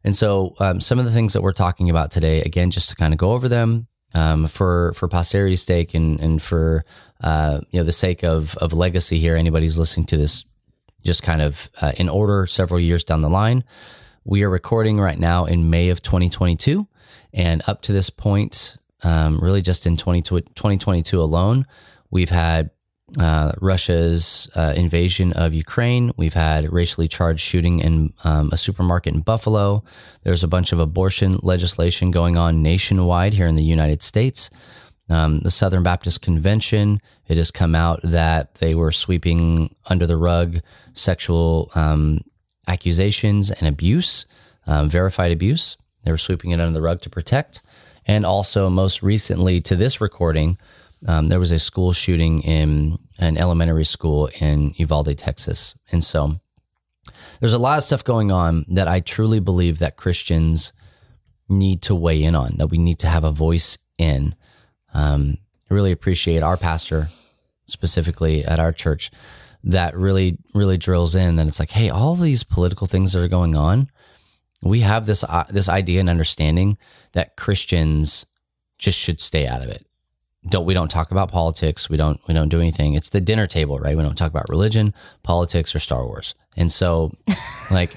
And 0.04 0.14
so, 0.14 0.54
um, 0.60 0.80
some 0.80 0.98
of 0.98 1.04
the 1.04 1.10
things 1.10 1.32
that 1.32 1.42
we're 1.42 1.52
talking 1.52 1.90
about 1.90 2.10
today, 2.10 2.40
again, 2.42 2.70
just 2.70 2.88
to 2.90 2.96
kind 2.96 3.12
of 3.12 3.18
go 3.18 3.32
over 3.32 3.48
them 3.48 3.88
um, 4.14 4.46
for 4.46 4.92
for 4.94 5.08
posterity's 5.08 5.62
sake 5.62 5.94
and 5.94 6.20
and 6.20 6.40
for 6.40 6.84
uh, 7.20 7.60
you 7.70 7.80
know 7.80 7.84
the 7.84 7.92
sake 7.92 8.22
of 8.22 8.56
of 8.56 8.72
legacy 8.72 9.18
here. 9.18 9.36
Anybody's 9.36 9.78
listening 9.78 10.06
to 10.06 10.16
this, 10.16 10.44
just 11.04 11.22
kind 11.22 11.42
of 11.42 11.70
uh, 11.80 11.92
in 11.96 12.08
order, 12.08 12.46
several 12.46 12.80
years 12.80 13.04
down 13.04 13.20
the 13.20 13.28
line. 13.28 13.64
We 14.30 14.42
are 14.42 14.50
recording 14.50 15.00
right 15.00 15.18
now 15.18 15.46
in 15.46 15.70
May 15.70 15.88
of 15.88 16.02
2022, 16.02 16.86
and 17.32 17.62
up 17.66 17.80
to 17.80 17.94
this 17.94 18.10
point, 18.10 18.76
um, 19.02 19.40
really 19.40 19.62
just 19.62 19.86
in 19.86 19.96
20, 19.96 20.20
2022 20.20 21.18
alone, 21.18 21.64
we've 22.10 22.28
had 22.28 22.68
uh, 23.18 23.52
Russia's 23.58 24.50
uh, 24.54 24.74
invasion 24.76 25.32
of 25.32 25.54
Ukraine. 25.54 26.12
We've 26.18 26.34
had 26.34 26.70
racially 26.70 27.08
charged 27.08 27.40
shooting 27.40 27.78
in 27.78 28.12
um, 28.22 28.50
a 28.52 28.58
supermarket 28.58 29.14
in 29.14 29.22
Buffalo. 29.22 29.82
There's 30.24 30.44
a 30.44 30.48
bunch 30.48 30.72
of 30.72 30.78
abortion 30.78 31.38
legislation 31.42 32.10
going 32.10 32.36
on 32.36 32.62
nationwide 32.62 33.32
here 33.32 33.46
in 33.46 33.56
the 33.56 33.64
United 33.64 34.02
States. 34.02 34.50
Um, 35.08 35.40
the 35.40 35.50
Southern 35.50 35.82
Baptist 35.82 36.20
Convention, 36.20 37.00
it 37.28 37.38
has 37.38 37.50
come 37.50 37.74
out 37.74 38.00
that 38.02 38.56
they 38.56 38.74
were 38.74 38.92
sweeping 38.92 39.74
under 39.86 40.06
the 40.06 40.18
rug 40.18 40.58
sexual 40.92 41.70
um, 41.74 42.20
accusations 42.68 43.50
and 43.50 43.66
abuse, 43.66 44.26
um, 44.66 44.88
verified 44.88 45.32
abuse. 45.32 45.76
They 46.04 46.12
were 46.12 46.18
sweeping 46.18 46.52
it 46.52 46.60
under 46.60 46.72
the 46.72 46.82
rug 46.82 47.00
to 47.02 47.10
protect. 47.10 47.62
And 48.06 48.24
also, 48.24 48.70
most 48.70 49.02
recently 49.02 49.60
to 49.62 49.74
this 49.74 50.00
recording, 50.00 50.58
um, 51.06 51.28
there 51.28 51.40
was 51.40 51.52
a 51.52 51.58
school 51.58 51.92
shooting 51.92 52.42
in 52.42 52.98
an 53.18 53.36
elementary 53.36 53.84
school 53.84 54.30
in 54.40 54.74
Uvalde, 54.76 55.16
Texas. 55.18 55.76
And 55.92 56.02
so 56.02 56.34
there's 57.40 57.52
a 57.52 57.58
lot 57.58 57.78
of 57.78 57.84
stuff 57.84 58.04
going 58.04 58.30
on 58.30 58.64
that 58.68 58.88
I 58.88 59.00
truly 59.00 59.40
believe 59.40 59.78
that 59.78 59.96
Christians 59.96 60.72
need 61.48 61.82
to 61.82 61.94
weigh 61.94 62.22
in 62.22 62.34
on, 62.34 62.56
that 62.58 62.66
we 62.68 62.78
need 62.78 62.98
to 63.00 63.08
have 63.08 63.24
a 63.24 63.32
voice 63.32 63.78
in. 63.96 64.34
Um, 64.92 65.38
I 65.70 65.74
really 65.74 65.92
appreciate 65.92 66.42
our 66.42 66.56
pastor, 66.56 67.08
specifically 67.66 68.44
at 68.44 68.58
our 68.58 68.72
church, 68.72 69.10
that 69.68 69.94
really, 69.96 70.38
really 70.54 70.78
drills 70.78 71.14
in 71.14 71.36
that 71.36 71.46
it's 71.46 71.60
like, 71.60 71.70
hey, 71.70 71.90
all 71.90 72.14
these 72.14 72.42
political 72.42 72.86
things 72.86 73.12
that 73.12 73.22
are 73.22 73.28
going 73.28 73.54
on, 73.54 73.86
we 74.62 74.80
have 74.80 75.06
this 75.06 75.22
uh, 75.22 75.44
this 75.50 75.68
idea 75.68 76.00
and 76.00 76.08
understanding 76.10 76.78
that 77.12 77.36
Christians 77.36 78.26
just 78.78 78.98
should 78.98 79.20
stay 79.20 79.46
out 79.46 79.62
of 79.62 79.68
it. 79.68 79.86
Don't 80.48 80.64
we 80.64 80.74
don't 80.74 80.90
talk 80.90 81.10
about 81.10 81.30
politics. 81.30 81.90
We 81.90 81.96
don't 81.96 82.18
we 82.26 82.34
don't 82.34 82.48
do 82.48 82.60
anything. 82.60 82.94
It's 82.94 83.10
the 83.10 83.20
dinner 83.20 83.46
table 83.46 83.78
right? 83.78 83.96
We 83.96 84.02
don't 84.02 84.16
talk 84.16 84.30
about 84.30 84.48
religion 84.48 84.94
politics 85.22 85.74
or 85.74 85.78
star 85.78 86.04
wars. 86.04 86.34
And 86.56 86.72
so 86.72 87.12
like 87.70 87.94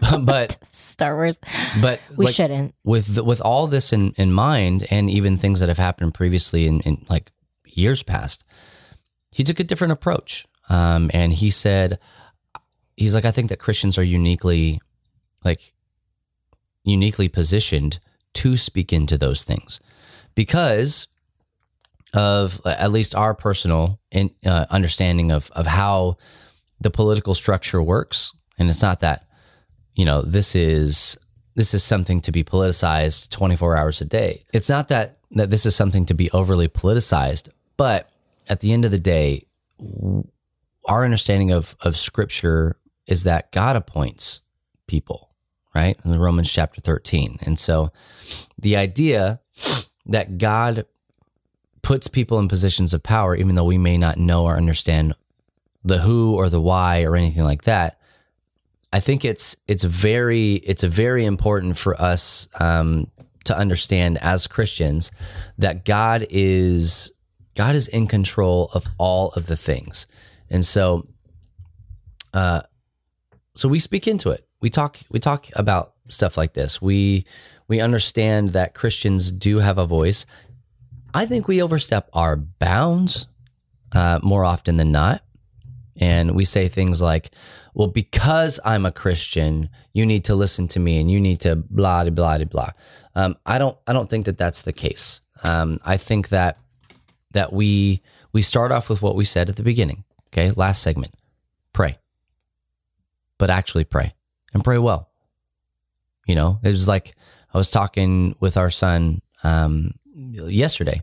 but 0.22 0.58
Star 0.62 1.14
Wars. 1.16 1.38
but 1.80 2.00
We 2.16 2.26
like, 2.26 2.34
shouldn't. 2.34 2.74
with 2.84 3.14
the, 3.14 3.24
with 3.24 3.40
all 3.40 3.66
this 3.66 3.92
in 3.92 4.12
in 4.18 4.32
mind 4.32 4.86
and 4.90 5.08
even 5.08 5.38
things 5.38 5.60
that 5.60 5.68
have 5.68 5.78
happened 5.78 6.12
previously 6.14 6.66
in, 6.66 6.80
in 6.80 7.06
like 7.08 7.30
years 7.64 8.02
past 8.02 8.44
he 9.30 9.44
took 9.44 9.60
a 9.60 9.64
different 9.64 9.92
approach 9.92 10.46
um, 10.70 11.10
and 11.12 11.32
he 11.32 11.50
said 11.50 11.98
he's 12.96 13.14
like, 13.14 13.24
I 13.24 13.32
think 13.32 13.48
that 13.48 13.58
Christians 13.58 13.98
are 13.98 14.04
uniquely, 14.04 14.80
like, 15.44 15.74
uniquely 16.84 17.28
positioned 17.28 17.98
to 18.34 18.56
speak 18.56 18.92
into 18.92 19.18
those 19.18 19.42
things 19.42 19.80
because 20.34 21.08
of 22.14 22.60
at 22.64 22.92
least 22.92 23.14
our 23.14 23.34
personal 23.34 24.00
in, 24.10 24.30
uh, 24.46 24.66
understanding 24.70 25.30
of 25.30 25.50
of 25.52 25.66
how 25.66 26.16
the 26.80 26.90
political 26.90 27.34
structure 27.34 27.82
works. 27.82 28.32
And 28.58 28.70
it's 28.70 28.82
not 28.82 29.00
that, 29.00 29.26
you 29.94 30.04
know, 30.04 30.22
this 30.22 30.54
is 30.54 31.18
this 31.56 31.74
is 31.74 31.82
something 31.82 32.20
to 32.22 32.32
be 32.32 32.44
politicized 32.44 33.30
24 33.30 33.76
hours 33.76 34.00
a 34.00 34.04
day. 34.04 34.44
It's 34.52 34.68
not 34.68 34.88
that 34.88 35.18
that 35.32 35.50
this 35.50 35.66
is 35.66 35.74
something 35.74 36.04
to 36.06 36.14
be 36.14 36.30
overly 36.30 36.68
politicized, 36.68 37.48
but 37.76 38.08
at 38.48 38.60
the 38.60 38.72
end 38.72 38.84
of 38.84 38.90
the 38.90 38.98
day, 38.98 39.46
our 40.90 41.04
understanding 41.04 41.52
of 41.52 41.76
of 41.80 41.96
scripture 41.96 42.76
is 43.06 43.22
that 43.24 43.52
God 43.52 43.76
appoints 43.76 44.42
people, 44.86 45.30
right? 45.74 45.96
In 46.04 46.10
the 46.10 46.18
Romans 46.18 46.52
chapter 46.52 46.80
13. 46.80 47.38
And 47.42 47.58
so 47.58 47.90
the 48.58 48.76
idea 48.76 49.40
that 50.06 50.38
God 50.38 50.84
puts 51.82 52.08
people 52.08 52.38
in 52.38 52.48
positions 52.48 52.92
of 52.92 53.02
power, 53.02 53.34
even 53.34 53.54
though 53.54 53.64
we 53.64 53.78
may 53.78 53.96
not 53.96 54.18
know 54.18 54.44
or 54.44 54.56
understand 54.56 55.14
the 55.82 55.98
who 55.98 56.34
or 56.34 56.48
the 56.48 56.60
why 56.60 57.04
or 57.04 57.16
anything 57.16 57.44
like 57.44 57.62
that. 57.62 57.98
I 58.92 59.00
think 59.00 59.24
it's 59.24 59.56
it's 59.68 59.84
very 59.84 60.54
it's 60.54 60.82
very 60.82 61.24
important 61.24 61.78
for 61.78 62.00
us 62.00 62.48
um, 62.58 63.06
to 63.44 63.56
understand 63.56 64.18
as 64.20 64.46
Christians 64.46 65.12
that 65.56 65.84
God 65.84 66.26
is 66.28 67.12
God 67.54 67.74
is 67.74 67.88
in 67.88 68.06
control 68.08 68.70
of 68.74 68.86
all 68.98 69.30
of 69.36 69.46
the 69.46 69.56
things, 69.56 70.06
and 70.50 70.64
so, 70.64 71.06
uh, 72.34 72.62
so 73.54 73.68
we 73.68 73.78
speak 73.78 74.06
into 74.08 74.30
it. 74.30 74.46
We 74.60 74.70
talk 74.70 74.98
we 75.10 75.18
talk 75.18 75.48
about 75.54 75.94
stuff 76.08 76.36
like 76.36 76.54
this. 76.54 76.82
We 76.82 77.24
we 77.68 77.80
understand 77.80 78.50
that 78.50 78.74
Christians 78.74 79.30
do 79.30 79.58
have 79.60 79.78
a 79.78 79.86
voice. 79.86 80.26
I 81.14 81.26
think 81.26 81.48
we 81.48 81.62
overstep 81.62 82.08
our 82.12 82.36
bounds 82.36 83.26
uh, 83.92 84.20
more 84.22 84.44
often 84.44 84.76
than 84.76 84.92
not. 84.92 85.22
And 85.98 86.34
we 86.34 86.44
say 86.44 86.68
things 86.68 87.02
like, 87.02 87.30
well, 87.74 87.88
because 87.88 88.58
I'm 88.64 88.86
a 88.86 88.92
Christian, 88.92 89.68
you 89.92 90.06
need 90.06 90.24
to 90.24 90.34
listen 90.34 90.66
to 90.68 90.80
me 90.80 91.00
and 91.00 91.10
you 91.10 91.20
need 91.20 91.40
to 91.40 91.56
blah, 91.56 92.04
blah, 92.04 92.38
blah, 92.38 92.44
blah. 92.44 92.70
Um, 93.14 93.36
I 93.44 93.58
don't, 93.58 93.76
I 93.86 93.92
don't 93.92 94.08
think 94.08 94.24
that 94.26 94.38
that's 94.38 94.62
the 94.62 94.72
case. 94.72 95.20
Um, 95.44 95.78
I 95.84 95.96
think 95.96 96.30
that, 96.30 96.58
that 97.32 97.52
we, 97.52 98.02
we 98.32 98.40
start 98.40 98.72
off 98.72 98.88
with 98.88 99.02
what 99.02 99.14
we 99.14 99.24
said 99.24 99.48
at 99.48 99.56
the 99.56 99.62
beginning. 99.62 100.04
Okay. 100.32 100.50
Last 100.56 100.82
segment, 100.82 101.12
pray, 101.72 101.98
but 103.38 103.50
actually 103.50 103.84
pray 103.84 104.14
and 104.52 104.64
pray 104.64 104.78
well. 104.78 105.10
You 106.26 106.34
know, 106.36 106.60
it 106.62 106.68
was 106.68 106.86
like 106.86 107.14
I 107.52 107.58
was 107.58 107.70
talking 107.70 108.36
with 108.40 108.56
our 108.56 108.70
son 108.70 109.22
um, 109.42 109.94
yesterday, 110.14 111.02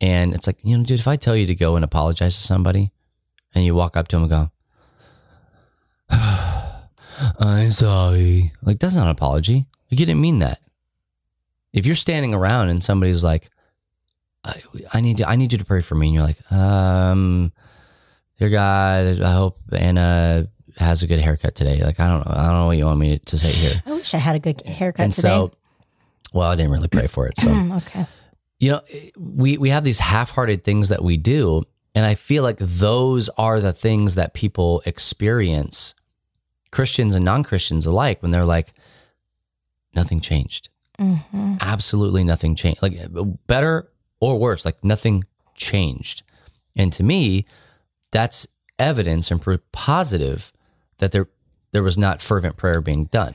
and 0.00 0.34
it's 0.34 0.46
like, 0.46 0.58
you 0.62 0.76
know, 0.76 0.84
dude, 0.84 1.00
if 1.00 1.08
I 1.08 1.16
tell 1.16 1.36
you 1.36 1.46
to 1.46 1.54
go 1.54 1.76
and 1.76 1.84
apologize 1.84 2.36
to 2.36 2.42
somebody, 2.42 2.92
and 3.54 3.64
you 3.64 3.74
walk 3.74 3.96
up 3.96 4.08
to 4.08 4.16
him 4.16 4.22
and 4.24 4.30
go, 4.30 4.50
I'm 7.40 7.70
sorry. 7.70 8.52
Like, 8.62 8.78
that's 8.78 8.96
not 8.96 9.04
an 9.04 9.10
apology. 9.10 9.66
Like, 9.90 9.98
you 9.98 10.06
didn't 10.06 10.20
mean 10.20 10.40
that. 10.40 10.60
If 11.72 11.86
you're 11.86 11.94
standing 11.94 12.34
around 12.34 12.68
and 12.68 12.84
somebody's 12.84 13.24
like, 13.24 13.48
I, 14.44 14.60
I 14.92 15.00
need 15.00 15.18
you, 15.20 15.24
I 15.24 15.36
need 15.36 15.52
you 15.52 15.58
to 15.58 15.64
pray 15.64 15.80
for 15.80 15.94
me, 15.94 16.08
and 16.08 16.14
you're 16.14 16.24
like, 16.24 16.52
um, 16.52 17.52
dear 18.38 18.50
God, 18.50 19.20
I 19.20 19.32
hope 19.32 19.58
Anna 19.72 20.48
has 20.76 21.02
a 21.02 21.06
good 21.06 21.20
haircut 21.20 21.54
today. 21.54 21.82
Like, 21.82 21.98
I 22.00 22.08
don't 22.08 22.26
know, 22.26 22.32
I 22.34 22.46
don't 22.46 22.54
know 22.60 22.66
what 22.66 22.76
you 22.76 22.84
want 22.84 22.98
me 23.00 23.18
to 23.18 23.38
say 23.38 23.50
here. 23.50 23.82
I 23.86 23.92
wish 23.92 24.14
I 24.14 24.18
had 24.18 24.36
a 24.36 24.38
good 24.38 24.62
haircut 24.66 25.04
and 25.04 25.12
today. 25.12 25.28
so, 25.28 25.52
well, 26.32 26.50
I 26.50 26.56
didn't 26.56 26.70
really 26.72 26.88
pray 26.88 27.06
for 27.06 27.26
it, 27.26 27.38
so 27.38 27.48
Mm, 27.48 27.76
okay. 27.78 28.04
you 28.58 28.70
know 28.72 28.80
we 29.18 29.56
we 29.58 29.70
have 29.70 29.84
these 29.84 29.98
half-hearted 30.00 30.64
things 30.64 30.88
that 30.90 31.02
we 31.04 31.16
do 31.18 31.62
and 31.94 32.04
i 32.06 32.14
feel 32.14 32.42
like 32.42 32.56
those 32.58 33.28
are 33.36 33.60
the 33.60 33.72
things 33.72 34.14
that 34.16 34.32
people 34.34 34.82
experience 34.86 35.94
christians 36.70 37.14
and 37.14 37.24
non-christians 37.24 37.84
alike 37.86 38.22
when 38.22 38.30
they're 38.32 38.44
like 38.46 38.72
nothing 39.94 40.20
changed 40.20 40.68
absolutely 41.60 42.24
nothing 42.24 42.54
changed 42.54 42.80
like 42.82 42.98
better 43.46 43.88
or 44.20 44.38
worse 44.38 44.64
like 44.64 44.82
nothing 44.82 45.24
changed 45.54 46.22
and 46.74 46.92
to 46.94 47.02
me 47.02 47.44
that's 48.16 48.46
evidence 48.78 49.30
and 49.30 49.40
proof 49.40 49.60
positive 49.72 50.52
that 50.98 51.12
there 51.12 51.28
there 51.72 51.82
was 51.82 51.96
not 51.98 52.22
fervent 52.22 52.56
prayer 52.56 52.80
being 52.80 53.04
done 53.06 53.34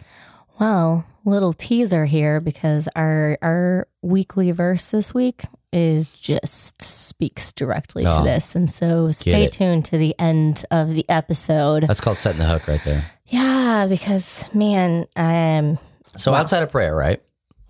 Well, 0.59 1.05
little 1.25 1.53
teaser 1.53 2.05
here 2.05 2.39
because 2.39 2.87
our 2.95 3.37
our 3.41 3.87
weekly 4.01 4.51
verse 4.51 4.87
this 4.87 5.13
week 5.13 5.43
is 5.71 6.09
just 6.09 6.81
speaks 6.81 7.53
directly 7.53 8.03
to 8.03 8.19
Oh, 8.19 8.23
this. 8.25 8.55
And 8.57 8.69
so 8.69 9.09
stay 9.11 9.47
tuned 9.47 9.85
to 9.85 9.97
the 9.97 10.13
end 10.19 10.65
of 10.69 10.89
the 10.93 11.05
episode. 11.07 11.83
that's 11.83 12.01
called 12.01 12.17
setting 12.19 12.39
the 12.39 12.45
hook 12.45 12.67
right 12.67 12.83
there 12.83 13.03
yeah, 13.27 13.87
because 13.87 14.53
man, 14.53 15.07
um 15.15 15.77
So 16.17 16.33
outside 16.33 16.63
of 16.63 16.71
prayer, 16.71 16.93
right? 16.95 17.21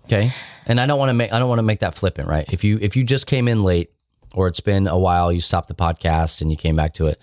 Okay. 0.06 0.32
And 0.66 0.80
I 0.80 0.86
don't 0.86 0.98
want 0.98 1.10
to 1.10 1.14
make 1.14 1.32
I 1.32 1.38
don't 1.38 1.48
want 1.48 1.60
to 1.60 1.68
make 1.70 1.80
that 1.80 1.94
flippant, 1.94 2.28
right? 2.28 2.46
If 2.52 2.64
you 2.64 2.78
if 2.82 2.96
you 2.96 3.04
just 3.04 3.26
came 3.26 3.46
in 3.48 3.60
late 3.60 3.94
or 4.34 4.46
it's 4.46 4.60
been 4.60 4.86
a 4.86 4.98
while, 4.98 5.32
you 5.32 5.40
stopped 5.40 5.68
the 5.68 5.74
podcast 5.74 6.40
and 6.40 6.50
you 6.50 6.56
came 6.56 6.76
back 6.76 6.94
to 6.94 7.06
it. 7.06 7.20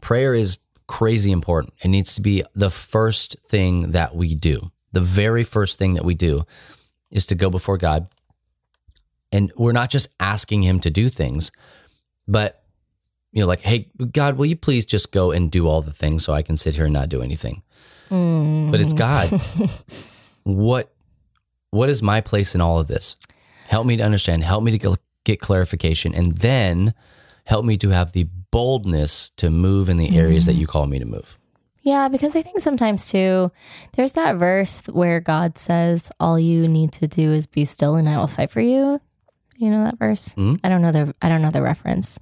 Prayer 0.00 0.34
is 0.34 0.58
crazy 0.86 1.32
important. 1.32 1.74
It 1.82 1.88
needs 1.88 2.14
to 2.14 2.20
be 2.20 2.42
the 2.54 2.70
first 2.70 3.36
thing 3.46 3.90
that 3.92 4.14
we 4.14 4.34
do. 4.34 4.70
The 4.92 5.00
very 5.00 5.44
first 5.44 5.78
thing 5.78 5.94
that 5.94 6.04
we 6.04 6.14
do 6.14 6.44
is 7.10 7.26
to 7.26 7.34
go 7.34 7.50
before 7.50 7.78
God. 7.78 8.08
And 9.32 9.52
we're 9.56 9.72
not 9.72 9.90
just 9.90 10.08
asking 10.20 10.62
him 10.62 10.78
to 10.80 10.90
do 10.90 11.08
things, 11.08 11.50
but 12.28 12.62
you 13.32 13.40
know, 13.40 13.48
like, 13.48 13.62
hey, 13.62 13.90
God, 14.12 14.36
will 14.36 14.46
you 14.46 14.54
please 14.54 14.86
just 14.86 15.10
go 15.10 15.32
and 15.32 15.50
do 15.50 15.66
all 15.66 15.82
the 15.82 15.92
things 15.92 16.24
so 16.24 16.32
I 16.32 16.42
can 16.42 16.56
sit 16.56 16.76
here 16.76 16.84
and 16.84 16.94
not 16.94 17.08
do 17.08 17.20
anything? 17.20 17.62
Mm. 18.10 18.70
But 18.70 18.80
it's 18.80 18.92
God 18.92 19.28
what 20.44 20.92
what 21.70 21.88
is 21.88 22.02
my 22.02 22.20
place 22.20 22.54
in 22.54 22.60
all 22.60 22.78
of 22.78 22.86
this 22.86 23.16
help 23.66 23.86
me 23.86 23.96
to 23.96 24.02
understand 24.02 24.44
help 24.44 24.62
me 24.62 24.70
to 24.70 24.94
get- 25.24 25.40
clarification 25.40 26.14
and 26.14 26.36
then 26.36 26.94
help 27.46 27.64
me 27.64 27.76
to 27.76 27.90
have 27.90 28.12
the 28.12 28.24
boldness 28.50 29.30
to 29.36 29.50
move 29.50 29.88
in 29.88 29.96
the 29.96 30.16
areas 30.16 30.46
that 30.46 30.54
you 30.54 30.66
call 30.66 30.86
me 30.86 30.98
to 30.98 31.04
move 31.04 31.38
Yeah, 31.82 32.08
because 32.08 32.34
I 32.36 32.42
think 32.42 32.60
sometimes 32.60 33.10
too, 33.10 33.50
there's 33.96 34.12
that 34.12 34.36
verse 34.36 34.82
where 34.86 35.20
God 35.20 35.58
says, 35.58 36.10
"All 36.18 36.38
you 36.38 36.66
need 36.68 36.92
to 36.92 37.06
do 37.06 37.32
is 37.32 37.46
be 37.46 37.64
still, 37.66 37.96
and 37.96 38.08
I 38.08 38.16
will 38.16 38.26
fight 38.26 38.50
for 38.50 38.62
you." 38.62 39.00
You 39.56 39.70
know 39.70 39.84
that 39.84 39.98
verse? 39.98 40.34
I 40.38 40.68
don't 40.68 40.82
know 40.82 40.92
the 40.92 41.14
I 41.20 41.28
don't 41.28 41.42
know 41.42 41.50
the 41.50 41.62
reference. 41.62 42.18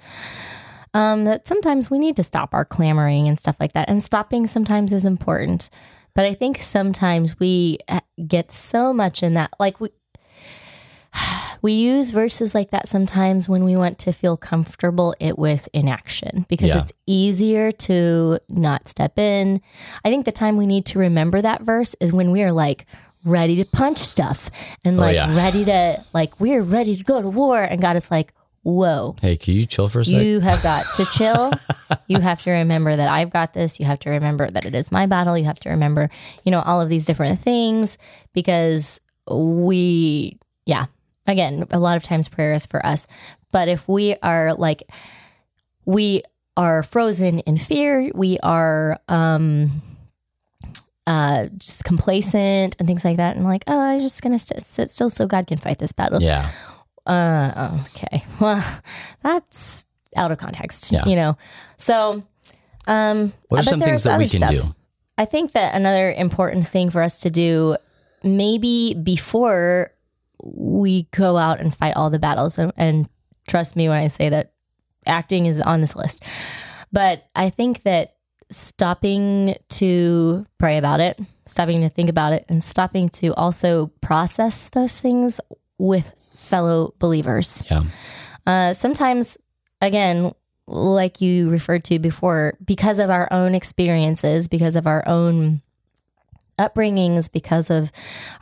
Um, 0.94 1.24
that 1.24 1.48
sometimes 1.48 1.90
we 1.90 1.98
need 1.98 2.16
to 2.16 2.22
stop 2.22 2.52
our 2.54 2.64
clamoring 2.64 3.28
and 3.28 3.38
stuff 3.38 3.56
like 3.60 3.72
that, 3.72 3.88
and 3.88 4.02
stopping 4.02 4.46
sometimes 4.46 4.92
is 4.92 5.04
important. 5.04 5.70
But 6.14 6.26
I 6.26 6.34
think 6.34 6.58
sometimes 6.58 7.38
we 7.38 7.78
uh, 7.88 8.00
get 8.26 8.52
so 8.52 8.92
much 8.92 9.22
in 9.22 9.32
that, 9.34 9.52
like 9.58 9.80
we 9.80 9.90
we 11.62 11.72
use 11.72 12.10
verses 12.10 12.54
like 12.54 12.70
that 12.70 12.88
sometimes 12.88 13.48
when 13.48 13.64
we 13.64 13.76
want 13.76 13.98
to 14.00 14.12
feel 14.12 14.36
comfortable 14.36 15.14
it 15.20 15.38
with 15.38 15.68
inaction 15.72 16.46
because 16.48 16.70
Yeah. 16.70 16.78
it's 16.78 16.92
easier 17.06 17.70
to 17.72 18.38
not 18.50 18.88
step 18.88 19.18
in. 19.18 19.60
I 20.04 20.08
think 20.10 20.24
the 20.24 20.32
time 20.32 20.56
we 20.56 20.66
need 20.66 20.86
to 20.86 20.98
remember 20.98 21.40
that 21.40 21.62
verse 21.62 21.94
is 22.00 22.12
when 22.12 22.30
we 22.30 22.42
are 22.42 22.52
like 22.52 22.86
ready 23.24 23.54
to 23.56 23.64
punch 23.64 23.98
stuff 23.98 24.50
and 24.84 24.98
oh, 24.98 25.02
like 25.02 25.14
yeah. 25.14 25.34
ready 25.36 25.64
to 25.64 26.04
like 26.12 26.40
we're 26.40 26.62
ready 26.62 26.96
to 26.96 27.04
go 27.04 27.22
to 27.22 27.28
war 27.28 27.62
and 27.62 27.80
God 27.80 27.94
is 27.94 28.10
like, 28.10 28.32
"Whoa, 28.62 29.14
hey 29.22 29.36
can 29.36 29.54
you 29.54 29.64
chill 29.66 29.86
for 29.86 30.00
a 30.00 30.04
second? 30.04 30.26
you 30.26 30.40
have 30.40 30.60
got 30.64 30.84
to 30.96 31.04
chill. 31.04 31.52
you 32.08 32.18
have 32.20 32.42
to 32.42 32.50
remember 32.50 32.96
that 32.96 33.08
I've 33.08 33.30
got 33.30 33.52
this. 33.54 33.78
You 33.78 33.86
have 33.86 34.00
to 34.00 34.10
remember 34.10 34.50
that 34.50 34.64
it 34.64 34.74
is 34.74 34.90
my 34.90 35.06
battle. 35.06 35.38
You 35.38 35.44
have 35.44 35.60
to 35.60 35.70
remember, 35.70 36.10
you 36.44 36.50
know, 36.50 36.62
all 36.62 36.80
of 36.80 36.88
these 36.88 37.06
different 37.06 37.38
things 37.38 37.96
because 38.32 39.00
we, 39.30 40.38
yeah, 40.66 40.86
again, 41.26 41.66
a 41.70 41.78
lot 41.78 41.96
of 41.96 42.02
times 42.02 42.28
prayer 42.28 42.52
is 42.52 42.66
for 42.66 42.84
us. 42.84 43.06
But 43.50 43.68
if 43.68 43.88
we 43.88 44.16
are 44.22 44.54
like, 44.54 44.82
we 45.84 46.22
are 46.56 46.82
frozen 46.82 47.40
in 47.40 47.56
fear, 47.58 48.10
we 48.14 48.38
are, 48.42 48.98
um, 49.08 49.82
uh, 51.06 51.46
just 51.58 51.84
complacent 51.84 52.76
and 52.78 52.86
things 52.86 53.04
like 53.04 53.16
that, 53.16 53.36
and 53.36 53.44
like, 53.44 53.64
oh, 53.66 53.78
I'm 53.80 53.98
just 54.00 54.22
gonna 54.22 54.38
st- 54.38 54.62
sit 54.62 54.88
still 54.90 55.10
so 55.10 55.26
God 55.26 55.46
can 55.46 55.58
fight 55.58 55.78
this 55.78 55.92
battle. 55.92 56.22
yeah 56.22 56.50
Uh, 57.06 57.78
okay. 57.96 58.22
Well, 58.40 58.62
that's 59.22 59.86
out 60.16 60.30
of 60.30 60.38
context, 60.38 60.92
Yeah. 60.92 61.04
you 61.06 61.16
know. 61.16 61.36
So, 61.76 62.22
um, 62.86 63.32
what 63.48 63.60
are 63.60 63.64
some 63.64 63.80
things 63.80 64.04
that 64.04 64.18
we 64.18 64.28
can 64.28 64.38
stuff. 64.38 64.50
do 64.50 64.74
I 65.18 65.24
think 65.24 65.52
that 65.52 65.74
another 65.74 66.12
important 66.12 66.66
thing 66.66 66.90
for 66.90 67.02
us 67.02 67.20
to 67.22 67.30
do, 67.30 67.76
maybe 68.22 68.94
before 68.94 69.90
we 70.42 71.04
go 71.12 71.36
out 71.36 71.60
and 71.60 71.74
fight 71.74 71.96
all 71.96 72.10
the 72.10 72.18
battles, 72.18 72.58
and, 72.58 72.72
and 72.76 73.08
trust 73.48 73.76
me 73.76 73.88
when 73.88 73.98
I 73.98 74.08
say 74.08 74.28
that 74.28 74.52
acting 75.06 75.46
is 75.46 75.60
on 75.60 75.80
this 75.80 75.96
list, 75.96 76.22
but 76.92 77.28
I 77.34 77.50
think 77.50 77.82
that 77.82 78.16
stopping 78.50 79.56
to 79.70 80.44
pray 80.58 80.76
about 80.76 81.00
it, 81.00 81.18
stopping 81.46 81.80
to 81.80 81.88
think 81.88 82.10
about 82.10 82.32
it, 82.32 82.44
and 82.48 82.62
stopping 82.62 83.08
to 83.08 83.34
also 83.34 83.88
process 84.00 84.68
those 84.68 84.96
things 84.96 85.40
with 85.78 86.14
fellow 86.34 86.94
believers. 86.98 87.64
Yeah. 87.70 87.84
Uh, 88.46 88.72
sometimes, 88.72 89.38
again, 89.80 90.32
like 90.66 91.20
you 91.20 91.50
referred 91.50 91.84
to 91.84 91.98
before, 91.98 92.58
because 92.64 92.98
of 92.98 93.10
our 93.10 93.28
own 93.30 93.54
experiences, 93.54 94.48
because 94.48 94.76
of 94.76 94.86
our 94.86 95.02
own 95.08 95.62
upbringings, 96.58 97.30
because 97.32 97.70
of 97.70 97.90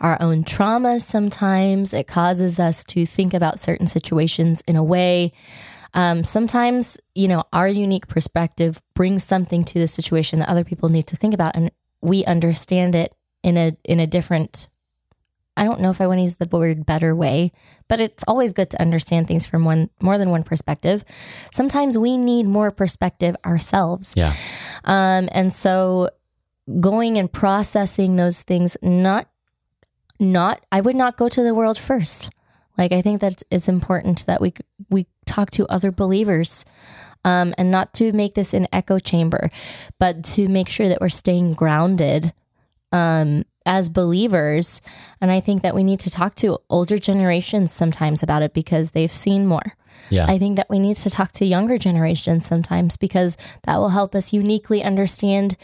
our 0.01 0.17
own 0.21 0.45
traumas, 0.45 1.03
sometimes 1.03 1.95
it 1.95 2.07
causes 2.07 2.59
us 2.59 2.85
to 2.85 3.07
think 3.07 3.35
about 3.35 3.61
certain 3.61 3.87
situations 3.87 4.63
in 4.67 4.77
a 4.77 4.85
way. 4.85 5.33
Um, 5.95 6.23
sometimes, 6.23 7.01
you 7.15 7.27
know, 7.27 7.45
our 7.53 7.67
unique 7.67 8.07
perspective 8.07 8.81
brings 8.95 9.25
something 9.25 9.65
to 9.65 9.79
the 9.79 9.89
situation 9.89 10.39
that 10.39 10.49
other 10.49 10.65
people 10.65 10.89
need 10.89 11.07
to 11.09 11.17
think 11.17 11.35
about, 11.35 11.57
and 11.57 11.71
we 12.01 12.25
understand 12.25 12.95
it 12.95 13.15
in 13.43 13.57
a 13.57 13.77
in 13.85 14.01
a 14.01 14.07
different. 14.07 14.69
I 15.57 15.65
don't 15.65 15.81
know 15.81 15.91
if 15.91 16.01
I 16.01 16.07
want 16.07 16.19
to 16.19 16.23
use 16.23 16.37
the 16.37 16.47
word 16.47 16.87
better 16.87 17.15
way, 17.15 17.53
but 17.89 18.01
it's 18.01 18.25
always 18.27 18.53
good 18.53 18.71
to 18.71 18.81
understand 18.81 19.27
things 19.27 19.47
from 19.47 19.65
one 19.65 19.91
more 20.01 20.17
than 20.17 20.31
one 20.31 20.43
perspective. 20.43 21.05
Sometimes 21.53 21.99
we 21.99 22.17
need 22.17 22.47
more 22.47 22.71
perspective 22.71 23.37
ourselves. 23.45 24.15
Yeah. 24.17 24.33
Um, 24.85 25.29
and 25.33 25.53
so 25.53 26.09
going 26.79 27.19
and 27.19 27.33
processing 27.33 28.17
those 28.17 28.43
things, 28.43 28.77
not, 28.83 29.29
not, 30.19 30.65
I 30.71 30.81
would 30.81 30.97
not 30.97 31.17
go 31.17 31.29
to 31.29 31.43
the 31.43 31.55
world 31.55 31.79
first. 31.79 32.31
Like, 32.79 32.93
I 32.93 33.03
think 33.03 33.21
that 33.21 33.43
it's 33.51 33.69
important 33.69 34.27
that 34.27 34.41
we, 34.41 34.55
we 34.89 35.07
talk 35.27 35.51
to 35.51 35.67
other 35.67 35.91
believers, 35.91 36.65
um, 37.25 37.55
and 37.59 37.71
not 37.71 37.93
to 37.95 38.13
make 38.13 38.35
this 38.35 38.55
an 38.55 38.67
echo 38.73 38.99
chamber, 38.99 39.51
but 39.99 40.25
to 40.25 40.49
make 40.49 40.69
sure 40.69 40.89
that 40.89 41.01
we're 41.01 41.09
staying 41.09 41.55
grounded, 41.55 42.33
um, 42.93 43.45
as 43.67 43.91
believers. 43.91 44.81
And 45.21 45.31
I 45.31 45.41
think 45.41 45.63
that 45.63 45.75
we 45.75 45.85
need 45.85 46.01
to 46.01 46.11
talk 46.11 46.35
to 46.37 46.59
older 46.71 46.99
generations 46.99 47.73
sometimes 47.73 48.23
about 48.23 48.43
it 48.43 48.55
because 48.55 48.93
they've 48.93 49.13
seen 49.13 49.47
more. 49.47 49.77
Yeah. 50.09 50.25
I 50.27 50.39
think 50.39 50.57
that 50.57 50.71
we 50.71 50.79
need 50.79 50.97
to 50.97 51.11
talk 51.11 51.33
to 51.33 51.45
younger 51.45 51.77
generations 51.77 52.47
sometimes 52.47 52.97
because 52.97 53.37
that 53.65 53.77
will 53.77 53.91
help 53.91 54.15
us 54.15 54.33
uniquely 54.33 54.83
understand, 54.83 55.57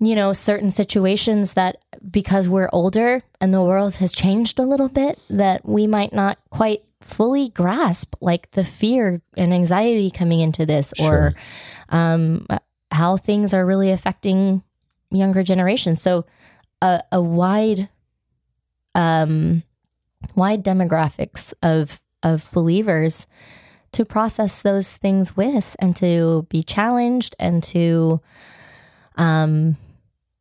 you 0.00 0.14
know, 0.14 0.32
certain 0.32 0.70
situations 0.70 1.54
that 1.54 1.76
because 2.10 2.48
we're 2.48 2.70
older 2.72 3.22
and 3.40 3.52
the 3.52 3.62
world 3.62 3.96
has 3.96 4.14
changed 4.14 4.58
a 4.58 4.64
little 4.64 4.88
bit, 4.88 5.18
that 5.28 5.64
we 5.64 5.86
might 5.86 6.14
not 6.14 6.38
quite 6.48 6.82
fully 7.02 7.50
grasp, 7.50 8.14
like 8.20 8.50
the 8.52 8.64
fear 8.64 9.20
and 9.36 9.52
anxiety 9.52 10.10
coming 10.10 10.40
into 10.40 10.64
this 10.64 10.94
or 11.00 11.34
um, 11.90 12.46
how 12.90 13.18
things 13.18 13.52
are 13.52 13.66
really 13.66 13.90
affecting 13.90 14.62
younger 15.10 15.42
generations. 15.42 16.00
So, 16.00 16.24
a, 16.80 17.02
a 17.12 17.20
wide, 17.20 17.90
um, 18.94 19.62
wide 20.34 20.64
demographics 20.64 21.52
of 21.62 22.00
of 22.22 22.50
believers 22.52 23.26
to 23.92 24.04
process 24.04 24.62
those 24.62 24.96
things 24.96 25.36
with 25.36 25.74
and 25.78 25.96
to 25.96 26.46
be 26.50 26.62
challenged 26.62 27.34
and 27.38 27.62
to 27.62 28.20
um 29.16 29.76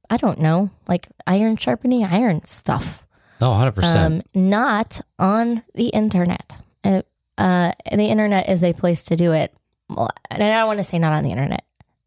i 0.09 0.17
don't 0.17 0.39
know 0.39 0.69
like 0.87 1.07
iron 1.27 1.55
sharpening 1.57 2.03
iron 2.03 2.43
stuff 2.43 3.05
Oh, 3.41 3.51
100%. 3.51 3.95
um 3.95 4.21
not 4.33 4.99
on 5.17 5.63
the 5.73 5.87
internet 5.89 6.57
uh, 6.83 7.03
uh 7.37 7.71
the 7.91 8.05
internet 8.05 8.49
is 8.49 8.63
a 8.63 8.73
place 8.73 9.03
to 9.03 9.15
do 9.15 9.31
it 9.33 9.53
and 9.89 10.43
i 10.43 10.49
don't 10.49 10.67
want 10.67 10.79
to 10.79 10.83
say 10.83 10.99
not 10.99 11.13
on 11.13 11.23
the 11.23 11.31
internet 11.31 11.63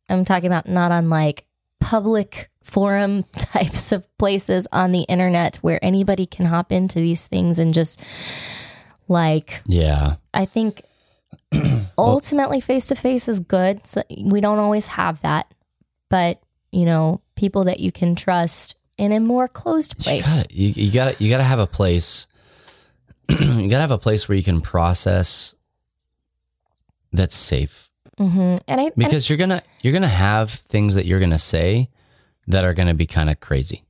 i'm 0.09 0.25
talking 0.25 0.47
about 0.47 0.69
not 0.69 0.93
on 0.93 1.09
like 1.09 1.45
public 1.81 2.51
forum 2.63 3.23
types 3.39 3.93
of 3.93 4.07
places 4.19 4.69
on 4.73 4.93
the 4.93 5.03
internet 5.03 5.57
where 5.57 5.83
anybody 5.83 6.27
can 6.27 6.47
hop 6.47 6.71
into 6.71 6.99
these 6.99 7.27
things 7.27 7.59
and 7.59 7.73
just 7.75 8.01
like 9.09 9.63
yeah. 9.67 10.17
I 10.33 10.45
think 10.45 10.83
ultimately 11.99 12.61
face 12.61 12.87
to 12.89 12.95
face 12.95 13.29
is 13.29 13.41
good. 13.41 13.87
So 13.87 14.03
we 14.25 14.41
don't 14.41 14.59
always 14.59 14.87
have 14.89 15.21
that, 15.23 15.53
but 16.09 16.41
you 16.71 16.85
know, 16.85 17.21
people 17.35 17.65
that 17.65 17.81
you 17.81 17.91
can 17.93 18.15
trust 18.15 18.77
in 18.99 19.13
a 19.13 19.21
more 19.21 19.49
closed 19.49 19.95
You 19.99 20.05
place. 20.05 20.43
gotta, 20.45 20.55
you, 20.55 20.69
you 20.87 20.93
gotta, 20.93 21.17
you 21.23 21.31
gotta 21.31 21.43
have 21.45 21.59
a 21.59 21.67
place. 21.67 22.27
you 23.29 23.37
gotta 23.69 23.81
have 23.81 23.91
a 23.91 23.99
place 23.99 24.29
where 24.29 24.37
you 24.37 24.45
can 24.45 24.61
process 24.61 25.55
that's 27.13 27.35
safe 27.35 27.91
hmm 28.19 28.55
And 28.69 28.81
I 28.81 28.85
and, 28.85 28.95
because 28.97 29.29
you're 29.29 29.39
gonna, 29.39 29.63
you're 29.81 29.93
gonna 29.93 30.07
have 30.09 30.51
things 30.51 30.95
that 30.97 31.07
you're 31.07 31.21
gonna 31.21 31.39
say 31.39 31.89
that 32.47 32.65
are 32.65 32.75
gonna 32.75 32.95
be 32.95 33.07
kind 33.07 33.31
of 33.31 33.41
crazy 33.41 33.85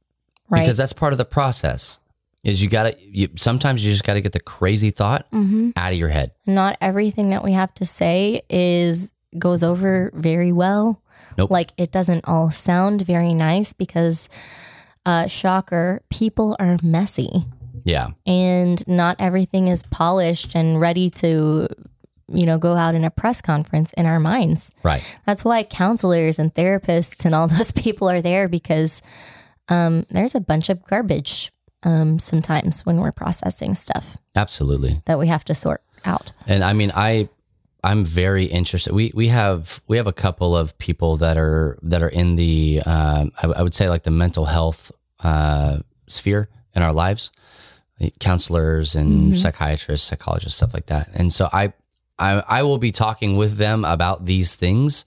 right. 0.49 0.61
because 0.61 0.77
that's 0.77 0.93
part 0.93 1.13
of 1.13 1.19
the 1.19 1.25
process. 1.25 1.99
Is 2.45 2.61
you 2.63 2.69
gotta, 2.69 2.97
you, 3.01 3.29
sometimes 3.37 3.85
you 3.87 3.93
just 3.93 4.05
gotta 4.05 4.21
get 4.21 4.33
the 4.33 4.41
crazy 4.41 4.91
thought 4.91 5.31
Mm-hmm. 5.33 5.71
out 5.77 5.93
of 5.93 5.99
your 5.99 6.09
head. 6.09 6.33
not 6.47 6.77
everything 6.81 7.31
that 7.31 7.43
we 7.45 7.53
have 7.53 7.73
to 7.75 7.85
say 7.85 8.43
is 8.51 9.12
goes 9.39 9.63
over 9.63 10.11
very 10.15 10.53
well. 10.53 11.03
Nope. 11.39 11.51
Like 11.51 11.71
it 11.77 11.91
doesn't 11.93 12.25
all 12.27 12.51
sound 12.51 13.03
very 13.03 13.35
nice 13.35 13.73
because 13.73 14.29
uh 15.07 15.27
shocker, 15.27 16.03
people 16.11 16.57
are 16.59 16.79
messy. 16.83 17.45
Yeah. 17.85 18.11
and 18.27 18.87
not 18.87 19.17
everything 19.19 19.67
is 19.67 19.83
polished 19.83 20.55
and 20.55 20.81
ready 20.81 21.11
to 21.11 21.67
you 22.29 22.47
know 22.47 22.57
go 22.57 22.77
out 22.77 22.95
in 22.95 23.03
a 23.03 23.11
press 23.11 23.41
conference 23.43 23.93
in 23.95 24.07
our 24.07 24.21
minds 24.21 24.73
Right. 24.85 25.03
that's 25.27 25.45
why 25.45 25.65
counselors 25.65 26.39
and 26.39 26.55
therapists 26.55 27.25
and 27.25 27.35
all 27.35 27.49
those 27.57 27.73
people 27.73 28.09
are 28.09 28.23
there 28.23 28.47
because 28.47 29.03
um, 29.69 30.07
there's 30.11 30.37
a 30.37 30.41
bunch 30.41 30.69
of 30.69 30.85
garbage 30.85 31.51
um, 31.83 32.21
sometimes 32.21 32.87
when 32.87 33.01
we're 33.01 33.11
processing 33.11 33.75
stuff 33.75 34.17
Absolutely. 34.37 35.03
that 35.07 35.19
we 35.19 35.27
have 35.27 35.45
to 35.47 35.55
sort 35.55 35.83
out 36.05 36.31
And 36.47 36.63
I 36.63 36.75
mean, 36.75 36.93
I 36.95 37.29
I'm 37.85 38.05
very 38.05 38.45
interested. 38.45 38.93
We 38.95 39.11
we 39.15 39.29
have 39.29 39.83
we 39.89 39.97
have 39.97 40.07
a 40.07 40.13
couple 40.13 40.57
of 40.57 40.79
people 40.79 41.17
that 41.19 41.37
are 41.37 41.79
that 41.83 42.03
are 42.03 42.09
in 42.09 42.37
the 42.37 42.81
um, 42.87 43.33
I, 43.43 43.49
I 43.49 43.63
would 43.63 43.75
say 43.75 43.89
like 43.89 44.05
the 44.05 44.11
mental 44.11 44.45
health 44.45 44.93
uh, 45.23 45.79
sphere 46.07 46.49
in 46.75 46.83
our 46.83 46.93
lives, 46.93 47.33
counselors 48.21 48.95
and 48.95 49.37
psychiatrists, 49.37 50.07
psychologists, 50.07 50.57
stuff 50.57 50.75
like 50.75 50.87
that. 50.87 51.09
And 51.15 51.33
so 51.33 51.49
I, 51.53 51.73
I 52.19 52.43
I 52.49 52.63
will 52.63 52.79
be 52.79 52.93
talking 52.93 53.37
with 53.37 53.57
them 53.57 53.85
about 53.85 54.27
these 54.27 54.55
things 54.55 55.05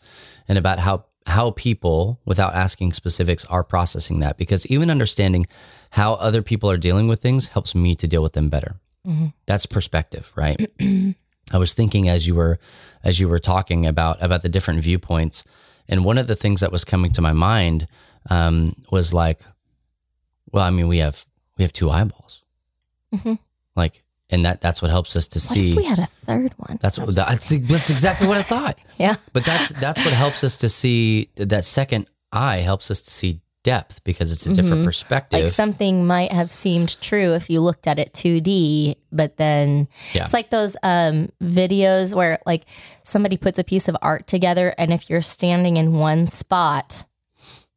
and 0.48 0.58
about 0.58 0.80
how 0.80 1.06
how 1.28 1.52
people, 1.52 2.20
without 2.26 2.54
asking 2.54 2.92
specifics, 2.92 3.46
are 3.46 3.64
processing 3.64 4.20
that 4.20 4.38
because 4.38 4.68
even 4.68 4.92
understanding 4.92 5.48
how 5.92 6.14
other 6.14 6.42
people 6.42 6.70
are 6.70 6.78
dealing 6.78 7.08
with 7.08 7.22
things 7.22 7.48
helps 7.50 7.74
me 7.74 7.96
to 7.96 8.08
deal 8.08 8.22
with 8.22 8.34
them 8.34 8.50
better. 8.50 8.76
That's 9.46 9.66
perspective, 9.66 10.32
right? 10.36 10.70
I 11.54 11.58
was 11.58 11.74
thinking 11.74 12.10
as 12.10 12.26
you 12.28 12.36
were 12.36 12.60
as 13.04 13.20
you 13.20 13.30
were 13.30 13.39
talking 13.39 13.86
about 13.86 14.22
about 14.22 14.41
the 14.41 14.50
different 14.50 14.82
viewpoints, 14.82 15.46
and 15.88 16.04
one 16.04 16.18
of 16.18 16.28
the 16.28 16.36
things 16.36 16.62
that 16.62 16.72
was 16.72 16.84
coming 16.84 17.12
to 17.14 17.22
my 17.22 17.34
mind 17.34 17.88
um, 18.30 18.76
was 18.91 19.14
like, 19.14 19.41
well, 20.52 20.64
I 20.64 20.70
mean, 20.72 20.88
we 20.88 20.98
have 21.00 21.26
we 21.58 21.64
have 21.64 21.72
two 21.74 21.89
eyeballs, 21.91 22.43
Mhm. 23.14 23.38
like, 23.76 24.04
and 24.30 24.43
that 24.46 24.60
that's 24.62 24.82
what 24.82 24.89
helps 24.91 25.16
us 25.16 25.28
to 25.30 25.38
what 25.39 25.43
see. 25.43 25.72
if 25.72 25.78
we 25.78 25.86
had 25.86 26.00
a 26.00 26.08
third 26.08 26.52
one 26.58 26.78
that's 26.82 26.98
what 26.98 27.14
that's, 27.16 27.50
that's 27.50 27.89
exactly 27.91 28.28
what 28.28 28.38
I 28.38 28.41
thought. 28.41 28.78
yeah 28.98 29.16
But 29.34 29.46
that's 29.46 29.70
that's 29.70 30.04
what 30.04 30.14
helps 30.14 30.43
us 30.43 30.58
to 30.58 30.70
see 30.70 31.30
that 31.36 31.64
second 31.66 32.08
eye 32.32 32.58
helps 32.58 32.89
us 32.89 33.02
to 33.02 33.12
see 33.12 33.39
depth 33.66 34.03
because 34.03 34.32
it's 34.32 34.45
a 34.45 34.53
different 34.53 34.86
perspective. 34.86 35.39
like 35.41 35.49
something 35.49 36.05
might 36.07 36.32
have 36.32 36.51
seemed 36.51 36.97
true 37.01 37.34
if 37.34 37.49
you 37.49 37.59
looked 37.59 37.88
at 37.88 37.97
it 37.99 38.13
2D, 38.13 38.95
but 39.11 39.36
then 39.38 39.88
Yeah. 40.13 40.24
it's 40.24 40.34
like 40.34 40.51
those 40.51 40.78
um, 40.84 41.30
videos 41.43 42.13
where 42.16 42.39
like 42.45 42.66
somebody 43.03 43.38
puts 43.38 43.57
a 43.59 43.63
piece 43.63 43.88
of 43.88 43.97
art 44.01 44.28
together, 44.28 44.74
and 44.78 44.93
if 44.93 45.09
you're 45.09 45.22
standing 45.24 45.78
in 45.78 45.93
one 45.93 46.26
spot, 46.26 47.03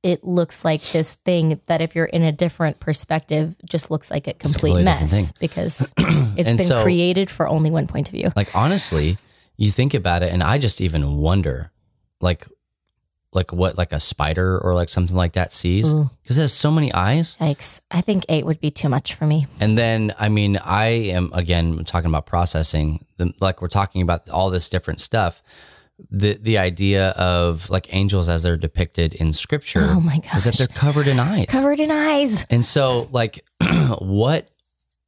it 0.02 0.22
looks 0.22 0.64
like 0.64 0.82
this 0.92 1.14
thing 1.14 1.58
that 1.66 1.80
if 1.80 1.96
you're 1.96 2.04
in 2.04 2.22
a 2.22 2.30
different 2.32 2.78
perspective, 2.80 3.56
just 3.68 3.90
looks 3.90 4.10
like 4.10 4.26
a 4.28 4.34
complete 4.34 4.70
different 4.84 4.84
mess 4.84 5.32
because 5.32 5.92
it's 5.98 6.44
been 6.48 6.58
so- 6.58 6.82
created 6.82 7.28
for 7.30 7.48
only 7.48 7.70
one 7.70 7.86
point 7.86 8.08
of 8.08 8.12
view. 8.12 8.30
like 8.36 8.54
honestly 8.54 9.16
you 9.56 9.70
think 9.70 9.92
about 9.94 10.22
it 10.22 10.32
and 10.32 10.40
i 10.42 10.56
just 10.56 10.80
even 10.80 11.16
wonder 11.16 11.72
like 12.20 12.46
like 13.38 13.50
what 13.60 13.72
like 13.82 13.92
a 13.92 14.00
spider 14.12 14.58
or 14.64 14.74
like 14.80 14.88
something 14.96 15.16
like 15.24 15.34
that 15.40 15.50
sees 15.52 15.94
because 16.22 16.38
it 16.38 16.42
has 16.42 16.52
so 16.52 16.70
many 16.70 16.90
eyes 16.92 17.36
Yikes! 17.40 17.80
I 17.90 18.00
think 18.06 18.24
eight 18.28 18.44
would 18.48 18.60
be 18.60 18.70
too 18.80 18.88
much 18.96 19.08
for 19.18 19.26
me. 19.32 19.46
and 19.60 19.78
then 19.82 20.00
i 20.18 20.28
mean 20.28 20.58
i 20.64 20.86
am 21.18 21.26
again 21.42 21.66
talking 21.84 22.10
about 22.12 22.26
processing 22.26 23.04
the, 23.18 23.32
like 23.40 23.62
we're 23.62 23.68
talking 23.80 24.02
about 24.02 24.20
all 24.28 24.50
this 24.50 24.68
different 24.68 25.00
stuff 25.00 25.42
the 26.22 26.30
the 26.48 26.56
idea 26.58 27.08
of 27.16 27.68
like 27.70 27.86
angels 27.94 28.28
as 28.28 28.42
they're 28.44 28.56
depicted 28.68 29.14
in 29.14 29.32
scripture 29.32 29.80
Oh 29.82 30.00
my 30.00 30.20
is 30.36 30.44
that 30.44 30.52
gosh. 30.52 30.58
they're 30.58 30.76
covered 30.84 31.08
in 31.08 31.18
eyes 31.18 31.46
Covered 31.48 31.80
in 31.80 31.90
eyes. 31.90 32.46
and 32.50 32.64
so 32.64 33.08
like 33.20 33.34
what 33.98 34.48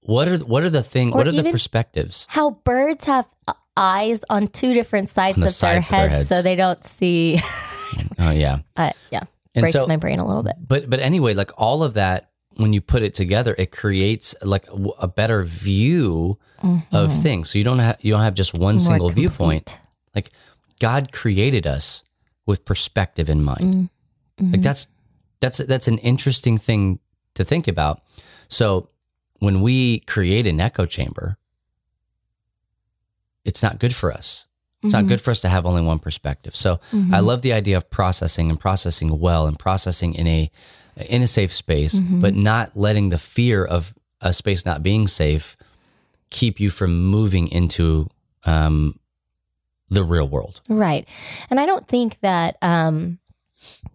what 0.03 0.27
are 0.29 0.39
what 0.53 0.63
are 0.65 0.71
the 0.71 0.83
thing 0.83 1.13
Or 1.13 1.19
what 1.19 1.29
are 1.29 1.33
the 1.33 1.39
even- 1.47 1.53
perspectives 1.53 2.27
How 2.31 2.51
birds 2.51 3.05
have 3.05 3.27
uh, 3.47 3.53
eyes 3.81 4.21
on 4.31 4.47
two 4.47 4.73
different 4.75 5.09
sides, 5.09 5.37
the 5.37 5.47
of, 5.47 5.51
sides 5.51 5.89
of 5.89 5.97
their 5.97 6.09
their 6.09 6.17
heads, 6.19 6.29
so 6.29 6.43
they 6.43 6.55
don't 6.57 6.85
see. 6.85 7.41
Oh 8.21 8.31
yeah. 8.31 8.61
Uh, 8.77 8.93
yeah, 9.11 9.25
And 9.55 9.63
breaks 9.63 9.73
so- 9.73 9.87
my 9.89 9.97
brain 9.97 10.21
a 10.21 10.27
little 10.27 10.45
bit. 10.45 10.55
But 10.61 10.89
but 10.89 11.01
anyway, 11.01 11.35
like 11.35 11.51
all 11.57 11.83
of 11.83 11.95
that, 11.95 12.31
when 12.55 12.73
you 12.73 12.81
put 12.81 13.03
it 13.03 13.15
together, 13.15 13.55
it 13.59 13.73
creates 13.73 14.33
like 14.43 14.69
a, 14.69 14.77
a 15.01 15.09
better 15.09 15.43
view 15.43 16.39
of 16.93 17.13
things. 17.13 17.51
So 17.51 17.59
you 17.59 17.65
don't 17.65 17.81
have 17.81 17.97
you 18.01 18.13
don't 18.13 18.23
have 18.23 18.35
just 18.35 18.57
one 18.59 18.77
Mm-hmm. 18.77 18.85
More 18.85 18.93
single 18.93 19.11
viewpoint. 19.11 19.81
Like 20.15 20.31
God 20.81 21.11
created 21.11 21.67
us 21.67 22.05
with 22.47 22.65
perspective 22.65 23.29
in 23.29 23.43
mind. 23.43 23.89
Mm-hmm. 24.39 24.53
Like 24.53 24.63
that's 24.63 24.87
that's 25.41 25.59
that's 25.59 25.89
an 25.89 25.99
interesting 25.99 26.57
thing 26.59 27.01
to 27.35 27.43
think 27.45 27.67
about. 27.67 28.03
So 28.47 28.89
when 29.41 29.63
we 29.63 30.01
create 30.01 30.47
an 30.47 30.61
echo 30.61 30.87
chamber, 30.87 31.39
it's 33.45 33.63
not 33.63 33.79
good 33.79 33.95
for 33.95 34.13
us. 34.13 34.47
It's 34.83 34.95
Mm-hmm. 34.95 35.03
not 35.03 35.09
good 35.09 35.21
for 35.21 35.31
us 35.31 35.41
to 35.43 35.49
have 35.49 35.67
only 35.67 35.83
one 35.83 35.99
perspective. 35.99 36.57
So 36.57 36.81
I 37.13 37.21
love 37.21 37.43
the 37.43 37.53
idea 37.53 37.77
of 37.77 37.91
processing 37.91 38.49
and 38.49 38.59
processing 38.59 39.19
well 39.21 39.47
and 39.47 39.59
processing 39.59 40.15
in 40.15 40.27
a 40.27 40.51
in 41.09 41.23
a 41.23 41.27
safe 41.27 41.53
space, 41.53 42.01
Mm-hmm. 42.01 42.21
but 42.21 42.35
not 42.35 42.77
letting 42.77 43.11
the 43.11 43.19
fear 43.19 43.65
of 43.65 43.93
a 44.23 44.33
space 44.33 44.65
not 44.65 44.83
being 44.83 45.07
safe 45.07 45.57
keep 46.31 46.61
you 46.61 46.71
from 46.71 47.05
moving 47.07 47.49
into 47.49 48.09
um, 48.47 48.99
the 49.91 50.03
real 50.05 50.29
world. 50.29 50.61
Right. 50.69 51.07
And 51.51 51.59
I 51.61 51.67
don't 51.67 51.87
think 51.89 52.21
that 52.21 52.57
um, 52.63 53.19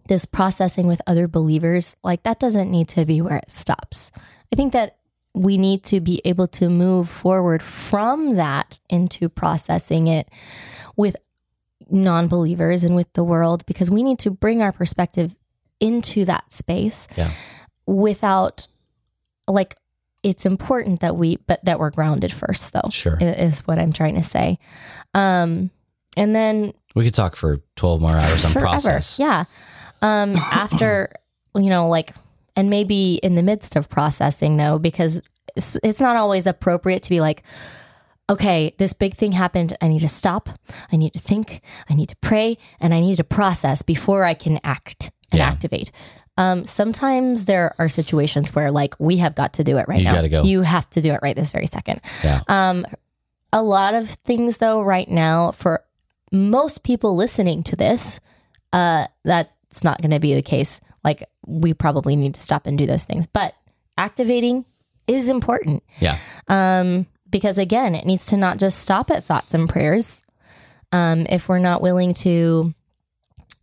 this 0.08 0.24
processing 0.26 0.86
with 0.86 1.00
other 1.06 1.26
believers, 1.28 1.96
like 2.04 2.22
that 2.24 2.38
doesn't 2.38 2.70
need 2.70 2.88
to 2.90 3.04
be 3.04 3.20
where 3.22 3.38
it 3.38 3.50
stops. 3.50 4.12
I 4.52 4.56
think 4.56 4.72
that 4.72 4.96
we 5.36 5.58
need 5.58 5.82
to 5.84 6.00
be 6.00 6.22
able 6.24 6.48
to 6.48 6.70
move 6.70 7.10
forward 7.10 7.62
from 7.62 8.36
that 8.36 8.80
into 8.88 9.28
processing 9.28 10.06
it 10.06 10.28
with 10.96 11.14
non 11.90 12.26
believers 12.26 12.82
and 12.84 12.96
with 12.96 13.12
the 13.12 13.22
world 13.22 13.64
because 13.66 13.90
we 13.90 14.02
need 14.02 14.18
to 14.20 14.30
bring 14.30 14.62
our 14.62 14.72
perspective 14.72 15.36
into 15.78 16.24
that 16.24 16.50
space 16.50 17.06
Yeah. 17.16 17.30
without 17.86 18.66
like 19.46 19.76
it's 20.22 20.46
important 20.46 21.00
that 21.00 21.16
we 21.16 21.36
but 21.46 21.64
that 21.64 21.78
we're 21.78 21.90
grounded 21.90 22.32
first 22.32 22.72
though 22.72 22.88
Sure. 22.90 23.18
is 23.20 23.60
what 23.66 23.78
i'm 23.78 23.92
trying 23.92 24.14
to 24.16 24.22
say 24.22 24.58
um 25.14 25.70
and 26.16 26.34
then 26.34 26.72
We 26.94 27.04
could 27.04 27.14
talk 27.14 27.36
for 27.36 27.60
12 27.76 28.00
more 28.00 28.10
hours 28.10 28.44
on 28.44 28.50
forever 28.52 28.66
process. 28.66 29.18
yeah 29.18 29.44
um 30.02 30.32
after 30.52 31.12
you 31.54 31.68
know 31.70 31.86
like 31.88 32.12
and 32.56 32.70
maybe 32.70 33.16
in 33.22 33.34
the 33.34 33.42
midst 33.42 33.76
of 33.76 33.88
processing 33.88 34.56
though 34.56 34.78
because 34.78 35.20
it's, 35.54 35.78
it's 35.82 36.00
not 36.00 36.16
always 36.16 36.46
appropriate 36.46 37.02
to 37.02 37.10
be 37.10 37.20
like 37.20 37.42
okay 38.28 38.74
this 38.78 38.92
big 38.92 39.14
thing 39.14 39.32
happened. 39.32 39.76
I 39.80 39.88
need 39.88 40.00
to 40.00 40.08
stop. 40.08 40.48
I 40.92 40.96
need 40.96 41.12
to 41.12 41.18
think. 41.18 41.60
I 41.88 41.94
need 41.94 42.08
to 42.08 42.16
pray. 42.16 42.58
And 42.80 42.92
i 42.94 43.00
need 43.00 43.16
to 43.16 43.24
process 43.24 43.82
before 43.82 44.24
i 44.24 44.34
can 44.34 44.58
act 44.64 45.10
and 45.32 45.38
Yeah. 45.38 45.48
activate. 45.48 45.90
Um, 46.38 46.64
sometimes 46.66 47.46
there 47.46 47.74
are 47.78 47.88
situations 47.88 48.54
where 48.54 48.70
like 48.70 48.94
we 48.98 49.16
have 49.18 49.34
got 49.34 49.54
to 49.54 49.64
do 49.64 49.78
it 49.78 49.88
right 49.88 49.98
You 50.00 50.04
now. 50.04 50.12
gotta 50.12 50.28
go. 50.28 50.42
you 50.42 50.62
have 50.62 50.88
to 50.90 51.00
do 51.00 51.12
it 51.12 51.20
right 51.22 51.34
this 51.36 51.50
very 51.50 51.66
second. 51.66 52.00
Yeah. 52.22 52.40
um, 52.48 52.84
a 53.52 53.62
lot 53.62 53.94
of 53.94 54.08
things 54.10 54.58
though 54.58 54.82
right 54.82 55.08
now 55.08 55.52
for 55.52 55.82
most 56.32 56.84
people 56.84 57.16
listening 57.16 57.62
to 57.62 57.76
this 57.76 58.20
uh, 58.72 59.06
that's 59.24 59.82
not 59.84 60.02
going 60.02 60.10
to 60.10 60.18
be 60.20 60.34
the 60.34 60.42
case 60.42 60.80
like 61.06 61.24
we 61.46 61.72
probably 61.72 62.16
need 62.16 62.34
to 62.34 62.40
stop 62.40 62.66
and 62.66 62.76
do 62.76 62.84
those 62.84 63.04
things. 63.04 63.26
But 63.26 63.54
activating 63.96 64.66
is 65.06 65.30
important. 65.30 65.82
Yeah. 66.00 66.18
um, 66.48 67.06
because 67.30 67.58
again 67.58 67.94
it 67.94 68.04
needs 68.04 68.26
to 68.26 68.36
not 68.36 68.58
just 68.58 68.80
stop 68.80 69.10
at 69.10 69.24
thoughts 69.24 69.54
and 69.54 69.68
prayers. 69.68 70.26
Um, 70.92 71.26
if 71.30 71.48
we're 71.48 71.58
not 71.58 71.80
willing 71.80 72.12
to 72.14 72.74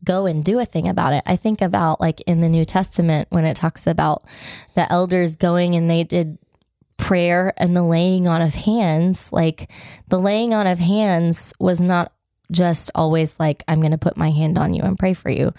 go 0.04 0.26
and 0.26 0.44
do 0.44 0.60
a 0.60 0.66
thing 0.66 0.88
about 0.88 1.14
it. 1.14 1.24
I 1.26 1.36
think 1.36 1.62
about 1.62 2.02
like 2.02 2.22
in 2.22 2.42
the 2.42 2.50
new 2.50 2.66
testament 2.66 3.28
when 3.32 3.46
it 3.46 3.56
talks 3.56 3.88
about 3.88 4.24
the 4.76 4.92
elders 4.92 5.38
going 5.38 5.76
and 5.76 5.90
they 5.90 6.04
did 6.04 6.38
prayer 6.98 7.54
and 7.58 7.76
the 7.76 7.84
laying 7.84 8.28
on 8.28 8.42
of 8.42 8.54
hands 8.54 9.34
like 9.34 9.70
the 10.10 10.20
laying 10.20 10.54
on 10.54 10.68
of 10.68 10.80
hands 10.80 11.54
was 11.60 11.82
not 11.82 12.14
just 12.52 12.92
always 12.94 13.38
like 13.40 13.64
i'm 13.68 13.80
going 13.80 13.92
to 13.92 13.98
put 13.98 14.16
my 14.16 14.30
hand 14.30 14.58
on 14.58 14.74
you 14.74 14.84
and 14.84 15.00
pray 15.00 15.14
for 15.14 15.30
you. 15.30 15.54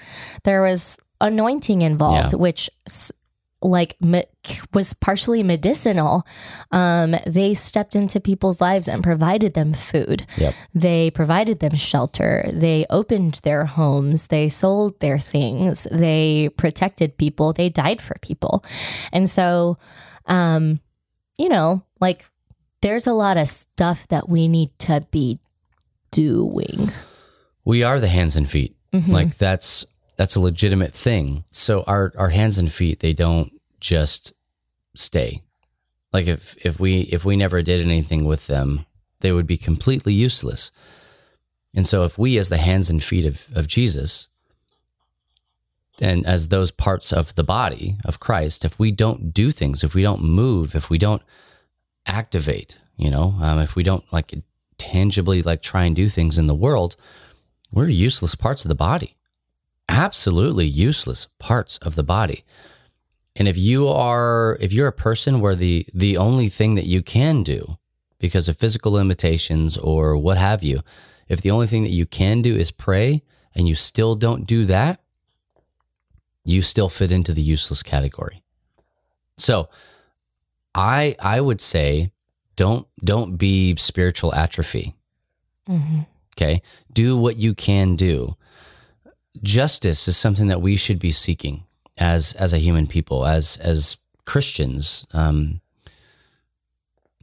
There 0.45 0.62
was 0.62 0.99
anointing 1.29 1.83
involved 1.83 2.33
Yeah. 2.33 2.39
which 2.39 2.70
like 3.62 3.97
me- 4.01 4.29
was 4.75 4.93
partially 4.93 5.43
medicinal 5.43 6.27
um, 6.70 7.16
they 7.27 7.55
stepped 7.55 7.97
into 7.97 8.20
people's 8.20 8.61
lives 8.61 8.89
and 8.89 9.03
provided 9.03 9.55
them 9.55 9.72
food 9.72 10.27
Yep. 10.37 10.55
they 10.75 11.11
provided 11.11 11.61
them 11.61 11.75
shelter 11.75 12.45
they 12.53 12.85
opened 12.91 13.41
their 13.43 13.64
homes 13.64 14.27
they 14.29 14.51
sold 14.51 15.01
their 15.01 15.18
things 15.18 15.87
they 15.91 16.51
protected 16.59 17.16
people 17.16 17.55
they 17.55 17.70
died 17.70 18.03
for 18.03 18.16
people 18.20 18.62
and 19.12 19.29
so 19.31 19.79
um 20.27 20.79
you 21.39 21.49
know 21.49 21.83
like 22.01 22.27
there's 22.83 23.07
a 23.07 23.14
lot 23.14 23.39
of 23.39 23.49
stuff 23.49 24.07
that 24.09 24.29
we 24.29 24.47
need 24.47 24.70
to 24.79 25.01
be 25.11 25.39
doing 26.11 26.93
We 27.64 27.83
are 27.83 27.99
the 27.99 28.09
hands 28.09 28.37
and 28.37 28.49
feet. 28.49 28.77
Mm-hmm. 28.93 29.11
Like 29.11 29.35
that's 29.39 29.87
that's 30.16 30.36
a 30.36 30.40
legitimate 30.40 30.94
thing. 30.94 31.44
So 31.50 31.82
our 31.86 32.12
our 32.16 32.30
hands 32.30 32.58
and 32.58 32.70
feet 32.70 33.00
they 33.00 33.12
don't 33.12 33.52
just 33.80 34.32
stay. 34.94 35.42
Like 36.12 36.26
if 36.26 36.56
if 36.64 36.78
we 36.78 37.00
if 37.00 37.24
we 37.24 37.36
never 37.36 37.62
did 37.62 37.80
anything 37.80 38.24
with 38.24 38.46
them, 38.46 38.86
they 39.20 39.32
would 39.32 39.46
be 39.46 39.56
completely 39.56 40.12
useless. 40.12 40.70
And 41.74 41.86
so 41.86 42.04
if 42.04 42.16
we 42.16 42.38
as 42.38 42.48
the 42.48 42.56
hands 42.56 42.88
and 42.88 43.02
feet 43.02 43.24
of, 43.24 43.50
of 43.56 43.66
Jesus 43.66 44.28
and 46.00 46.24
as 46.24 46.48
those 46.48 46.70
parts 46.70 47.12
of 47.12 47.34
the 47.34 47.42
body 47.42 47.96
of 48.04 48.20
Christ, 48.20 48.64
if 48.64 48.78
we 48.78 48.92
don't 48.92 49.32
do 49.34 49.50
things, 49.50 49.82
if 49.82 49.94
we 49.94 50.02
don't 50.02 50.22
move, 50.22 50.74
if 50.74 50.88
we 50.88 50.98
don't 50.98 51.22
activate, 52.06 52.78
you 52.96 53.10
know, 53.10 53.36
um, 53.40 53.58
if 53.58 53.74
we 53.74 53.82
don't 53.82 54.04
like 54.12 54.34
tangibly 54.78 55.42
like 55.42 55.62
try 55.62 55.84
and 55.84 55.96
do 55.96 56.08
things 56.08 56.38
in 56.38 56.46
the 56.46 56.54
world, 56.54 56.96
we're 57.72 57.88
useless 57.88 58.34
parts 58.34 58.64
of 58.64 58.68
the 58.68 58.74
body. 58.74 59.16
Absolutely 59.89 60.66
useless 60.66 61.26
parts 61.39 61.78
of 61.78 61.95
the 61.95 62.03
body. 62.03 62.45
And 63.37 63.49
if 63.49 63.59
you 63.59 63.89
are 63.89 64.57
if 64.61 64.72
you're 64.72 64.89
a 64.89 64.93
person 64.93 65.41
where 65.41 65.55
the 65.55 65.87
the 65.93 66.16
only 66.16 66.49
thing 66.49 66.74
that 66.76 66.87
you 66.87 67.03
can 67.03 67.43
do 67.43 67.78
because 68.18 68.49
of 68.49 68.57
physical 68.57 68.93
limitations 68.93 69.76
or 69.76 70.16
what 70.16 70.39
have 70.39 70.62
you, 70.62 70.80
if 71.28 71.41
the 71.43 71.51
only 71.51 71.66
thing 71.66 71.82
that 71.82 71.91
you 71.91 72.07
can 72.07 72.43
do 72.43 72.55
is 72.55 72.70
pray 72.70 73.22
and 73.55 73.68
you 73.68 73.74
still 73.74 74.14
don't 74.14 74.47
do 74.47 74.64
that, 74.66 75.01
you 76.45 76.62
still 76.62 76.89
fit 76.89 77.12
into 77.12 77.32
the 77.32 77.43
useless 77.43 77.82
category. 77.82 78.43
So, 79.37 79.68
I 80.74 81.16
I 81.20 81.41
would 81.41 81.61
say 81.61 82.12
don't 82.57 82.87
don't 83.03 83.37
be 83.37 83.74
spiritual 83.76 84.35
atrophy. 84.35 84.95
Mm-hmm. 85.68 86.01
Okay? 86.37 86.62
Do 86.93 87.16
what 87.16 87.37
you 87.37 87.55
can 87.55 87.97
do. 87.97 88.37
Justice 89.43 90.09
is 90.09 90.16
something 90.16 90.49
that 90.49 90.62
we 90.62 90.76
should 90.76 90.99
be 90.99 91.11
seeking 91.11 91.64
as 91.99 92.35
as 92.35 92.53
a 92.53 92.59
human 92.59 92.87
people, 92.87 93.26
as 93.26 93.57
as 93.59 93.99
Christians. 94.24 95.07
Um, 95.12 95.61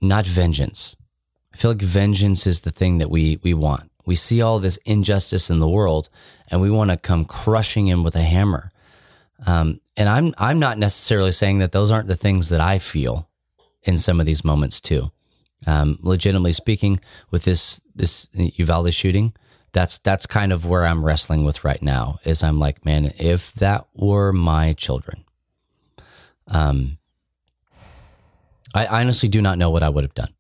not 0.02 0.26
vengeance. 0.26 0.96
I 1.54 1.58
feel 1.58 1.72
like 1.72 1.82
vengeance 1.82 2.48
is 2.48 2.62
the 2.62 2.72
thing 2.72 2.98
that 2.98 3.10
we 3.10 3.40
we 3.44 3.54
want. 3.54 3.92
We 4.06 4.16
see 4.16 4.42
all 4.42 4.60
this 4.60 4.78
injustice 4.78 5.50
in 5.50 5.60
the 5.60 5.70
world, 5.70 6.10
and 6.50 6.60
we 6.60 6.72
want 6.72 6.92
to 6.92 6.98
come 6.98 7.24
crushing 7.24 7.88
in 7.88 8.04
with 8.04 8.16
a 8.16 8.24
hammer. 8.24 8.72
Um, 9.46 9.80
and 9.96 10.10
I'm 10.10 10.34
I'm 10.38 10.60
not 10.60 10.78
necessarily 10.78 11.32
saying 11.32 11.60
that 11.60 11.72
those 11.72 11.92
aren't 11.92 12.08
the 12.08 12.16
things 12.16 12.50
that 12.50 12.62
I 12.62 12.80
feel 12.80 13.30
in 13.84 13.98
some 13.98 14.20
of 14.20 14.26
these 14.26 14.44
moments 14.44 14.82
too. 14.82 15.12
Um, 15.68 16.00
legitimately 16.02 16.54
speaking, 16.54 17.00
with 17.30 17.44
this 17.44 17.82
this 17.96 18.30
Uvalde 18.34 18.94
shooting, 18.94 19.34
that's 19.74 20.00
that's 20.00 20.26
kind 20.26 20.52
of 20.52 20.66
where 20.66 20.86
I'm 20.86 21.06
wrestling 21.06 21.46
with 21.46 21.64
right 21.64 21.82
now. 21.82 22.20
Is 22.26 22.44
I'm 22.44 22.60
like, 22.60 22.86
man, 22.86 23.14
if 23.18 23.54
that 23.54 23.88
were 23.94 24.34
my 24.34 24.74
children, 24.74 25.24
um, 26.48 26.98
I 28.74 28.86
honestly 28.88 29.30
do 29.30 29.42
not 29.42 29.58
know 29.58 29.70
what 29.70 29.84
I 29.84 29.90
would 29.90 30.04
have 30.04 30.14
done. 30.14 30.34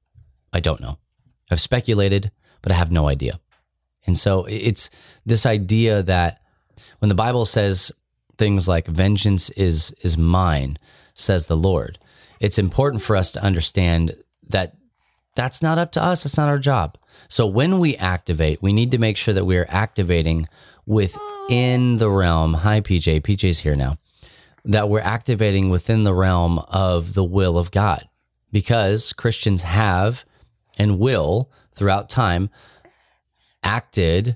I 0.54 0.60
don't 0.60 0.82
know. 0.82 0.98
I've 1.50 1.60
speculated, 1.60 2.32
but 2.62 2.72
I 2.72 2.76
have 2.76 2.92
no 2.92 3.08
idea. 3.08 3.40
And 4.06 4.18
so 4.18 4.46
it's 4.50 4.90
this 5.26 5.46
idea 5.46 6.04
that 6.04 6.42
when 7.00 7.10
the 7.10 7.16
Bible 7.16 7.46
says 7.46 7.92
things 8.38 8.68
like 8.68 8.88
vengeance 8.88 9.50
is 9.52 9.92
is 10.02 10.18
mine, 10.18 10.78
says 11.14 11.46
the 11.46 11.58
Lord, 11.58 12.00
it's 12.40 12.58
important 12.58 13.02
for 13.02 13.16
us 13.16 13.32
to 13.34 13.44
understand 13.44 14.16
that 14.50 14.76
that's 15.36 15.62
not 15.62 15.78
up 15.78 15.92
to 15.94 16.04
us. 16.04 16.26
It's 16.26 16.38
not 16.38 16.50
our 16.50 16.60
job. 16.60 16.98
So 17.32 17.48
when 17.48 17.80
we 17.80 17.96
activate, 17.96 18.62
we 18.62 18.74
need 18.74 18.92
to 18.92 18.98
make 18.98 19.16
sure 19.16 19.34
that 19.34 19.46
we 19.46 19.56
are 19.56 19.66
activating 19.70 20.50
within 20.86 21.96
the 21.96 22.10
realm. 22.10 22.56
Hi, 22.56 22.82
PJ. 22.82 23.22
PJ's 23.22 23.60
here 23.60 23.78
now. 23.78 23.98
That 24.66 24.90
we're 24.90 25.00
activating 25.00 25.70
within 25.70 26.04
the 26.04 26.14
realm 26.14 26.60
of 26.68 27.14
the 27.14 27.24
will 27.24 27.58
of 27.58 27.72
God 27.72 28.10
because 28.52 29.14
Christians 29.14 29.64
have 29.64 30.26
and 30.78 31.00
will 31.00 31.50
throughout 31.72 32.10
time 32.10 32.50
acted 33.64 34.36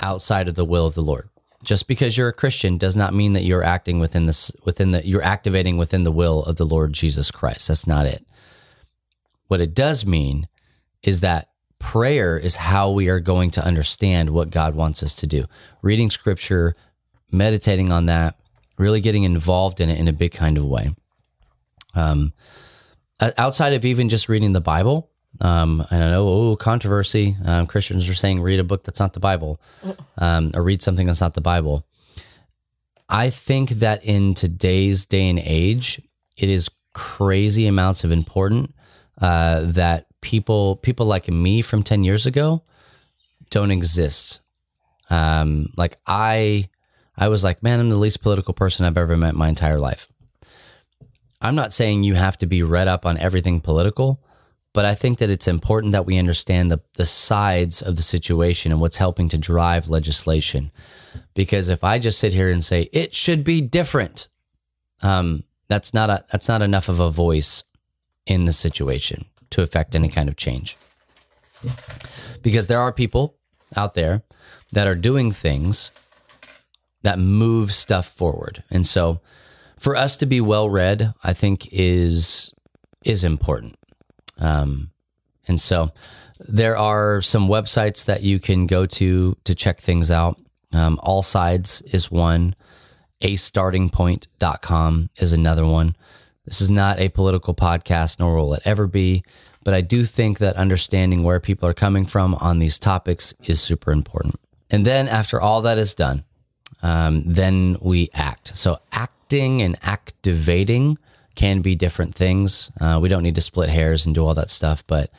outside 0.00 0.48
of 0.48 0.54
the 0.54 0.64
will 0.64 0.86
of 0.86 0.94
the 0.94 1.02
Lord. 1.02 1.28
Just 1.62 1.86
because 1.86 2.16
you're 2.16 2.28
a 2.28 2.32
Christian 2.32 2.78
does 2.78 2.96
not 2.96 3.12
mean 3.12 3.34
that 3.34 3.44
you're 3.44 3.62
acting 3.62 4.00
within 4.00 4.24
this 4.24 4.50
within 4.64 4.92
the 4.92 5.06
you're 5.06 5.22
activating 5.22 5.76
within 5.76 6.02
the 6.02 6.10
will 6.10 6.42
of 6.44 6.56
the 6.56 6.64
Lord 6.64 6.94
Jesus 6.94 7.30
Christ. 7.30 7.68
That's 7.68 7.86
not 7.86 8.06
it. 8.06 8.24
What 9.48 9.60
it 9.60 9.74
does 9.74 10.06
mean 10.06 10.48
is 11.02 11.20
that 11.20 11.50
prayer 11.82 12.38
is 12.38 12.56
how 12.56 12.92
we 12.92 13.08
are 13.08 13.20
going 13.20 13.50
to 13.50 13.64
understand 13.64 14.30
what 14.30 14.50
God 14.50 14.74
wants 14.74 15.02
us 15.02 15.16
to 15.16 15.26
do. 15.26 15.44
Reading 15.82 16.10
scripture, 16.10 16.76
meditating 17.30 17.90
on 17.90 18.06
that, 18.06 18.36
really 18.78 19.00
getting 19.00 19.24
involved 19.24 19.80
in 19.80 19.90
it 19.90 19.98
in 19.98 20.06
a 20.06 20.12
big 20.12 20.32
kind 20.32 20.56
of 20.56 20.64
way. 20.64 20.94
Um, 21.94 22.32
outside 23.36 23.74
of 23.74 23.84
even 23.84 24.08
just 24.08 24.28
reading 24.28 24.52
the 24.52 24.60
Bible, 24.60 25.10
um, 25.40 25.84
and 25.90 26.04
I 26.04 26.10
know, 26.10 26.28
oh, 26.28 26.56
controversy. 26.56 27.36
Um, 27.44 27.66
Christians 27.66 28.08
are 28.08 28.14
saying 28.14 28.40
read 28.40 28.60
a 28.60 28.64
book 28.64 28.84
that's 28.84 29.00
not 29.00 29.12
the 29.12 29.20
Bible, 29.20 29.60
um, 30.18 30.52
or 30.54 30.62
read 30.62 30.82
something 30.82 31.06
that's 31.06 31.20
not 31.20 31.34
the 31.34 31.40
Bible. 31.40 31.84
I 33.08 33.28
think 33.30 33.70
that 33.70 34.04
in 34.04 34.34
today's 34.34 35.04
day 35.04 35.28
and 35.28 35.40
age, 35.40 36.00
it 36.36 36.48
is 36.48 36.70
crazy 36.94 37.66
amounts 37.66 38.04
of 38.04 38.12
important 38.12 38.72
uh, 39.20 39.62
that 39.72 40.06
people 40.22 40.76
people 40.76 41.04
like 41.04 41.28
me 41.28 41.60
from 41.60 41.82
ten 41.82 42.02
years 42.02 42.24
ago 42.24 42.62
don't 43.50 43.70
exist. 43.70 44.40
Um, 45.10 45.74
like 45.76 45.98
I, 46.06 46.68
I 47.18 47.28
was 47.28 47.44
like, 47.44 47.62
man, 47.62 47.80
I'm 47.80 47.90
the 47.90 47.98
least 47.98 48.22
political 48.22 48.54
person 48.54 48.86
I've 48.86 48.96
ever 48.96 49.18
met 49.18 49.34
my 49.34 49.50
entire 49.50 49.78
life. 49.78 50.08
I'm 51.42 51.54
not 51.54 51.74
saying 51.74 52.04
you 52.04 52.14
have 52.14 52.38
to 52.38 52.46
be 52.46 52.62
read 52.62 52.88
up 52.88 53.04
on 53.04 53.18
everything 53.18 53.60
political 53.60 54.22
but 54.72 54.84
I 54.84 54.94
think 54.94 55.18
that 55.18 55.30
it's 55.30 55.48
important 55.48 55.92
that 55.92 56.06
we 56.06 56.18
understand 56.18 56.70
the, 56.70 56.80
the 56.94 57.04
sides 57.04 57.82
of 57.82 57.96
the 57.96 58.02
situation 58.02 58.72
and 58.72 58.80
what's 58.80 58.96
helping 58.96 59.28
to 59.28 59.38
drive 59.38 59.88
legislation. 59.88 60.70
Because 61.34 61.68
if 61.68 61.84
I 61.84 61.98
just 61.98 62.18
sit 62.18 62.32
here 62.32 62.48
and 62.48 62.64
say 62.64 62.88
it 62.92 63.14
should 63.14 63.44
be 63.44 63.60
different, 63.60 64.28
um, 65.02 65.44
that's 65.68 65.92
not 65.92 66.10
a 66.10 66.24
that's 66.32 66.48
not 66.48 66.62
enough 66.62 66.88
of 66.88 67.00
a 67.00 67.10
voice 67.10 67.64
in 68.26 68.44
the 68.44 68.52
situation 68.52 69.24
to 69.52 69.62
affect 69.62 69.94
any 69.94 70.08
kind 70.08 70.28
of 70.28 70.36
change. 70.36 70.76
Because 72.42 72.66
there 72.66 72.80
are 72.80 72.92
people 72.92 73.36
out 73.76 73.94
there 73.94 74.22
that 74.72 74.86
are 74.86 74.94
doing 74.94 75.30
things 75.30 75.90
that 77.02 77.18
move 77.18 77.72
stuff 77.72 78.06
forward. 78.06 78.62
And 78.70 78.86
so 78.86 79.20
for 79.78 79.96
us 79.96 80.16
to 80.18 80.26
be 80.26 80.40
well 80.40 80.68
read, 80.70 81.12
I 81.22 81.32
think 81.32 81.68
is 81.72 82.54
is 83.04 83.24
important. 83.24 83.76
Um, 84.38 84.90
and 85.48 85.60
so 85.60 85.90
there 86.48 86.76
are 86.76 87.20
some 87.20 87.48
websites 87.48 88.04
that 88.06 88.22
you 88.22 88.38
can 88.38 88.66
go 88.66 88.86
to 88.86 89.36
to 89.44 89.54
check 89.54 89.80
things 89.80 90.10
out. 90.10 90.38
Um, 90.72 90.98
All 91.02 91.22
Sides 91.22 91.82
is 91.82 92.10
one. 92.10 92.54
A 93.20 93.34
startingpoint.com 93.34 95.10
is 95.16 95.32
another 95.32 95.66
one. 95.66 95.96
This 96.44 96.60
is 96.60 96.70
not 96.70 96.98
a 96.98 97.08
political 97.08 97.54
podcast, 97.54 98.18
nor 98.18 98.36
will 98.36 98.54
it 98.54 98.62
ever 98.64 98.86
be. 98.86 99.22
But 99.64 99.74
I 99.74 99.80
do 99.80 100.04
think 100.04 100.38
that 100.38 100.56
understanding 100.56 101.22
where 101.22 101.38
people 101.38 101.68
are 101.68 101.74
coming 101.74 102.04
from 102.04 102.34
on 102.36 102.58
these 102.58 102.78
topics 102.78 103.34
is 103.44 103.60
super 103.60 103.92
important. 103.92 104.34
And 104.70 104.84
then 104.84 105.06
after 105.06 105.40
all 105.40 105.62
that 105.62 105.78
is 105.78 105.94
done, 105.94 106.24
um, 106.82 107.22
then 107.24 107.76
we 107.80 108.10
act. 108.12 108.56
So 108.56 108.78
acting 108.90 109.62
and 109.62 109.78
activating 109.82 110.98
can 111.36 111.62
be 111.62 111.76
different 111.76 112.14
things. 112.14 112.72
Uh, 112.80 112.98
we 113.00 113.08
don't 113.08 113.22
need 113.22 113.36
to 113.36 113.40
split 113.40 113.70
hairs 113.70 114.04
and 114.04 114.14
do 114.14 114.24
all 114.26 114.34
that 114.34 114.50
stuff, 114.50 114.84
but 114.86 115.10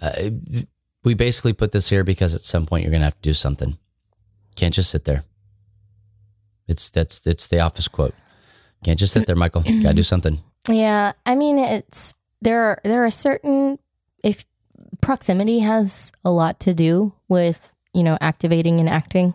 uh, 0.00 0.30
we 1.04 1.14
basically 1.14 1.52
put 1.52 1.72
this 1.72 1.88
here 1.88 2.04
because 2.04 2.34
at 2.34 2.40
some 2.42 2.66
point 2.66 2.84
you're 2.84 2.90
going 2.90 3.00
to 3.00 3.06
have 3.06 3.16
to 3.16 3.22
do 3.22 3.32
something. 3.32 3.76
Can't 4.54 4.74
just 4.74 4.90
sit 4.90 5.04
there. 5.04 5.24
It's 6.68 6.90
that's 6.90 7.26
it's 7.26 7.48
the 7.48 7.60
office 7.60 7.88
quote. 7.88 8.14
Can't 8.84 8.98
just 8.98 9.12
sit 9.12 9.26
there, 9.26 9.36
Michael. 9.36 9.62
Got 9.62 9.90
to 9.90 9.94
do 9.94 10.02
something. 10.02 10.38
Yeah, 10.68 11.12
I 11.26 11.34
mean 11.34 11.58
it's 11.58 12.14
there 12.42 12.62
are 12.62 12.80
there 12.84 13.04
are 13.04 13.10
certain 13.10 13.78
if 14.22 14.44
proximity 15.00 15.60
has 15.60 16.12
a 16.24 16.30
lot 16.30 16.60
to 16.60 16.74
do 16.74 17.14
with 17.28 17.74
you 17.94 18.02
know 18.02 18.18
activating 18.20 18.78
and 18.80 18.88
acting. 18.88 19.34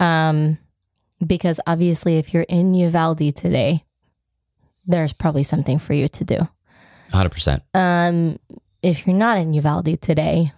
Um, 0.00 0.58
because 1.24 1.60
obviously, 1.66 2.18
if 2.18 2.34
you're 2.34 2.42
in 2.48 2.74
Uvalde 2.74 3.36
today, 3.36 3.84
there's 4.86 5.12
probably 5.12 5.44
something 5.44 5.78
for 5.78 5.92
you 5.94 6.08
to 6.08 6.24
do. 6.24 6.48
100%. 7.10 7.60
Um, 7.74 8.40
if 8.82 9.06
you're 9.06 9.14
not 9.14 9.38
in 9.38 9.54
Uvalde 9.54 10.00
today, 10.02 10.50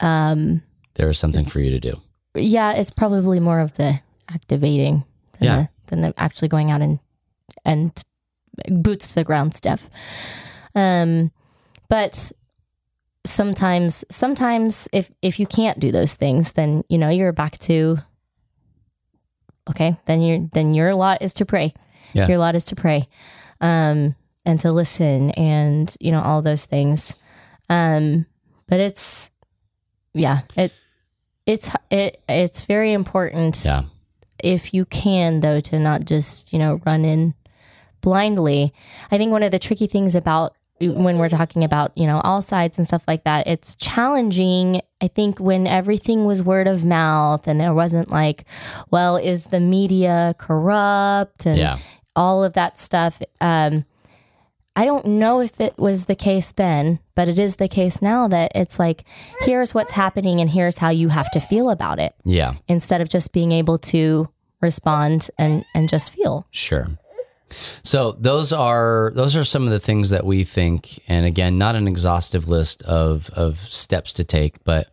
um, 0.00 0.62
there 0.94 1.08
is 1.08 1.18
something 1.18 1.44
for 1.44 1.60
you 1.60 1.70
to 1.70 1.78
do. 1.78 2.00
Yeah, 2.34 2.72
it's 2.72 2.90
probably 2.90 3.38
more 3.38 3.60
of 3.60 3.74
the 3.74 4.00
activating 4.28 5.04
than, 5.38 5.46
Yeah. 5.46 5.56
the, 5.56 5.68
than 5.86 6.00
the 6.00 6.14
actually 6.18 6.48
going 6.48 6.72
out 6.72 6.82
and 6.82 6.98
and 7.64 7.92
boots 8.70 9.08
to 9.08 9.14
the 9.16 9.24
ground 9.24 9.54
stuff. 9.54 9.88
Um, 10.74 11.30
but 11.88 12.32
sometimes, 13.24 14.04
sometimes 14.10 14.88
if 14.92 15.10
if 15.22 15.38
you 15.40 15.46
can't 15.46 15.78
do 15.80 15.90
those 15.92 16.14
things, 16.14 16.52
then 16.52 16.84
you 16.88 16.98
know 16.98 17.08
you're 17.08 17.32
back 17.32 17.58
to 17.60 17.98
okay. 19.70 19.96
Then 20.06 20.20
you're 20.22 20.48
then 20.52 20.74
your 20.74 20.94
lot 20.94 21.22
is 21.22 21.34
to 21.34 21.44
pray. 21.46 21.72
Yeah. 22.12 22.28
Your 22.28 22.38
lot 22.38 22.54
is 22.54 22.64
to 22.66 22.76
pray, 22.76 23.08
um, 23.60 24.14
and 24.44 24.60
to 24.60 24.72
listen, 24.72 25.30
and 25.32 25.94
you 26.00 26.12
know 26.12 26.22
all 26.22 26.40
those 26.42 26.64
things. 26.64 27.14
Um, 27.68 28.26
but 28.68 28.80
it's 28.80 29.30
yeah, 30.14 30.40
it 30.56 30.72
it's 31.46 31.70
it 31.90 32.22
it's 32.28 32.64
very 32.64 32.92
important 32.92 33.62
Yeah. 33.64 33.84
if 34.42 34.72
you 34.72 34.84
can 34.86 35.40
though 35.40 35.60
to 35.60 35.78
not 35.78 36.04
just 36.04 36.52
you 36.52 36.58
know 36.58 36.80
run 36.86 37.04
in 37.04 37.34
blindly 38.06 38.72
i 39.10 39.18
think 39.18 39.32
one 39.32 39.42
of 39.42 39.50
the 39.50 39.58
tricky 39.58 39.88
things 39.88 40.14
about 40.14 40.54
when 40.80 41.18
we're 41.18 41.28
talking 41.28 41.64
about 41.64 41.90
you 41.96 42.06
know 42.06 42.20
all 42.20 42.40
sides 42.40 42.78
and 42.78 42.86
stuff 42.86 43.02
like 43.08 43.24
that 43.24 43.44
it's 43.48 43.74
challenging 43.74 44.80
i 45.02 45.08
think 45.08 45.40
when 45.40 45.66
everything 45.66 46.24
was 46.24 46.40
word 46.40 46.68
of 46.68 46.84
mouth 46.84 47.48
and 47.48 47.60
there 47.60 47.74
wasn't 47.74 48.08
like 48.10 48.44
well 48.92 49.16
is 49.16 49.46
the 49.46 49.58
media 49.58 50.34
corrupt 50.38 51.46
and 51.46 51.58
Yeah. 51.58 51.78
all 52.14 52.44
of 52.44 52.52
that 52.52 52.78
stuff 52.78 53.20
um 53.40 53.84
I 54.78 54.84
don't 54.84 55.06
know 55.06 55.40
if 55.40 55.58
it 55.58 55.78
was 55.78 56.04
the 56.04 56.14
case 56.14 56.50
then, 56.50 56.98
but 57.14 57.30
it 57.30 57.38
is 57.38 57.56
the 57.56 57.66
case 57.66 58.02
now 58.02 58.28
that 58.28 58.52
it's 58.54 58.78
like, 58.78 59.04
here's 59.40 59.72
what's 59.72 59.92
happening 59.92 60.38
and 60.38 60.50
here's 60.50 60.76
how 60.76 60.90
you 60.90 61.08
have 61.08 61.30
to 61.30 61.40
feel 61.40 61.70
about 61.70 61.98
it 61.98 62.12
Yeah. 62.26 62.56
instead 62.68 63.00
of 63.00 63.08
just 63.08 63.32
being 63.32 63.52
able 63.52 63.78
to 63.94 64.28
respond 64.60 65.30
and 65.38 65.64
and 65.74 65.88
just 65.88 66.10
feel. 66.10 66.46
Sure. 66.50 66.88
So 67.48 68.12
those 68.12 68.52
are 68.52 69.12
those 69.14 69.36
are 69.36 69.44
some 69.44 69.64
of 69.64 69.70
the 69.70 69.80
things 69.80 70.10
that 70.10 70.24
we 70.26 70.44
think, 70.44 71.00
and 71.08 71.24
again, 71.24 71.58
not 71.58 71.76
an 71.76 71.86
exhaustive 71.86 72.48
list 72.48 72.82
of 72.82 73.30
of 73.30 73.58
steps 73.58 74.12
to 74.14 74.24
take, 74.24 74.62
but 74.64 74.88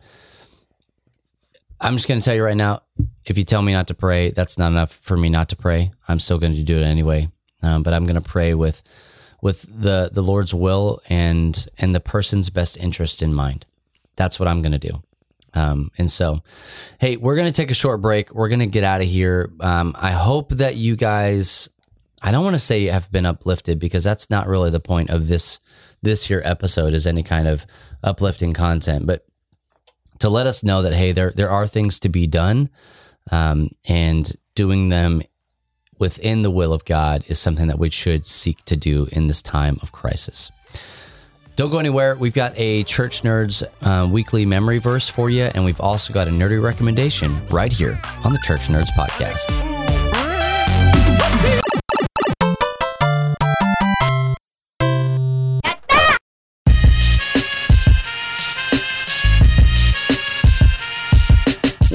I'm 1.80 1.96
just 1.96 2.08
going 2.08 2.20
to 2.20 2.24
tell 2.24 2.34
you 2.34 2.44
right 2.44 2.56
now. 2.56 2.82
If 3.26 3.36
you 3.36 3.44
tell 3.44 3.62
me 3.62 3.72
not 3.72 3.88
to 3.88 3.94
pray, 3.94 4.30
that's 4.30 4.58
not 4.58 4.70
enough 4.70 4.92
for 4.92 5.16
me 5.16 5.28
not 5.28 5.48
to 5.50 5.56
pray. 5.56 5.92
I'm 6.08 6.18
still 6.18 6.38
going 6.38 6.54
to 6.54 6.62
do 6.62 6.78
it 6.78 6.84
anyway, 6.84 7.28
um, 7.62 7.82
but 7.82 7.92
I'm 7.92 8.06
going 8.06 8.20
to 8.20 8.28
pray 8.28 8.54
with 8.54 8.82
with 9.42 9.62
the 9.62 10.10
the 10.12 10.22
Lord's 10.22 10.54
will 10.54 11.00
and 11.08 11.66
and 11.78 11.94
the 11.94 12.00
person's 12.00 12.50
best 12.50 12.78
interest 12.78 13.20
in 13.20 13.34
mind. 13.34 13.66
That's 14.16 14.38
what 14.38 14.48
I'm 14.48 14.62
going 14.62 14.72
to 14.72 14.78
do. 14.78 15.02
Um, 15.54 15.90
and 15.98 16.10
so, 16.10 16.42
hey, 16.98 17.16
we're 17.16 17.36
going 17.36 17.46
to 17.46 17.52
take 17.52 17.70
a 17.70 17.74
short 17.74 18.00
break. 18.00 18.34
We're 18.34 18.48
going 18.48 18.60
to 18.60 18.66
get 18.66 18.84
out 18.84 19.00
of 19.00 19.06
here. 19.06 19.52
Um, 19.60 19.94
I 20.00 20.10
hope 20.10 20.50
that 20.54 20.74
you 20.74 20.96
guys, 20.96 21.68
I 22.24 22.32
don't 22.32 22.42
want 22.42 22.54
to 22.54 22.58
say 22.60 22.82
you 22.82 22.90
have 22.90 23.12
been 23.12 23.26
uplifted 23.26 23.78
because 23.78 24.02
that's 24.02 24.30
not 24.30 24.48
really 24.48 24.70
the 24.70 24.80
point 24.80 25.10
of 25.10 25.28
this, 25.28 25.60
this 26.02 26.24
here 26.24 26.40
episode 26.42 26.94
is 26.94 27.06
any 27.06 27.22
kind 27.22 27.46
of 27.46 27.66
uplifting 28.02 28.54
content, 28.54 29.06
but 29.06 29.26
to 30.20 30.30
let 30.30 30.46
us 30.46 30.64
know 30.64 30.80
that, 30.80 30.94
hey, 30.94 31.12
there, 31.12 31.32
there 31.32 31.50
are 31.50 31.66
things 31.66 32.00
to 32.00 32.08
be 32.08 32.26
done. 32.26 32.70
Um, 33.30 33.70
and 33.86 34.32
doing 34.54 34.88
them 34.88 35.20
within 35.98 36.40
the 36.40 36.50
will 36.50 36.72
of 36.72 36.86
God 36.86 37.24
is 37.28 37.38
something 37.38 37.66
that 37.66 37.78
we 37.78 37.90
should 37.90 38.26
seek 38.26 38.64
to 38.64 38.76
do 38.76 39.06
in 39.12 39.26
this 39.26 39.42
time 39.42 39.78
of 39.82 39.92
crisis. 39.92 40.50
Don't 41.56 41.70
go 41.70 41.78
anywhere. 41.78 42.16
We've 42.16 42.34
got 42.34 42.52
a 42.56 42.84
Church 42.84 43.22
Nerds 43.22 43.62
uh, 43.82 44.08
weekly 44.08 44.46
memory 44.46 44.78
verse 44.78 45.10
for 45.10 45.28
you, 45.28 45.44
and 45.44 45.62
we've 45.62 45.80
also 45.80 46.14
got 46.14 46.26
a 46.26 46.30
nerdy 46.30 46.62
recommendation 46.62 47.46
right 47.48 47.72
here 47.72 47.98
on 48.24 48.32
the 48.32 48.40
Church 48.42 48.68
Nerds 48.68 48.90
podcast. 48.96 49.44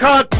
Tiger 0.00 0.06
uppercut. 0.06 0.34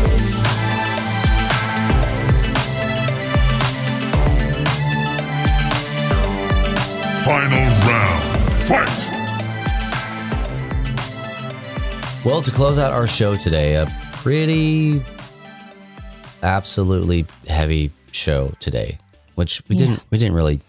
Final 7.24 7.66
round. 7.86 8.22
Fight. 8.66 9.06
Well, 12.24 12.42
to 12.42 12.50
close 12.50 12.78
out 12.78 12.92
our 12.92 13.06
show 13.06 13.36
today, 13.36 13.74
a 13.76 13.86
pretty 14.14 15.02
absolutely 16.42 17.26
heavy 17.46 17.90
show 18.12 18.54
today, 18.60 18.98
which 19.34 19.62
we 19.68 19.76
didn't 19.76 20.02
we 20.10 20.18
didn't 20.18 20.34
really 20.34 20.60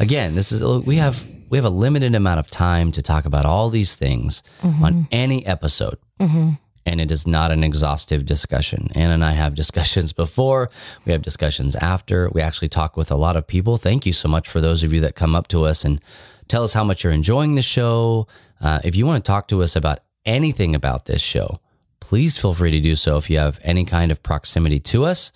again, 0.00 0.34
this 0.34 0.52
is 0.52 0.62
we 0.84 0.96
have 0.96 1.24
we 1.48 1.58
have 1.58 1.64
a 1.64 1.70
limited 1.70 2.14
amount 2.14 2.40
of 2.40 2.48
time 2.48 2.92
to 2.92 3.02
talk 3.02 3.24
about 3.24 3.46
all 3.46 3.70
these 3.70 3.94
things 3.96 4.42
mm-hmm. 4.62 4.84
on 4.84 5.08
any 5.12 5.46
episode. 5.46 5.98
Mm-hmm. 6.20 6.54
And 6.86 7.00
it 7.00 7.10
is 7.10 7.26
not 7.26 7.50
an 7.50 7.64
exhaustive 7.64 8.24
discussion. 8.24 8.88
Anna 8.94 9.14
and 9.14 9.24
I 9.24 9.32
have 9.32 9.54
discussions 9.54 10.12
before, 10.12 10.70
we 11.04 11.12
have 11.12 11.20
discussions 11.20 11.74
after. 11.76 12.30
We 12.30 12.40
actually 12.40 12.68
talk 12.68 12.96
with 12.96 13.10
a 13.10 13.16
lot 13.16 13.36
of 13.36 13.46
people. 13.46 13.76
Thank 13.76 14.06
you 14.06 14.12
so 14.12 14.28
much 14.28 14.48
for 14.48 14.60
those 14.60 14.84
of 14.84 14.92
you 14.92 15.00
that 15.00 15.16
come 15.16 15.34
up 15.34 15.48
to 15.48 15.64
us 15.64 15.84
and 15.84 16.00
tell 16.48 16.62
us 16.62 16.72
how 16.72 16.84
much 16.84 17.02
you're 17.02 17.12
enjoying 17.12 17.56
the 17.56 17.62
show. 17.62 18.28
Uh, 18.60 18.80
if 18.84 18.94
you 18.94 19.04
want 19.04 19.22
to 19.22 19.28
talk 19.28 19.48
to 19.48 19.62
us 19.62 19.74
about 19.74 19.98
anything 20.24 20.74
about 20.74 21.06
this 21.06 21.20
show, 21.20 21.60
please 22.00 22.38
feel 22.38 22.54
free 22.54 22.70
to 22.70 22.80
do 22.80 22.94
so 22.94 23.16
if 23.16 23.28
you 23.28 23.38
have 23.38 23.58
any 23.62 23.84
kind 23.84 24.12
of 24.12 24.22
proximity 24.22 24.78
to 24.78 25.04
us. 25.04 25.32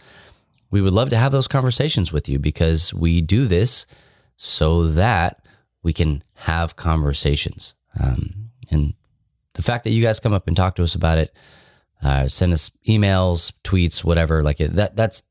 We 0.71 0.81
would 0.81 0.93
love 0.93 1.11
to 1.11 1.17
have 1.17 1.33
those 1.33 1.49
conversations 1.49 2.13
with 2.13 2.29
you 2.29 2.39
because 2.39 2.95
we 2.95 3.21
do 3.21 3.47
this 3.47 3.87
so 4.37 4.85
that 4.85 5.45
we 5.83 5.93
can 5.93 6.23
have 6.35 6.77
conversations. 6.77 7.75
Um, 8.01 8.51
and 8.71 8.95
the 9.61 9.67
fact 9.73 9.85
that 9.85 9.91
you 9.91 10.03
guys 10.03 10.21
come 10.21 10.33
up 10.33 10.47
and 10.49 10.57
talk 10.57 10.75
to 10.77 10.83
us 10.83 10.95
about 10.95 11.19
it, 11.19 11.37
uh, 12.03 12.29
send 12.29 12.51
us 12.55 12.71
emails, 12.89 13.53
tweets, 13.63 14.03
whatever, 14.03 14.43
like 14.43 14.59
it, 14.59 14.73
that, 14.77 14.97
that's 14.97 15.23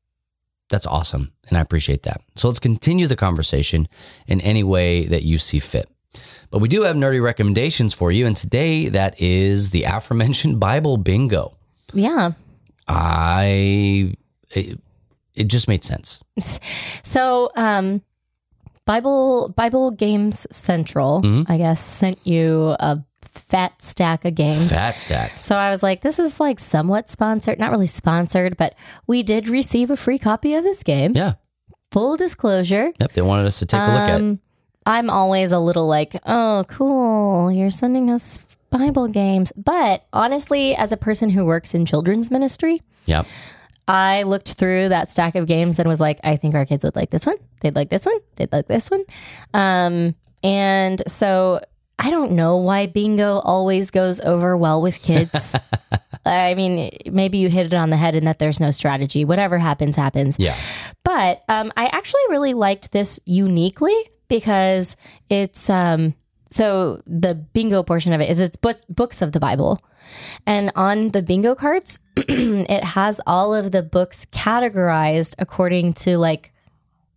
that's 0.68 0.86
awesome, 0.86 1.32
and 1.48 1.58
I 1.58 1.60
appreciate 1.60 2.04
that. 2.04 2.20
So 2.36 2.46
let's 2.46 2.60
continue 2.60 3.08
the 3.08 3.16
conversation 3.16 3.88
in 4.28 4.40
any 4.40 4.62
way 4.62 5.04
that 5.06 5.24
you 5.24 5.36
see 5.36 5.58
fit. 5.58 5.88
But 6.52 6.60
we 6.60 6.68
do 6.68 6.82
have 6.82 6.94
nerdy 6.94 7.20
recommendations 7.20 7.92
for 7.92 8.12
you, 8.12 8.24
and 8.24 8.36
today 8.36 8.88
that 8.88 9.20
is 9.20 9.70
the 9.70 9.82
aforementioned 9.96 10.60
Bible 10.60 10.96
Bingo. 10.96 11.56
Yeah. 11.92 12.32
I 12.86 14.14
it, 14.54 14.78
it 15.34 15.48
just 15.48 15.66
made 15.66 15.82
sense. 15.82 16.22
So, 17.02 17.50
um, 17.56 18.02
Bible 18.86 19.48
Bible 19.56 19.90
Games 19.90 20.46
Central, 20.52 21.22
Mm-hmm. 21.22 21.50
I 21.50 21.56
guess, 21.58 21.80
sent 21.80 22.24
you 22.24 22.76
a 22.78 23.02
fat 23.32 23.80
stack 23.82 24.24
of 24.24 24.34
games. 24.34 24.72
Fat 24.72 24.98
stack. 24.98 25.30
So 25.42 25.56
I 25.56 25.70
was 25.70 25.82
like, 25.82 26.02
this 26.02 26.18
is 26.18 26.40
like 26.40 26.58
somewhat 26.58 27.08
sponsored, 27.08 27.58
not 27.58 27.70
really 27.70 27.86
sponsored, 27.86 28.56
but 28.56 28.74
we 29.06 29.22
did 29.22 29.48
receive 29.48 29.90
a 29.90 29.96
free 29.96 30.18
copy 30.18 30.54
of 30.54 30.64
this 30.64 30.82
game. 30.82 31.12
Yeah. 31.14 31.34
Full 31.92 32.16
disclosure. 32.16 32.92
Yep. 33.00 33.12
They 33.12 33.22
wanted 33.22 33.46
us 33.46 33.58
to 33.60 33.66
take 33.66 33.80
a 33.80 33.84
look 33.86 34.08
at. 34.10 34.20
Um, 34.20 34.40
I'm 34.86 35.10
always 35.10 35.52
a 35.52 35.58
little 35.58 35.86
like, 35.86 36.14
oh, 36.24 36.64
cool, 36.68 37.50
you're 37.52 37.70
sending 37.70 38.10
us 38.10 38.44
Bible 38.70 39.08
games. 39.08 39.52
But 39.52 40.04
honestly, 40.12 40.74
as 40.74 40.92
a 40.92 40.96
person 40.96 41.30
who 41.30 41.44
works 41.44 41.74
in 41.74 41.86
children's 41.86 42.30
ministry, 42.30 42.82
Yep. 43.06 43.26
I 43.88 44.22
looked 44.22 44.52
through 44.52 44.90
that 44.90 45.10
stack 45.10 45.34
of 45.34 45.46
games 45.48 45.80
and 45.80 45.88
was 45.88 45.98
like, 45.98 46.20
I 46.22 46.36
think 46.36 46.54
our 46.54 46.64
kids 46.64 46.84
would 46.84 46.94
like 46.94 47.10
this 47.10 47.26
one. 47.26 47.36
They'd 47.60 47.74
like 47.74 47.88
this 47.88 48.06
one. 48.06 48.18
They'd 48.36 48.52
like 48.52 48.68
this 48.68 48.88
one. 48.88 49.04
Um, 49.52 50.14
and 50.44 51.02
so 51.08 51.60
I 52.00 52.08
don't 52.10 52.32
know 52.32 52.56
why 52.56 52.86
bingo 52.86 53.40
always 53.40 53.90
goes 53.90 54.20
over 54.20 54.56
well 54.56 54.80
with 54.80 55.02
kids. 55.02 55.54
I 56.24 56.54
mean, 56.54 56.90
maybe 57.06 57.38
you 57.38 57.50
hit 57.50 57.66
it 57.66 57.74
on 57.74 57.90
the 57.90 57.96
head 57.96 58.14
in 58.14 58.24
that 58.24 58.38
there's 58.38 58.58
no 58.58 58.70
strategy. 58.70 59.24
Whatever 59.24 59.58
happens, 59.58 59.96
happens. 59.96 60.38
Yeah. 60.38 60.56
But 61.04 61.42
um, 61.48 61.72
I 61.76 61.86
actually 61.86 62.22
really 62.30 62.54
liked 62.54 62.92
this 62.92 63.20
uniquely 63.26 63.94
because 64.28 64.96
it's 65.28 65.68
um, 65.68 66.14
so 66.48 67.02
the 67.06 67.34
bingo 67.34 67.82
portion 67.82 68.12
of 68.12 68.20
it 68.20 68.30
is 68.30 68.40
it's 68.40 68.56
books, 68.56 68.84
books 68.88 69.20
of 69.20 69.32
the 69.32 69.40
Bible. 69.40 69.78
And 70.46 70.72
on 70.74 71.10
the 71.10 71.22
bingo 71.22 71.54
cards, 71.54 72.00
it 72.16 72.82
has 72.82 73.20
all 73.26 73.54
of 73.54 73.72
the 73.72 73.82
books 73.82 74.24
categorized 74.26 75.34
according 75.38 75.92
to 75.94 76.16
like, 76.18 76.52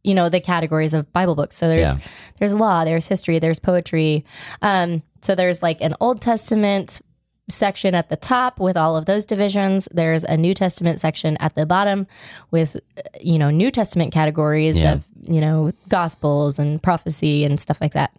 you 0.04 0.14
know, 0.14 0.30
the 0.30 0.40
categories 0.42 0.94
of 0.94 1.12
Bible 1.14 1.36
books. 1.36 1.56
So 1.56 1.68
there's 1.68 1.90
Yeah. 1.96 2.02
there's 2.40 2.54
law, 2.54 2.84
there's 2.84 3.08
history, 3.08 3.40
there's 3.40 3.60
poetry. 3.60 4.26
Um, 4.62 5.04
so 5.22 5.36
there's 5.36 5.62
like 5.64 5.80
an 5.82 5.96
Old 6.02 6.22
Testament 6.22 7.02
section 7.50 7.94
at 7.94 8.10
the 8.10 8.16
top 8.16 8.60
with 8.60 8.78
all 8.78 8.96
of 8.96 9.06
those 9.06 9.26
divisions. 9.26 9.88
There's 9.92 10.24
a 10.24 10.38
New 10.38 10.54
Testament 10.54 11.00
section 11.00 11.36
at 11.38 11.56
the 11.56 11.66
bottom 11.66 12.08
with, 12.52 12.78
you 13.20 13.38
know, 13.38 13.50
New 13.50 13.70
Testament 13.70 14.14
categories 14.14 14.78
Yeah. 14.82 14.94
of, 14.94 15.04
you 15.22 15.42
know, 15.42 15.72
gospels 15.90 16.58
and 16.58 16.82
prophecy 16.82 17.44
and 17.44 17.60
stuff 17.60 17.80
like 17.82 17.94
that. 17.94 18.12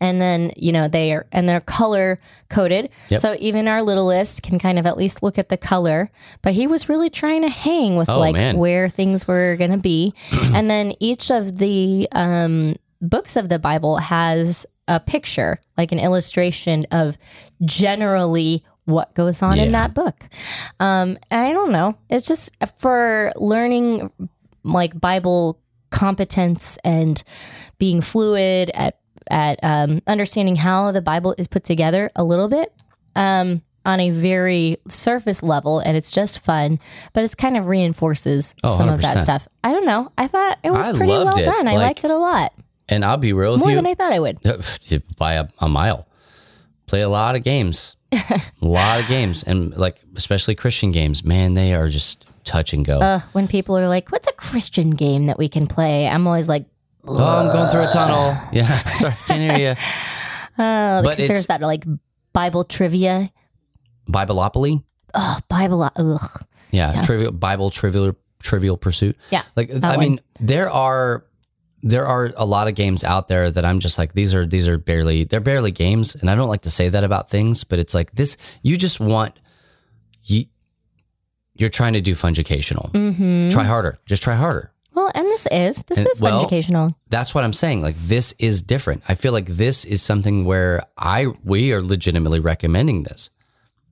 And 0.00 0.20
then, 0.20 0.52
you 0.56 0.72
know, 0.72 0.88
they 0.88 1.12
are, 1.12 1.26
and 1.32 1.48
they're 1.48 1.60
color 1.60 2.18
coded. 2.48 2.90
Yep. 3.08 3.20
So 3.20 3.36
even 3.38 3.68
our 3.68 3.82
littlest 3.82 4.42
can 4.42 4.58
kind 4.58 4.78
of 4.78 4.86
at 4.86 4.96
least 4.96 5.22
look 5.22 5.38
at 5.38 5.48
the 5.48 5.56
color. 5.56 6.10
But 6.42 6.54
he 6.54 6.66
was 6.66 6.88
really 6.88 7.10
trying 7.10 7.42
to 7.42 7.48
hang 7.48 7.96
with 7.96 8.08
Oh, 8.08 8.18
like 8.18 8.34
man. 8.34 8.58
where 8.58 8.88
things 8.88 9.26
were 9.26 9.56
going 9.56 9.72
to 9.72 9.78
be. 9.78 10.14
and 10.54 10.68
then 10.70 10.94
each 11.00 11.30
of 11.30 11.58
the 11.58 12.08
um, 12.12 12.76
books 13.00 13.36
of 13.36 13.48
the 13.48 13.58
Bible 13.58 13.96
has 13.98 14.66
a 14.88 15.00
picture, 15.00 15.60
like 15.76 15.90
an 15.92 15.98
illustration 15.98 16.86
of 16.90 17.18
generally 17.64 18.64
what 18.84 19.12
goes 19.14 19.42
on 19.42 19.58
in 19.58 19.72
that 19.72 19.94
book. 19.94 20.14
Um, 20.78 21.18
I 21.30 21.52
don't 21.52 21.72
know. 21.72 21.96
It's 22.08 22.28
just 22.28 22.54
for 22.78 23.32
learning 23.36 24.10
like 24.62 25.00
Bible 25.00 25.60
competence 25.90 26.78
and 26.84 27.22
being 27.78 28.00
fluid 28.00 28.70
at 28.74 28.98
at 29.30 29.58
um, 29.62 30.00
understanding 30.06 30.56
how 30.56 30.92
the 30.92 31.02
Bible 31.02 31.34
is 31.38 31.46
put 31.48 31.64
together 31.64 32.10
a 32.16 32.22
little 32.24 32.48
bit 32.48 32.72
um, 33.14 33.62
on 33.84 34.00
a 34.00 34.10
very 34.10 34.78
surface 34.88 35.42
level, 35.42 35.78
and 35.80 35.96
it's 35.96 36.12
just 36.12 36.40
fun. 36.44 36.78
But 37.12 37.24
it's 37.24 37.34
kind 37.34 37.56
of 37.56 37.66
reinforces 37.66 38.54
Oh, 38.64 38.76
some 38.76 38.88
of 38.88 39.00
that 39.02 39.24
stuff. 39.24 39.46
I 39.62 39.72
don't 39.72 39.86
know. 39.86 40.10
I 40.18 40.26
thought 40.26 40.58
it 40.64 40.70
was 40.72 40.86
I 40.86 40.92
pretty 40.96 41.12
well 41.12 41.36
it. 41.38 41.44
done. 41.44 41.68
I 41.68 41.76
liked 41.76 42.04
it 42.04 42.10
a 42.10 42.16
lot 42.16 42.52
And 42.88 43.04
I'll 43.04 43.16
be 43.18 43.32
real 43.32 43.52
with 43.52 43.60
more 43.60 43.70
you. 43.70 43.76
than 43.76 43.86
I 43.86 43.94
thought 43.94 44.12
I 44.12 44.18
would. 44.20 44.38
by 45.18 45.34
a, 45.34 45.46
a 45.58 45.68
mile. 45.68 46.06
Play 46.86 47.00
a 47.02 47.08
lot 47.08 47.34
of 47.34 47.42
games, 47.42 47.96
a 48.12 48.40
lot 48.60 49.00
of 49.00 49.08
games, 49.08 49.42
and 49.42 49.76
like 49.76 50.00
especially 50.14 50.54
Christian 50.54 50.92
games. 50.92 51.24
Man, 51.24 51.54
they 51.54 51.74
are 51.74 51.88
just 51.88 52.24
touch 52.44 52.72
and 52.72 52.84
go. 52.86 53.00
Uh, 53.00 53.18
when 53.32 53.48
people 53.48 53.76
are 53.76 53.88
like, 53.88 54.12
"What's 54.12 54.28
a 54.28 54.32
Christian 54.32 54.90
game 54.90 55.26
that 55.26 55.36
we 55.36 55.48
can 55.48 55.66
play?" 55.66 56.06
I'm 56.06 56.28
always 56.28 56.48
like, 56.48 56.64
oh, 57.08 57.38
I'm 57.46 57.52
going 57.52 57.68
through 57.70 57.82
a 57.82 57.90
tunnel. 57.90 58.36
Yeah, 58.52 58.66
sorry, 58.66 59.14
can't 59.26 59.40
hear 59.58 59.70
you. 59.70 59.74
"Oh, 60.58 61.02
But 61.02 61.16
because 61.16 61.16
there's 61.16 61.30
it's- 61.30 61.46
that 61.46 61.60
like 61.62 61.84
Bible 62.32 62.64
trivia." 62.64 63.30
Bibleopoly. 64.10 64.82
Oh, 65.14 65.38
Bible. 65.48 65.82
Ugh. 65.96 66.20
Yeah, 66.70 67.00
trivial 67.02 67.32
Bible 67.32 67.70
trivial 67.70 68.16
trivial 68.42 68.76
pursuit. 68.76 69.16
Yeah, 69.30 69.42
like 69.56 69.70
I 69.82 69.96
one. 69.96 69.98
mean, 70.00 70.20
there 70.40 70.70
are 70.70 71.24
there 71.82 72.06
are 72.06 72.30
a 72.36 72.44
lot 72.46 72.68
of 72.68 72.74
games 72.74 73.04
out 73.04 73.28
there 73.28 73.50
that 73.50 73.64
I'm 73.64 73.80
just 73.80 73.98
like 73.98 74.12
these 74.12 74.34
are 74.34 74.46
these 74.46 74.68
are 74.68 74.78
barely 74.78 75.24
they're 75.24 75.40
barely 75.40 75.72
games, 75.72 76.14
and 76.14 76.30
I 76.30 76.34
don't 76.34 76.48
like 76.48 76.62
to 76.62 76.70
say 76.70 76.88
that 76.88 77.04
about 77.04 77.30
things, 77.30 77.64
but 77.64 77.78
it's 77.78 77.94
like 77.94 78.12
this. 78.12 78.36
You 78.62 78.76
just 78.76 79.00
want 79.00 79.38
you. 80.24 80.44
You're 81.54 81.70
trying 81.70 81.94
to 81.94 82.00
do 82.02 82.12
fungicational. 82.12 82.92
Mm-hmm. 82.92 83.48
Try 83.48 83.64
harder. 83.64 83.98
Just 84.04 84.22
try 84.22 84.34
harder. 84.34 84.72
Well, 84.96 85.12
and 85.14 85.26
this 85.26 85.46
is 85.52 85.76
this 85.84 85.98
And- 85.98 86.08
is 86.08 86.20
well, 86.20 86.38
educational. 86.40 86.96
That's 87.10 87.34
what 87.34 87.44
I'm 87.44 87.52
saying. 87.52 87.82
Like 87.82 87.96
this 87.96 88.34
is 88.38 88.62
different. 88.62 89.02
I 89.08 89.14
feel 89.14 89.32
like 89.32 89.46
this 89.46 89.84
is 89.84 90.02
something 90.02 90.44
where 90.46 90.82
I 90.98 91.26
we 91.44 91.72
are 91.74 91.82
legitimately 91.82 92.40
recommending 92.40 93.04
this. 93.04 93.30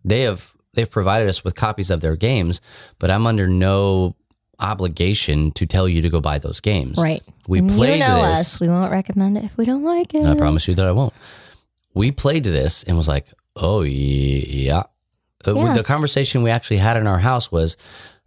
They 0.04 0.22
have 0.22 0.52
they've 0.72 0.90
provided 0.90 1.28
us 1.28 1.44
with 1.44 1.54
copies 1.54 1.90
of 1.90 2.00
their 2.00 2.16
games, 2.16 2.60
but 2.98 3.10
I'm 3.10 3.26
under 3.26 3.46
no 3.46 4.16
obligation 4.60 5.52
to 5.52 5.66
tell 5.66 5.88
you 5.88 6.00
to 6.02 6.08
go 6.08 6.20
buy 6.20 6.38
those 6.38 6.60
games. 6.60 6.98
Right. 7.02 7.22
We 7.48 7.58
And 7.58 7.70
played 7.70 7.98
you 8.00 8.06
know 8.06 8.22
this. 8.28 8.38
us. 8.40 8.60
We 8.60 8.68
won't 8.68 8.90
recommend 8.90 9.36
it 9.36 9.44
if 9.44 9.56
we 9.56 9.64
don't 9.66 9.82
like 9.84 10.14
it. 10.14 10.24
I 10.24 10.34
promise 10.36 10.66
you 10.68 10.74
that 10.74 10.86
I 10.86 10.92
won't. 10.92 11.12
We 11.92 12.10
played 12.12 12.44
this 12.44 12.82
and 12.84 12.96
was 12.96 13.08
like, 13.08 13.26
oh 13.56 13.82
yeah, 13.82 14.84
Uh, 15.46 15.54
Yeah. 15.54 15.72
The 15.74 15.82
conversation 15.84 16.42
we 16.42 16.50
actually 16.50 16.78
had 16.78 16.96
in 16.96 17.06
our 17.06 17.18
house 17.18 17.52
was, 17.52 17.76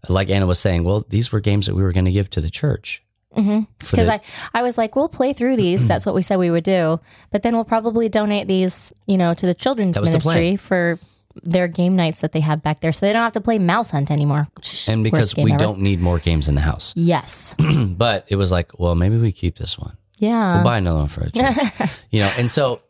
like 0.10 0.30
Anna 0.30 0.46
was 0.46 0.60
saying, 0.60 0.84
well, 0.84 1.04
these 1.10 1.32
were 1.32 1.40
games 1.40 1.66
that 1.68 1.76
we 1.76 1.84
were 1.84 1.92
going 1.92 2.06
to 2.06 2.12
give 2.12 2.30
to 2.32 2.42
the 2.42 2.50
church. 2.50 3.04
Mm-hmm. 3.36 3.72
because 3.92 4.10
I, 4.10 4.22
I 4.54 4.64
was 4.64 4.80
like, 4.80 4.96
we'll 4.96 5.10
play 5.10 5.32
through 5.32 5.58
these. 5.58 5.88
That's 5.88 6.08
what 6.08 6.16
we 6.16 6.24
said 6.24 6.38
we 6.38 6.50
would 6.50 6.64
do. 6.64 7.00
But 7.30 7.44
then 7.44 7.54
we'll 7.54 7.66
probably 7.66 8.10
donate 8.10 8.48
these, 8.48 8.94
you 9.06 9.16
know, 9.18 9.36
to 9.36 9.46
the 9.46 9.54
children's 9.54 10.00
was 10.00 10.10
the 10.10 10.18
ministry 10.18 10.56
for 10.56 10.98
their 11.44 11.68
game 11.68 11.96
nights 11.96 12.22
that 12.22 12.32
they 12.32 12.40
have 12.40 12.64
back 12.64 12.80
there, 12.80 12.92
so 12.92 13.06
they 13.06 13.14
don't 13.14 13.22
have 13.22 13.34
to 13.34 13.42
play 13.42 13.60
Mouse 13.60 13.92
Hunt 13.92 14.10
anymore. 14.10 14.48
and 14.88 15.04
because 15.04 15.36
we 15.36 15.52
ever. 15.52 15.60
don't 15.60 15.82
need 15.82 16.00
more 16.00 16.18
games 16.18 16.48
in 16.48 16.56
the 16.56 16.62
house. 16.62 16.94
Yes. 17.08 17.56
But 17.88 18.26
it 18.30 18.38
was 18.38 18.52
like, 18.52 18.80
well, 18.80 18.96
maybe 18.96 19.18
we 19.18 19.32
keep 19.32 19.58
this 19.58 19.78
one. 19.78 19.98
Yeah. 20.18 20.56
We'll 20.56 20.64
buy 20.64 20.80
another 20.80 21.00
one 21.00 21.08
for 21.08 21.22
a 21.22 21.30
church. 21.30 22.04
you 22.12 22.22
know, 22.22 22.32
and 22.38 22.50
so 22.50 22.82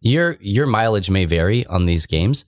your 0.00 0.36
your 0.40 0.66
mileage 0.66 1.10
may 1.10 1.26
vary 1.26 1.66
on 1.66 1.86
these 1.86 2.06
games, 2.06 2.44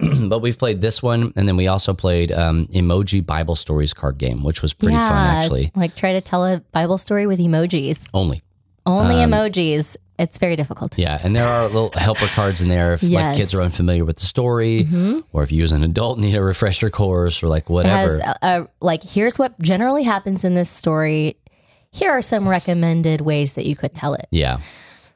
but 0.28 0.40
we've 0.40 0.58
played 0.58 0.80
this 0.80 1.02
one, 1.02 1.32
and 1.36 1.48
then 1.48 1.56
we 1.56 1.66
also 1.68 1.94
played 1.94 2.32
um, 2.32 2.66
Emoji 2.68 3.24
Bible 3.24 3.56
Stories 3.56 3.92
card 3.94 4.18
game, 4.18 4.42
which 4.42 4.62
was 4.62 4.72
pretty 4.74 4.96
fun 4.96 5.12
actually. 5.36 5.70
Like 5.74 5.94
try 5.96 6.12
to 6.12 6.20
tell 6.20 6.44
a 6.44 6.60
Bible 6.72 6.98
story 6.98 7.26
with 7.26 7.38
emojis. 7.38 7.98
Only, 8.14 8.42
Only 8.86 9.14
emojis. 9.16 9.96
It's 10.18 10.38
very 10.38 10.54
difficult. 10.56 10.96
Um, 10.98 11.02
yeah, 11.02 11.18
and 11.24 11.34
there 11.34 11.46
are 11.46 11.64
little 11.66 11.90
helper 11.96 12.26
cards 12.26 12.60
in 12.62 12.68
there 12.68 12.92
if 12.94 13.02
like 13.02 13.10
Yes. 13.10 13.22
Mm-hmm. 13.32 13.40
kids 13.40 13.54
are 13.54 13.60
unfamiliar 13.62 14.04
with 14.04 14.16
the 14.16 14.26
story, 14.26 14.86
or 15.32 15.42
if 15.42 15.50
you 15.50 15.64
as 15.64 15.72
an 15.72 15.82
adult 15.82 16.18
need 16.18 16.36
a 16.36 16.42
refresher 16.42 16.90
course, 16.90 17.42
or 17.42 17.48
like 17.48 17.68
whatever. 17.68 17.96
has 17.96 18.20
uh, 18.20 18.34
uh, 18.42 18.64
like 18.80 19.02
here's 19.02 19.38
what 19.38 19.58
generally 19.60 20.04
happens 20.04 20.44
in 20.44 20.54
this 20.54 20.70
story. 20.70 21.36
Here 21.90 22.10
are 22.10 22.22
some 22.22 22.46
recommended 22.48 23.20
ways 23.20 23.54
that 23.54 23.66
you 23.66 23.74
could 23.76 23.94
tell 23.94 24.14
it. 24.14 24.26
yeah, 24.30 24.60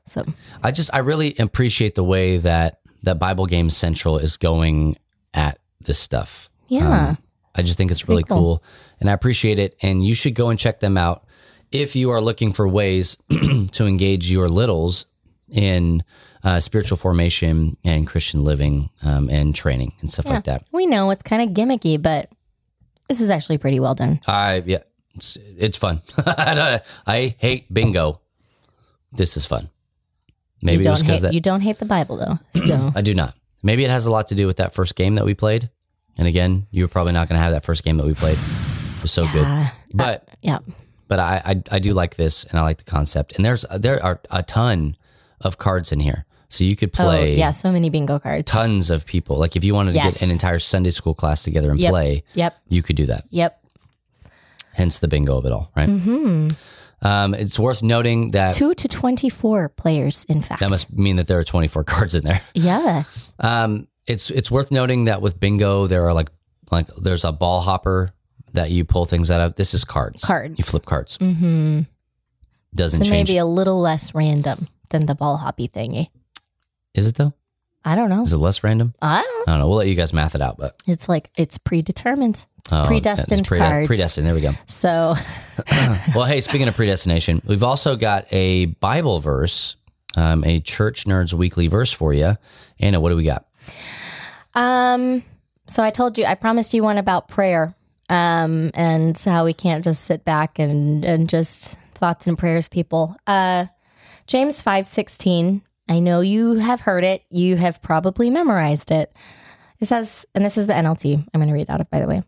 So 0.05 0.25
I 0.63 0.73
just 0.73 0.93
I 0.93 0.99
really 0.99 1.35
appreciate 1.39 1.95
the 1.95 2.05
way 2.05 2.39
that 2.39 2.81
that 3.03 3.19
Bible 3.19 3.47
Game 3.47 3.71
Central 3.71 4.19
is 4.19 4.37
going 4.37 4.97
at 5.35 5.59
this 5.81 5.99
stuff. 5.99 6.49
yeah, 6.69 7.09
Um, 7.11 7.19
I 7.55 7.63
just 7.63 7.79
think 7.79 7.91
it's 7.91 8.09
really 8.09 8.23
cool. 8.25 8.37
cool. 8.39 8.65
and 9.01 9.09
I 9.09 9.13
appreciate 9.13 9.59
it. 9.59 9.77
And 9.83 10.05
you 10.05 10.15
should 10.15 10.35
go 10.35 10.51
and 10.51 10.59
check 10.59 10.81
them 10.81 10.97
out 10.99 11.25
if 11.73 11.97
you 11.97 12.11
are 12.11 12.21
looking 12.21 12.53
for 12.53 12.67
ways 12.69 13.17
to 13.73 13.87
engage 13.87 14.31
your 14.31 14.49
littles 14.49 15.07
in 15.51 16.03
uh, 16.45 16.61
spiritual 16.61 16.97
formation 16.97 17.77
and 17.85 18.07
Christian 18.07 18.45
living 18.45 18.91
um, 19.03 19.29
and 19.31 19.55
training 19.55 19.93
and 20.01 20.11
stuff 20.11 20.29
like 20.29 20.45
that. 20.45 20.65
we 20.73 20.87
know 20.87 21.11
it's 21.11 21.23
kind 21.23 21.43
of 21.43 21.51
gimmicky, 21.55 22.01
but 22.01 22.31
this 23.09 23.21
is 23.21 23.31
actually 23.31 23.59
pretty 23.59 23.79
well 23.81 23.95
done. 23.95 24.21
I 24.27 24.63
yeah, 24.67 24.83
it's, 25.15 25.37
it's 25.37 25.79
fun. 25.79 26.03
I 26.27 27.35
hate 27.39 27.73
bingo. 27.73 28.21
This 29.13 29.37
is 29.37 29.47
fun. 29.47 29.71
Maybe 30.63 30.83
you 30.85 30.89
it 30.89 30.93
was 30.93 31.03
because 31.03 31.21
that 31.23 31.33
you 31.35 31.41
don't 31.41 31.61
hate 31.61 31.79
the 31.79 31.85
Bible 31.85 32.17
though. 32.17 32.39
So 32.51 32.91
I 32.97 33.03
do 33.03 33.15
not. 33.15 33.35
Maybe 33.63 33.85
it 33.85 33.91
has 33.91 34.07
a 34.07 34.11
lot 34.11 34.29
to 34.29 34.35
do 34.35 34.47
with 34.47 34.57
that 34.57 34.73
first 34.75 34.95
game 34.97 35.17
that 35.17 35.25
we 35.25 35.35
played. 35.35 35.69
And 36.19 36.27
again, 36.27 36.67
you 36.71 36.85
were 36.85 36.89
probably 36.89 37.13
not 37.13 37.29
going 37.29 37.39
to 37.39 37.43
have 37.43 37.53
that 37.53 37.65
first 37.65 37.85
game 37.85 37.97
that 37.99 38.07
we 38.07 38.15
played. 38.15 38.33
It 38.33 39.03
was 39.03 39.11
so 39.11 39.25
Yeah. 39.25 39.33
good. 39.33 39.73
But 39.95 40.29
yeah, 40.43 40.59
but 41.09 41.19
I, 41.19 41.43
I 41.45 41.63
I 41.77 41.79
do 41.79 41.93
like 41.93 42.17
this 42.17 42.45
and 42.45 42.59
I 42.59 42.63
like 42.63 42.79
the 42.79 42.85
concept. 42.91 43.37
And 43.37 43.45
there's 43.45 43.65
there 43.77 44.03
are 44.03 44.21
a 44.31 44.43
ton 44.43 44.97
of 45.43 45.59
cards 45.59 45.93
in 45.93 46.01
here, 46.01 46.25
so 46.49 46.65
you 46.65 46.75
could 46.77 46.93
play 46.93 47.35
oh 47.35 47.37
yeah, 47.37 47.51
so 47.51 47.71
many 47.71 47.91
bingo 47.91 48.19
cards. 48.19 48.51
tons 48.51 48.91
of 48.91 49.05
people. 49.05 49.37
Like 49.39 49.57
if 49.57 49.65
you 49.65 49.75
wanted 49.75 49.93
to 49.93 49.97
Yes. 50.01 50.19
get 50.21 50.23
an 50.27 50.31
entire 50.33 50.59
Sunday 50.59 50.91
school 50.91 51.15
class 51.15 51.43
together 51.43 51.71
and 51.71 51.79
Yep. 51.79 51.91
play, 51.91 52.25
Yep, 52.35 52.57
you 52.69 52.83
could 52.83 52.97
do 52.97 53.07
that. 53.07 53.25
yep. 53.31 53.61
Hence 54.73 54.99
the 54.99 55.09
bingo 55.09 55.39
of 55.39 55.45
it 55.47 55.53
all, 55.53 55.71
right? 55.77 55.89
Mm-hmm. 55.89 56.49
Um, 57.03 57.35
it's 57.35 57.59
worth 57.59 57.83
noting 57.83 58.31
that 58.33 58.55
Two 58.55 58.73
to 58.75 58.89
twenty-four 58.89 59.69
players, 59.71 60.25
in 60.25 60.41
fact. 60.41 60.61
that 60.61 60.71
must 60.71 60.93
mean 60.93 61.17
that 61.17 61.27
there 61.27 61.39
are 61.39 61.45
24 61.45 61.85
cards 61.95 62.15
in 62.15 62.25
there. 62.25 62.41
yeah, 62.55 63.03
Um, 63.39 63.87
it's 64.07 64.31
it's 64.31 64.51
worth 64.51 64.71
noting 64.73 65.05
that 65.07 65.21
with 65.21 65.39
bingo 65.39 65.87
there 65.87 66.07
are 66.07 66.15
like 66.15 66.31
like 66.71 66.87
there's 67.01 67.25
a 67.25 67.33
ball 67.33 67.61
hopper 67.61 68.13
that 68.55 68.71
you 68.71 68.85
pull 68.85 69.05
things 69.05 69.31
out 69.31 69.41
of. 69.43 69.55
This 69.57 69.75
is 69.75 69.85
cards. 69.85 70.25
Cards. 70.25 70.59
You 70.59 70.65
flip 70.65 70.87
cards. 70.87 71.19
Mm-hmm. 71.19 71.83
Doesn't 72.75 73.05
so 73.05 73.11
change. 73.11 73.29
maybe 73.29 73.39
a 73.39 73.45
little 73.45 73.81
less 73.81 74.15
random 74.15 74.69
than 74.91 75.07
the 75.07 75.15
ball 75.15 75.37
hoppy 75.39 75.69
thingy. 75.69 76.09
is 76.95 77.09
it 77.09 77.17
though? 77.17 77.35
I 77.85 77.95
don't 77.95 78.11
know. 78.11 78.23
Is 78.23 78.33
it 78.33 78.39
less 78.39 78.65
random? 78.65 78.95
I 79.01 79.23
don't 79.23 79.39
know. 79.47 79.53
I 79.53 79.55
don't 79.55 79.61
know. 79.61 79.69
We'll 79.69 79.79
let 79.79 79.89
you 79.89 79.95
guys 79.95 80.13
math 80.13 80.35
it 80.35 80.41
out, 80.41 80.57
but 80.59 80.75
It's 80.87 81.09
like 81.09 81.31
it's 81.37 81.57
predetermined, 81.59 82.47
oh, 82.73 82.85
predestined 82.87 83.47
prede- 83.47 83.59
cards. 83.59 83.87
Predestined. 83.87 84.27
There 84.27 84.35
we 84.35 84.41
go. 84.41 84.53
So 84.67 85.15
Well, 86.15 86.25
hey, 86.25 86.41
speaking 86.41 86.69
of 86.69 86.77
predestination, 86.77 87.43
we've 87.47 87.63
also 87.63 87.97
got 87.97 88.27
a 88.33 88.67
Bible 88.67 89.21
verse, 89.21 89.77
um, 90.17 90.45
a 90.45 90.61
Church 90.61 91.05
Nerds 91.05 91.33
Weekly 91.33 91.67
verse 91.67 91.93
for 91.93 92.13
you. 92.13 92.35
Anna, 92.79 93.01
what 93.01 93.11
do 93.11 93.17
we 93.17 93.25
got? 93.25 93.47
Um, 94.55 95.23
so 95.67 95.83
I 95.83 95.91
told 95.91 96.19
you, 96.19 96.25
I 96.25 96.35
promised 96.35 96.73
you 96.75 96.83
one 96.83 96.99
about 96.99 97.29
prayer, 97.29 97.75
um, 98.09 98.71
and 98.75 99.19
how 99.19 99.45
we 99.45 99.53
can't 99.53 99.85
just 99.85 100.05
sit 100.05 100.25
back 100.25 100.59
and 100.59 101.05
and 101.05 101.29
just 101.29 101.79
thoughts 101.95 102.27
and 102.27 102.39
prayers, 102.39 102.69
people. 102.69 103.17
Uh, 103.27 103.67
James 104.27 104.63
five 104.63 104.87
sixteen. 104.87 105.63
I 105.89 106.01
know 106.01 106.21
you 106.21 106.55
have 106.55 106.81
heard 106.81 107.05
it. 107.05 107.23
You 107.31 107.57
have 107.57 107.81
probably 107.81 108.29
memorized 108.29 108.91
it. 108.91 109.13
It 109.79 109.85
says, 109.85 110.27
and 110.35 110.45
this 110.45 110.59
is 110.59 110.67
the 110.67 110.73
NLT. 110.73 111.27
I'm 111.33 111.41
going 111.41 111.49
to 111.49 111.55
read 111.55 111.71
out 111.71 111.81
of, 111.81 111.89
by 111.91 112.01
the 112.01 112.09
way. 112.09 112.23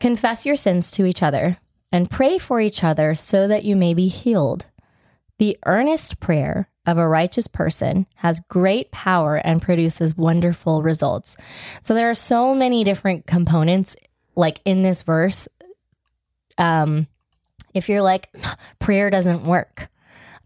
Confess 0.00 0.46
your 0.46 0.56
sins 0.56 0.90
to 0.92 1.04
each 1.06 1.22
other 1.22 1.58
and 1.90 2.10
pray 2.10 2.38
for 2.38 2.60
each 2.60 2.84
other 2.84 3.14
so 3.14 3.48
that 3.48 3.64
you 3.64 3.74
may 3.74 3.94
be 3.94 4.08
healed. 4.08 4.66
The 5.38 5.56
earnest 5.66 6.20
prayer 6.20 6.68
of 6.86 6.98
a 6.98 7.08
righteous 7.08 7.46
person 7.46 8.06
has 8.16 8.40
great 8.40 8.90
power 8.90 9.36
and 9.36 9.62
produces 9.62 10.16
wonderful 10.16 10.82
results. 10.82 11.36
So 11.82 11.94
there 11.94 12.10
are 12.10 12.14
so 12.14 12.54
many 12.54 12.82
different 12.82 13.26
components 13.26 13.96
like 14.36 14.60
in 14.64 14.82
this 14.82 15.02
verse. 15.02 15.48
Um 16.56 17.08
if 17.74 17.88
you're 17.88 18.02
like 18.02 18.30
prayer 18.78 19.10
doesn't 19.10 19.44
work. 19.44 19.88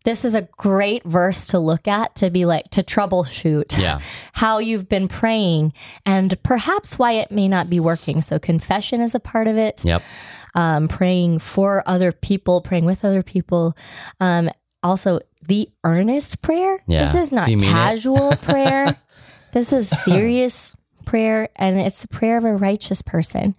This 0.05 0.25
is 0.25 0.35
a 0.35 0.43
great 0.57 1.05
verse 1.05 1.47
to 1.49 1.59
look 1.59 1.87
at 1.87 2.15
to 2.17 2.31
be 2.31 2.45
like 2.45 2.69
to 2.71 2.83
troubleshoot 2.83 3.79
Yeah. 3.79 4.01
how 4.35 4.59
you've 4.59 4.89
been 4.89 5.09
praying 5.09 5.73
and 6.05 6.41
perhaps 6.43 6.99
why 6.99 7.13
it 7.13 7.31
may 7.31 7.49
not 7.49 7.71
be 7.71 7.79
working. 7.81 8.21
So 8.21 8.39
confession 8.39 9.01
is 9.01 9.15
a 9.15 9.21
part 9.21 9.47
of 9.49 9.57
it 9.57 9.85
Yep. 9.85 10.03
um, 10.55 10.89
praying 10.89 11.39
for 11.39 11.83
other 11.87 12.13
people, 12.13 12.61
praying 12.61 12.85
with 12.85 13.05
other 13.05 13.23
people. 13.23 13.77
Um, 14.21 14.51
also, 14.83 15.21
the 15.47 15.69
earnest 15.85 16.43
prayer. 16.43 16.79
Yeah. 16.87 17.05
This 17.05 17.15
is 17.15 17.33
not 17.33 17.47
Do 17.47 17.53
you 17.53 17.57
mean 17.59 17.69
it? 17.69 17.73
casual 17.73 18.33
prayer. 18.43 18.97
This 19.53 19.73
is 19.73 19.89
serious 19.89 20.77
prayer, 21.05 21.49
and 21.57 21.79
it's 21.79 22.03
the 22.03 22.09
prayer 22.09 22.39
of 22.39 22.45
a 22.45 22.57
righteous 22.57 23.03
person. 23.03 23.55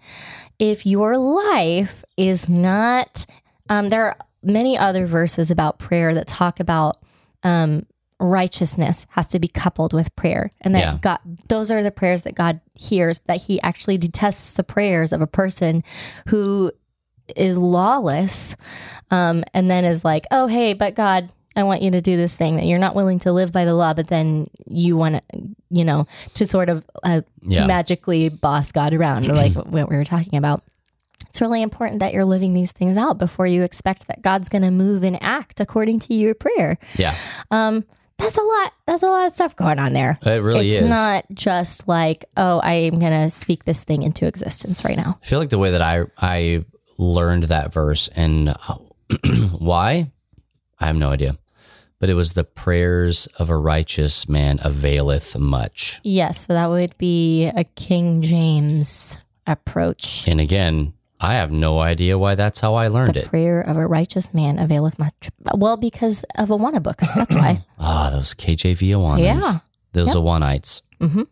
If 0.58 0.84
your 0.86 1.16
life 1.18 2.04
is 2.16 2.48
not, 2.48 3.26
um, 3.68 3.88
there 3.90 4.06
are 4.06 4.16
many 4.44 4.76
other 4.78 5.06
verses 5.06 5.50
about 5.50 5.78
prayer 5.78 6.14
that 6.14 6.26
talk 6.26 6.60
about 6.60 6.98
um, 7.42 7.86
righteousness 8.20 9.06
has 9.10 9.26
to 9.28 9.38
be 9.38 9.48
coupled 9.48 9.92
with 9.92 10.14
prayer, 10.16 10.50
and 10.60 10.74
that 10.74 10.80
Yeah. 10.80 10.98
God, 11.00 11.18
those 11.48 11.70
are 11.70 11.82
the 11.82 11.90
prayers 11.90 12.22
that 12.22 12.34
God 12.34 12.60
hears. 12.74 13.18
That 13.26 13.42
He 13.42 13.60
actually 13.62 13.98
detests 13.98 14.52
the 14.54 14.64
prayers 14.64 15.12
of 15.12 15.20
a 15.20 15.26
person 15.26 15.82
who 16.28 16.70
is 17.36 17.56
lawless, 17.58 18.56
um, 19.10 19.44
and 19.54 19.70
then 19.70 19.84
is 19.84 20.04
like, 20.04 20.26
"Oh, 20.30 20.46
hey, 20.46 20.74
but 20.74 20.94
God, 20.94 21.30
I 21.56 21.62
want 21.62 21.82
you 21.82 21.90
to 21.92 22.00
do 22.00 22.16
this 22.16 22.36
thing 22.36 22.56
that 22.56 22.66
you're 22.66 22.78
not 22.78 22.94
willing 22.94 23.18
to 23.20 23.32
live 23.32 23.52
by 23.52 23.64
the 23.64 23.74
law, 23.74 23.94
but 23.94 24.08
then 24.08 24.46
you 24.66 24.96
want 24.96 25.16
to, 25.16 25.22
you 25.70 25.84
know, 25.84 26.06
to 26.34 26.46
sort 26.46 26.68
of 26.68 26.84
uh, 27.02 27.20
Yeah. 27.42 27.66
magically 27.66 28.28
boss 28.28 28.72
God 28.72 28.92
around, 28.94 29.28
like 29.28 29.54
what 29.54 29.88
we 29.88 29.96
were 29.96 30.04
talking 30.04 30.36
about." 30.38 30.62
It's 31.34 31.40
really 31.40 31.62
important 31.62 31.98
that 31.98 32.12
you're 32.12 32.24
living 32.24 32.54
these 32.54 32.70
things 32.70 32.96
out 32.96 33.18
before 33.18 33.44
you 33.44 33.64
expect 33.64 34.06
that 34.06 34.22
God's 34.22 34.48
going 34.48 34.62
to 34.62 34.70
move 34.70 35.02
and 35.02 35.20
act 35.20 35.58
according 35.58 35.98
to 35.98 36.14
your 36.14 36.32
prayer. 36.32 36.78
Yeah. 36.94 37.12
Um, 37.50 37.84
that's 38.18 38.38
a 38.38 38.40
lot. 38.40 38.72
That's 38.86 39.02
a 39.02 39.08
lot 39.08 39.26
of 39.26 39.32
stuff 39.32 39.56
going 39.56 39.80
on 39.80 39.94
there. 39.94 40.16
It 40.22 40.44
really 40.44 40.68
it's 40.68 40.84
is. 40.84 40.88
not 40.88 41.24
just 41.32 41.88
like, 41.88 42.24
oh, 42.36 42.60
I 42.60 42.74
am 42.74 43.00
going 43.00 43.10
to 43.10 43.28
speak 43.28 43.64
this 43.64 43.82
thing 43.82 44.04
into 44.04 44.28
existence 44.28 44.84
right 44.84 44.96
now. 44.96 45.18
I 45.20 45.26
feel 45.26 45.40
like 45.40 45.48
the 45.48 45.58
way 45.58 45.72
that 45.72 45.82
I 45.82 46.04
I 46.18 46.64
learned 46.98 47.42
that 47.44 47.72
verse 47.72 48.06
and 48.14 48.50
uh, 48.50 48.76
why, 49.58 50.12
I 50.78 50.86
have 50.86 50.94
no 50.94 51.10
idea. 51.10 51.36
But 51.98 52.10
it 52.10 52.14
was 52.14 52.34
the 52.34 52.44
prayers 52.44 53.26
of 53.40 53.50
a 53.50 53.56
righteous 53.56 54.28
man 54.28 54.60
availeth 54.62 55.36
much. 55.36 56.00
Yes, 56.04 56.46
so 56.46 56.52
that 56.52 56.68
would 56.68 56.96
be 56.96 57.46
a 57.46 57.64
King 57.64 58.22
James 58.22 59.18
approach. 59.48 60.28
And 60.28 60.40
again, 60.40 60.93
I 61.20 61.34
have 61.34 61.50
no 61.52 61.78
idea 61.80 62.18
why 62.18 62.34
that's 62.34 62.60
how 62.60 62.74
I 62.74 62.88
learned 62.88 63.14
The 63.14 63.20
it. 63.20 63.28
prayer 63.28 63.60
of 63.60 63.76
a 63.76 63.86
righteous 63.86 64.34
man 64.34 64.58
availeth 64.58 64.98
much. 64.98 65.30
Well, 65.54 65.76
because 65.76 66.24
of 66.36 66.48
Awana 66.50 66.82
books. 66.82 67.12
That's 67.14 67.34
why. 67.34 67.64
Ah, 67.78 68.10
those 68.12 68.34
KJV 68.34 68.88
Awanans. 68.96 69.18
Yeah. 69.24 69.40
Those 69.92 70.14
Awanites. 70.16 70.82
Mm-hmm. 71.00 71.22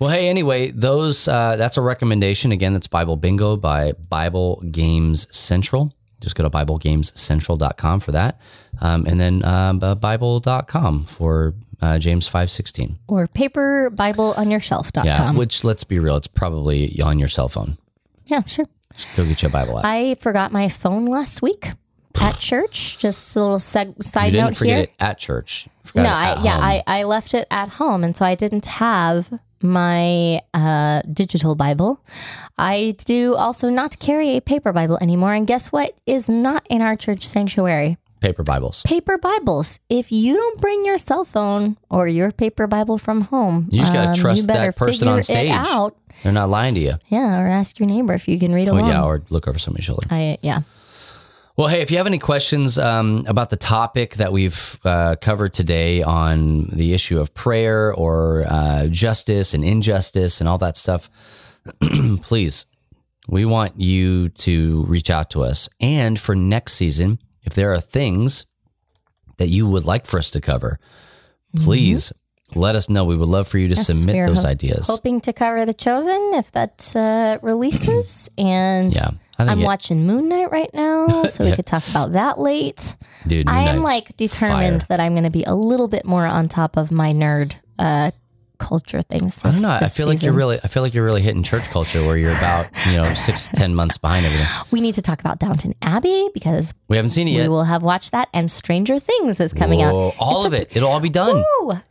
Well, 0.00 0.10
hey, 0.10 0.28
anyway, 0.28 0.70
those 0.70 1.26
uh, 1.28 1.56
that's 1.56 1.76
a 1.76 1.80
recommendation. 1.82 2.52
Again, 2.52 2.72
that's 2.72 2.86
Bible 2.88 3.16
Bingo 3.16 3.56
by 3.56 3.92
Bible 3.92 4.62
Games 4.70 5.26
Central. 5.36 5.92
Just 6.20 6.34
go 6.36 6.42
to 6.42 6.50
BibleGamesCentral.com 6.50 8.00
for 8.00 8.12
that. 8.12 8.40
Um, 8.80 9.06
and 9.06 9.20
then 9.20 9.44
um, 9.44 9.78
uh, 9.82 9.94
Bible.com 9.94 11.04
for 11.04 11.54
uh, 11.80 11.98
James 12.00 12.28
5.16. 12.28 12.96
Or 13.06 13.28
paperbibleonyourshelf.com. 13.28 15.06
Yeah, 15.06 15.32
which 15.32 15.64
let's 15.64 15.84
be 15.84 15.98
real, 15.98 16.16
it's 16.16 16.26
probably 16.26 17.00
on 17.00 17.18
your 17.18 17.28
cell 17.28 17.48
phone. 17.48 17.78
yeah, 18.26 18.42
sure. 18.44 18.66
Go 19.16 19.24
get 19.24 19.42
you 19.42 19.48
a 19.48 19.52
Bible 19.52 19.78
app. 19.78 19.84
I 19.84 20.14
forgot 20.20 20.52
my 20.52 20.68
phone 20.68 21.06
last 21.06 21.42
week 21.42 21.72
at 22.20 22.38
church. 22.38 22.98
Just 22.98 23.36
a 23.36 23.40
little 23.40 23.56
seg- 23.58 24.02
side 24.02 24.26
you 24.26 24.32
didn't 24.32 24.46
note 24.46 24.56
forget 24.56 24.74
here. 24.76 24.82
it 24.84 24.92
at 24.98 25.18
church. 25.18 25.68
Forgot 25.84 26.02
no, 26.02 26.08
I, 26.10 26.42
yeah, 26.44 26.54
home. 26.56 26.64
I, 26.64 26.82
I 26.86 27.02
left 27.04 27.32
it 27.34 27.46
at 27.50 27.68
home, 27.70 28.04
and 28.04 28.16
so 28.16 28.24
I 28.24 28.34
didn't 28.34 28.66
have 28.66 29.32
my 29.62 30.40
uh, 30.54 31.02
digital 31.12 31.54
Bible. 31.54 32.00
I 32.58 32.94
do 33.04 33.34
also 33.34 33.70
not 33.70 33.98
carry 33.98 34.36
a 34.36 34.40
paper 34.40 34.72
Bible 34.72 34.98
anymore. 35.00 35.32
And 35.34 35.46
guess 35.46 35.72
what 35.72 35.96
is 36.06 36.28
not 36.28 36.66
in 36.70 36.82
our 36.82 36.96
church 36.96 37.24
sanctuary? 37.24 37.96
Paper 38.20 38.42
Bibles. 38.42 38.82
Paper 38.82 39.16
Bibles. 39.16 39.78
If 39.88 40.10
you 40.10 40.34
don't 40.34 40.60
bring 40.60 40.84
your 40.84 40.98
cell 40.98 41.24
phone 41.24 41.76
or 41.88 42.08
your 42.08 42.32
paper 42.32 42.66
Bible 42.66 42.98
from 42.98 43.22
home, 43.22 43.68
You 43.70 43.80
just 43.80 43.92
got 43.92 44.08
um, 44.08 44.14
to 44.14 44.20
trust 44.20 44.48
that 44.48 44.76
person 44.76 45.06
on 45.08 45.22
stage. 45.22 45.52
out. 45.54 45.96
They're 46.22 46.32
not 46.32 46.48
lying 46.48 46.74
to 46.74 46.80
you. 46.80 46.94
Yeah, 47.08 47.40
or 47.40 47.46
ask 47.46 47.78
your 47.78 47.88
neighbor 47.88 48.12
if 48.14 48.26
you 48.28 48.38
can 48.38 48.52
read 48.52 48.68
Oh, 48.68 48.74
along. 48.74 48.88
yeah, 48.88 49.04
or 49.04 49.22
look 49.30 49.46
over 49.48 49.58
somebody's 49.58 49.84
shoulder. 49.84 50.06
I 50.10 50.38
yeah. 50.42 50.62
Well, 51.56 51.66
hey, 51.68 51.80
if 51.82 51.90
you 51.90 51.96
have 51.96 52.06
any 52.06 52.18
questions 52.18 52.78
um, 52.78 53.24
about 53.26 53.50
the 53.50 53.56
topic 53.56 54.14
that 54.14 54.32
we've 54.32 54.78
uh, 54.84 55.16
covered 55.20 55.52
today 55.52 56.02
on 56.04 56.66
the 56.72 56.94
issue 56.94 57.18
of 57.20 57.34
prayer 57.34 57.92
or 57.92 58.44
uh, 58.48 58.86
justice 58.88 59.54
and 59.54 59.64
injustice 59.64 60.40
and 60.40 60.48
all 60.48 60.58
that 60.58 60.76
stuff, 60.76 61.10
please, 62.22 62.64
we 63.26 63.44
want 63.44 63.78
you 63.80 64.28
to 64.30 64.84
reach 64.84 65.10
out 65.10 65.30
to 65.30 65.42
us. 65.42 65.68
And 65.80 66.18
for 66.18 66.36
next 66.36 66.74
season, 66.74 67.18
if 67.42 67.54
there 67.54 67.72
are 67.72 67.80
things 67.80 68.46
that 69.38 69.48
you 69.48 69.68
would 69.68 69.84
like 69.84 70.06
for 70.06 70.18
us 70.18 70.30
to 70.32 70.40
cover, 70.40 70.78
please 71.60 72.12
let 72.54 72.74
us 72.74 72.88
know. 72.88 73.04
We 73.04 73.16
would 73.16 73.28
love 73.28 73.46
for 73.48 73.58
you 73.58 73.68
to 73.68 73.74
Yes, 73.74 73.86
submit 73.86 74.26
those 74.26 74.42
ho- 74.42 74.48
ideas. 74.48 74.86
Hoping 74.86 75.20
to 75.22 75.32
cover 75.32 75.64
The 75.66 75.74
Chosen 75.74 76.30
if 76.34 76.50
that 76.52 76.92
uh, 76.96 77.38
releases. 77.42 78.30
and 78.38 78.94
Yeah, 78.94 79.08
I'm 79.38 79.60
it- 79.60 79.64
watching 79.64 80.06
Moon 80.06 80.28
Knight 80.28 80.50
right 80.50 80.70
now, 80.72 81.22
so 81.26 81.44
we 81.44 81.54
could 81.54 81.66
talk 81.66 81.82
about 81.90 82.12
that 82.12 82.38
late. 82.38 82.96
Dude, 83.26 83.46
Moon 83.46 83.54
I 83.54 83.60
am 83.62 83.76
Knight's 83.82 83.84
like 83.84 84.16
determined 84.16 84.82
fire. 84.82 84.86
that 84.96 85.00
I'm 85.00 85.12
going 85.12 85.24
to 85.24 85.30
be 85.30 85.44
a 85.44 85.54
little 85.54 85.88
bit 85.88 86.04
more 86.04 86.26
on 86.26 86.48
top 86.48 86.76
of 86.76 86.90
my 86.90 87.12
nerd 87.12 87.56
uh, 87.78 88.10
culture 88.58 89.02
things. 89.02 89.44
I 89.44 89.52
don't 89.52 89.62
know. 89.62 89.68
I 89.70 89.86
feel 89.88 90.06
like 90.06 90.22
you're 90.22 90.34
really. 90.34 90.58
I 90.62 90.68
feel 90.68 90.82
like 90.82 90.94
you're 90.94 91.04
really 91.04 91.22
hitting 91.22 91.42
church 91.42 91.64
culture 91.70 92.04
where 92.04 92.16
you're 92.16 92.36
about 92.36 92.66
you 92.90 92.96
know 92.98 93.04
six 93.04 93.48
to 93.48 93.56
ten 93.56 93.74
months 93.74 93.98
behind 93.98 94.26
everything. 94.26 94.46
We 94.70 94.80
need 94.80 94.94
to 94.94 95.02
talk 95.02 95.20
about 95.20 95.38
Downton 95.38 95.74
Abbey 95.82 96.28
because 96.34 96.74
We 96.88 96.96
haven't 96.96 97.10
seen 97.10 97.28
it 97.28 97.32
yet. 97.32 97.42
we 97.42 97.48
will 97.48 97.64
have 97.64 97.82
watched 97.82 98.12
that, 98.12 98.28
and 98.34 98.50
Stranger 98.50 98.98
Things 98.98 99.40
is 99.40 99.52
coming 99.52 99.80
Whoa, 99.80 100.08
out. 100.08 100.14
all 100.18 100.46
of 100.46 100.52
it. 100.54 100.76
It'll 100.76 100.88
all 100.88 101.00
be 101.00 101.10
done, 101.10 101.44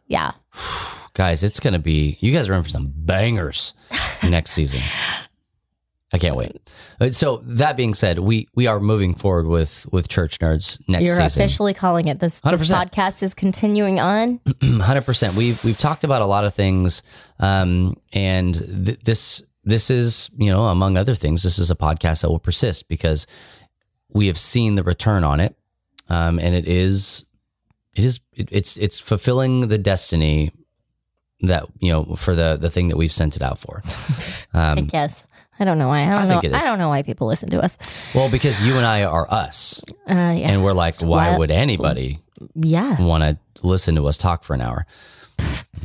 yeah. 0.07 0.31
guys. 1.13 1.43
It's 1.43 1.59
gonna 1.59 1.79
be. 1.79 2.17
You 2.19 2.31
guys 2.31 2.49
are 2.49 2.53
in 2.53 2.63
for 2.63 2.69
some 2.69 2.93
bangers 2.95 3.73
next 4.23 4.51
season. 4.51 4.79
I 6.13 6.19
can't 6.19 6.37
wait. 6.37 6.55
So 7.13 7.37
that 7.43 7.75
being 7.75 7.93
said, 7.93 8.19
we 8.19 8.47
we 8.55 8.65
are 8.65 8.79
moving 8.79 9.13
forward 9.13 9.45
with 9.47 9.85
with 9.91 10.07
church 10.07 10.39
nerds 10.39 10.81
next 10.87 11.01
year. 11.03 11.15
You're 11.15 11.27
season. 11.27 11.41
officially 11.43 11.73
calling 11.73 12.07
it. 12.07 12.19
This, 12.19 12.39
this 12.39 12.71
podcast 12.71 13.21
is 13.23 13.33
continuing 13.33 13.99
on. 13.99 14.39
Hundred 14.63 15.05
percent. 15.05 15.35
We've 15.35 15.59
we've 15.65 15.77
talked 15.77 16.05
about 16.05 16.21
a 16.21 16.25
lot 16.25 16.45
of 16.45 16.53
things, 16.53 17.03
um, 17.39 17.97
and 18.13 18.53
th- 18.55 18.99
this 19.01 19.43
this 19.65 19.89
is 19.89 20.29
you 20.37 20.49
know 20.49 20.61
among 20.67 20.97
other 20.97 21.13
things, 21.13 21.43
this 21.43 21.59
is 21.59 21.69
a 21.69 21.75
podcast 21.75 22.21
that 22.21 22.29
will 22.29 22.39
persist 22.39 22.87
because 22.87 23.27
we 24.13 24.27
have 24.27 24.37
seen 24.37 24.75
the 24.75 24.83
return 24.83 25.25
on 25.25 25.41
it, 25.41 25.57
um, 26.09 26.39
and 26.39 26.55
it 26.55 26.65
is 26.69 27.25
it 27.97 28.05
is 28.05 28.21
it, 28.33 28.47
it's 28.49 28.77
it's 28.77 28.97
fulfilling 28.97 29.67
the 29.67 29.77
destiny 29.77 30.51
that 31.41 31.65
you 31.79 31.91
know 31.91 32.15
for 32.15 32.33
the 32.33 32.55
the 32.59 32.69
thing 32.69 32.87
that 32.87 32.95
we've 32.97 33.11
sent 33.11 33.35
it 33.35 33.41
out 33.41 33.59
for. 33.59 33.83
I 34.53 34.71
Um, 34.71 34.85
guess. 34.87 35.27
I 35.59 35.65
don't 35.65 35.77
know 35.77 35.87
why. 35.87 36.01
I 36.03 36.05
don't 36.05 36.13
I 36.15 36.23
know. 36.25 36.29
think 36.29 36.43
it 36.45 36.55
is. 36.55 36.63
I 36.63 36.69
don't 36.69 36.77
know 36.79 36.89
why 36.89 37.03
people 37.03 37.27
listen 37.27 37.49
to 37.49 37.59
us. 37.61 37.77
well, 38.13 38.29
because 38.29 38.61
you 38.65 38.77
and 38.77 38.85
I 38.85 39.03
are 39.03 39.25
us, 39.29 39.83
Uh, 40.09 40.13
yeah. 40.13 40.51
and 40.51 40.63
we're 40.63 40.73
like, 40.73 40.95
why 41.01 41.31
What? 41.31 41.39
would 41.39 41.51
anybody 41.51 42.19
yeah. 42.55 43.01
want 43.01 43.23
to 43.23 43.37
listen 43.67 43.95
to 43.95 44.05
us 44.07 44.17
talk 44.17 44.43
for 44.43 44.53
an 44.53 44.61
hour? 44.61 44.85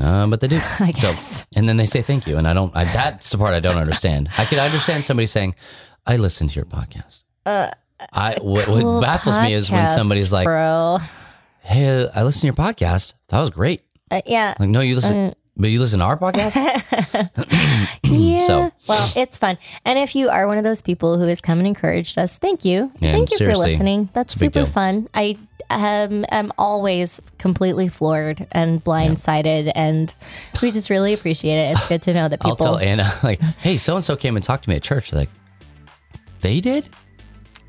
Uh, 0.01 0.27
but 0.27 0.41
they 0.41 0.49
do. 0.49 0.57
I 0.81 0.93
So, 0.93 1.09
guess. 1.09 1.47
and 1.55 1.69
then 1.69 1.77
they 1.77 1.85
say 1.87 2.01
thank 2.03 2.27
you, 2.27 2.39
and 2.39 2.49
I 2.49 2.55
don't. 2.55 2.75
I, 2.75 2.85
that's 2.85 3.31
the 3.31 3.39
part 3.39 3.55
I 3.55 3.61
don't 3.61 3.77
understand. 3.77 4.31
I 4.39 4.45
could 4.47 4.59
understand 4.59 5.05
somebody 5.05 5.27
saying, 5.27 5.55
"I 6.07 6.17
listen 6.17 6.49
to 6.49 6.55
your 6.57 6.65
podcast." 6.65 7.25
I 7.47 8.37
what, 8.41 8.67
what 8.69 8.81
Cool 8.81 9.01
baffles 9.01 9.39
me 9.39 9.53
is 9.55 9.71
when 9.71 9.87
somebody's 9.87 10.33
like, 10.33 10.47
bro. 10.47 10.99
"Hey, 11.61 12.09
I 12.15 12.23
listen 12.23 12.41
to 12.41 12.47
your 12.47 12.55
podcast. 12.55 13.15
That 13.29 13.41
was 13.41 13.51
great." 13.51 13.83
Uh, 14.11 14.23
yeah. 14.27 14.55
Like, 14.59 14.69
no, 14.71 14.81
you 14.81 14.95
listen, 14.95 15.35
but 15.57 15.71
you 15.71 15.81
listen 15.81 15.99
to 16.01 16.05
our 16.05 16.19
podcast. 16.19 16.57
Yeah. 18.05 18.39
So- 18.41 18.73
well, 18.89 19.13
it's 19.17 19.39
fun. 19.39 19.57
And 19.85 19.99
if 19.99 20.15
you 20.15 20.29
are 20.29 20.47
one 20.47 20.59
of 20.59 20.65
those 20.65 20.83
people 20.83 21.19
who 21.19 21.27
has 21.29 21.41
come 21.41 21.59
and 21.59 21.67
encouraged 21.67 22.19
us, 22.19 22.37
thank 22.39 22.65
you. 22.65 22.93
Man, 23.01 23.15
thank 23.15 23.31
you 23.31 23.39
for 23.39 23.55
listening. 23.55 24.11
That's 24.13 24.35
it's 24.35 24.43
a 24.43 24.45
big 24.47 24.55
super 24.55 24.67
fun. 24.67 25.09
I 25.15 25.39
um, 25.71 26.25
am 26.31 26.53
always 26.59 27.21
completely 27.39 27.89
floored 27.89 28.47
and 28.53 28.83
blindsided, 28.85 29.73
and 29.75 30.15
we 30.61 30.71
just 30.71 30.91
really 30.91 31.15
appreciate 31.15 31.57
it. 31.59 31.73
It's 31.73 31.89
good 31.89 32.03
to 32.03 32.15
know 32.15 32.29
that 32.29 32.41
people. 32.41 32.51
I'll 32.51 32.57
tell 32.57 32.79
Anna 32.79 33.09
like, 33.23 33.41
"Hey, 33.41 33.77
so 33.79 33.97
and 33.97 34.05
so 34.05 34.17
came 34.17 34.37
and 34.37 34.45
talked 34.45 34.65
to 34.65 34.71
me 34.71 34.77
at 34.77 34.83
church." 34.83 35.11
They're 35.11 35.21
like, 35.21 35.31
they 36.41 36.61
did. 36.61 36.89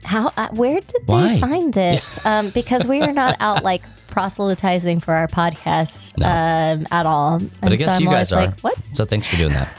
How? 0.03 0.31
Uh, 0.35 0.49
where 0.51 0.79
did 0.81 1.01
Why? 1.05 1.33
they 1.35 1.39
find 1.39 1.75
it? 1.75 2.19
um, 2.25 2.49
because 2.49 2.87
we 2.87 3.01
are 3.01 3.13
not 3.13 3.37
out 3.39 3.63
like 3.63 3.83
proselytizing 4.07 4.99
for 4.99 5.13
our 5.13 5.27
podcast 5.27 6.13
um, 6.21 6.87
at 6.91 7.05
all. 7.05 7.35
And 7.35 7.51
But 7.61 7.73
I 7.73 7.75
guess 7.77 7.97
so 7.97 8.03
you 8.03 8.09
guys 8.09 8.31
are. 8.31 8.45
Like, 8.45 8.59
what? 8.59 8.77
So 8.93 9.05
thanks 9.05 9.27
for 9.27 9.37
doing 9.37 9.53
that. 9.53 9.75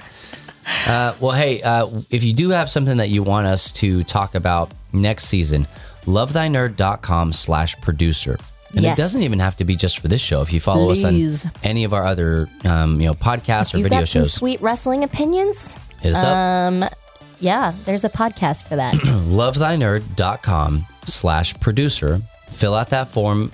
uh, 0.87 1.15
well, 1.21 1.33
hey, 1.33 1.63
uh, 1.63 1.89
if 2.11 2.25
you 2.25 2.33
do 2.33 2.51
have 2.51 2.69
something 2.69 2.97
that 2.97 3.11
you 3.11 3.23
want 3.23 3.47
us 3.47 3.73
to 3.73 4.03
talk 4.05 4.35
about 4.35 4.73
next 4.93 5.25
season, 5.25 5.67
lovethynerd.com 6.05 7.33
slash 7.33 7.81
producer. 7.81 8.39
And 8.77 8.85
it 8.85 8.97
doesn't 8.97 9.23
even 9.23 9.39
have 9.39 9.57
to 9.59 9.65
be 9.65 9.77
just 9.77 10.01
for 10.01 10.09
this 10.09 10.21
show. 10.21 10.43
If 10.43 10.53
you 10.53 10.59
follow 10.59 10.87
Please. 10.93 11.45
us 11.45 11.45
on 11.45 11.53
any 11.63 11.85
of 11.85 11.95
our 11.95 12.05
other, 12.05 12.49
um, 12.65 13.01
you 13.01 13.07
know, 13.07 13.15
podcasts 13.15 13.73
or 13.73 13.79
You've 13.79 13.89
video 13.89 14.05
shows, 14.05 14.33
sweet 14.33 14.61
wrestling 14.61 15.05
opinions. 15.05 15.79
hit 16.01 16.17
us 16.17 16.25
up. 16.25 16.99
Um, 17.45 17.47
yeah, 17.47 17.75
there's 17.85 18.05
a 18.05 18.11
podcast 18.11 18.69
for 18.69 18.77
that. 18.77 18.95
lovethynerd.com 19.03 20.87
slash 21.05 21.59
producer. 21.61 22.21
Fill 22.51 22.75
out 22.75 22.91
that 22.91 23.09
form 23.09 23.51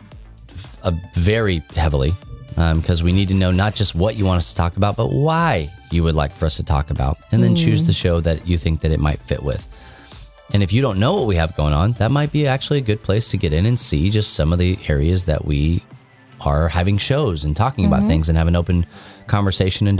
uh, 0.82 0.92
very 1.14 1.62
heavily 1.74 2.12
because 2.74 3.02
we 3.02 3.12
need 3.12 3.28
to 3.30 3.34
know 3.34 3.50
not 3.50 3.74
just 3.74 3.94
what 3.94 4.16
you 4.16 4.26
want 4.26 4.36
us 4.36 4.50
to 4.50 4.56
talk 4.56 4.76
about, 4.76 4.96
but 4.96 5.08
why 5.08 5.72
you 5.90 6.02
would 6.02 6.14
like 6.14 6.32
for 6.32 6.44
us 6.44 6.56
to 6.56 6.64
talk 6.64 6.90
about. 6.90 7.16
And 7.32 7.42
then 7.42 7.56
choose 7.56 7.84
the 7.84 7.92
show 7.92 8.20
that 8.20 8.46
you 8.46 8.58
think 8.58 8.80
that 8.80 8.90
it 8.90 9.00
might 9.00 9.18
fit 9.18 9.42
with. 9.42 9.66
And 10.52 10.62
if 10.62 10.72
you 10.72 10.82
don't 10.82 10.98
know 10.98 11.14
what 11.14 11.26
we 11.26 11.36
have 11.36 11.56
going 11.56 11.72
on, 11.72 11.92
that 11.94 12.10
might 12.10 12.32
be 12.32 12.46
actually 12.46 12.78
a 12.78 12.82
good 12.82 13.02
place 13.02 13.28
to 13.30 13.36
get 13.38 13.52
in 13.52 13.66
and 13.66 13.78
see 13.78 14.10
just 14.10 14.34
some 14.34 14.52
of 14.52 14.58
the 14.58 14.78
areas 14.88 15.24
that 15.26 15.44
we 15.44 15.82
are 16.40 16.68
having 16.68 16.98
shows 16.98 17.44
and 17.44 17.56
talking 17.56 17.86
about 17.86 18.06
things 18.06 18.28
and 18.28 18.36
have 18.36 18.48
an 18.48 18.56
open 18.56 18.84
conversation 19.26 19.86
and 19.86 19.96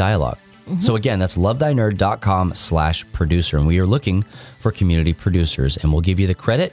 dialog 0.70 0.82
So 0.82 0.97
again, 0.97 1.18
that's 1.18 1.36
lovethynerd.com 1.36 2.55
slash 2.55 3.10
producer. 3.12 3.59
And 3.59 3.66
we 3.66 3.78
are 3.78 3.86
looking 3.86 4.22
for 4.60 4.70
community 4.72 5.12
producers 5.12 5.76
and 5.76 5.92
we'll 5.92 6.01
give 6.02 6.18
you 6.20 6.26
the 6.26 6.34
credit 6.34 6.72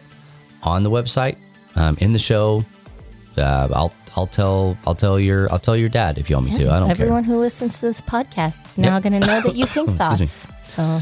on 0.63 0.83
the 0.83 0.89
website, 0.91 1.37
um, 1.75 1.97
in 1.99 2.13
the 2.13 2.19
show. 2.19 2.63
Uh, 3.37 3.67
I'll 3.73 3.93
I'll 4.15 4.25
tell 4.25 4.75
I'll 4.87 4.95
tell 4.95 5.19
your 5.19 5.51
I'll 5.51 5.59
tell 5.59 5.77
your 5.77 5.89
dad 5.89 6.17
if 6.17 6.27
you 6.29 6.35
want 6.35 6.49
me 6.49 6.55
to. 6.55 6.71
I 6.71 6.79
don't 6.79 6.89
Everyone 6.89 7.23
care. 7.23 7.33
who 7.35 7.39
listens 7.39 7.79
to 7.81 7.85
this 7.85 8.01
podcast 8.01 8.65
is 8.65 8.77
now 8.79 8.95
Yep. 8.95 9.03
going 9.03 9.21
to 9.21 9.27
know 9.27 9.41
that 9.41 9.55
you 9.55 9.65
think 9.75 9.91
thoughts. 9.91 10.49
So 10.63 10.99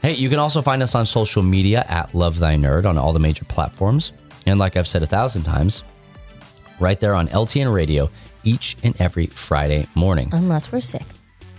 Hey, 0.00 0.12
you 0.14 0.28
can 0.28 0.38
also 0.38 0.62
find 0.62 0.80
us 0.82 0.94
on 0.94 1.06
social 1.06 1.42
media 1.42 1.84
at 1.88 2.14
Love 2.14 2.38
Thy 2.38 2.54
Nerd 2.54 2.86
on 2.86 2.96
all 2.96 3.12
the 3.12 3.18
major 3.18 3.44
platforms. 3.46 4.12
And 4.46 4.60
like 4.60 4.76
I've 4.76 4.86
said 4.86 5.02
a 5.02 5.06
thousand 5.06 5.42
times, 5.42 5.82
right 6.78 7.00
there 7.00 7.14
on 7.16 7.26
LTN 7.28 7.74
Radio 7.74 8.10
each 8.44 8.76
and 8.84 8.94
every 9.00 9.26
Friday 9.26 9.88
morning, 9.96 10.28
unless 10.32 10.70
we're 10.70 10.80
sick. 10.80 11.02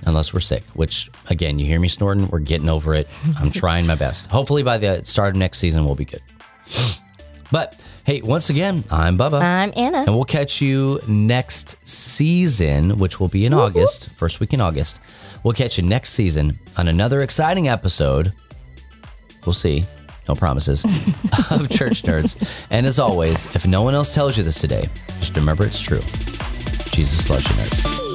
Unless 0.07 0.33
we're 0.33 0.39
sick, 0.39 0.63
which 0.73 1.09
again, 1.29 1.59
you 1.59 1.65
hear 1.65 1.79
me 1.79 1.87
snorting, 1.87 2.27
we're 2.29 2.39
getting 2.39 2.69
over 2.69 2.93
it. 2.95 3.07
I'm 3.39 3.51
trying 3.51 3.85
my 3.85 3.95
best. 3.95 4.29
Hopefully 4.29 4.63
by 4.63 4.77
the 4.77 5.03
start 5.03 5.29
of 5.31 5.35
next 5.35 5.59
season, 5.59 5.85
we'll 5.85 5.95
be 5.95 6.05
good. 6.05 6.21
But 7.51 7.85
hey, 8.05 8.21
once 8.21 8.49
again, 8.49 8.83
I'm 8.91 9.17
Bubba. 9.17 9.41
I'm 9.41 9.71
Anna. 9.75 9.99
And 9.99 10.15
we'll 10.15 10.25
catch 10.25 10.61
you 10.61 10.99
next 11.07 11.85
season, 11.87 12.97
which 12.97 13.19
will 13.19 13.27
be 13.29 13.45
in 13.45 13.53
August, 13.53 14.09
first 14.17 14.39
week 14.39 14.53
in 14.53 14.61
August. 14.61 14.99
We'll 15.43 15.53
catch 15.53 15.77
you 15.77 15.83
next 15.83 16.11
season 16.11 16.59
on 16.77 16.87
another 16.87 17.21
exciting 17.21 17.67
episode. 17.67 18.33
We'll 19.45 19.53
see. 19.53 19.85
No 20.27 20.35
promises 20.35 20.83
of 21.51 21.69
Church 21.69 22.01
Nerds. 22.01 22.65
And 22.69 22.85
as 22.85 22.99
always, 22.99 23.53
if 23.55 23.65
no 23.65 23.81
one 23.81 23.93
else 23.93 24.13
tells 24.13 24.37
you 24.37 24.43
this 24.43 24.59
today, 24.59 24.89
just 25.19 25.35
remember 25.37 25.65
it's 25.65 25.79
true. 25.79 26.01
Jesus 26.91 27.29
loves 27.29 27.47
you, 27.47 27.55
nerds. 27.55 28.06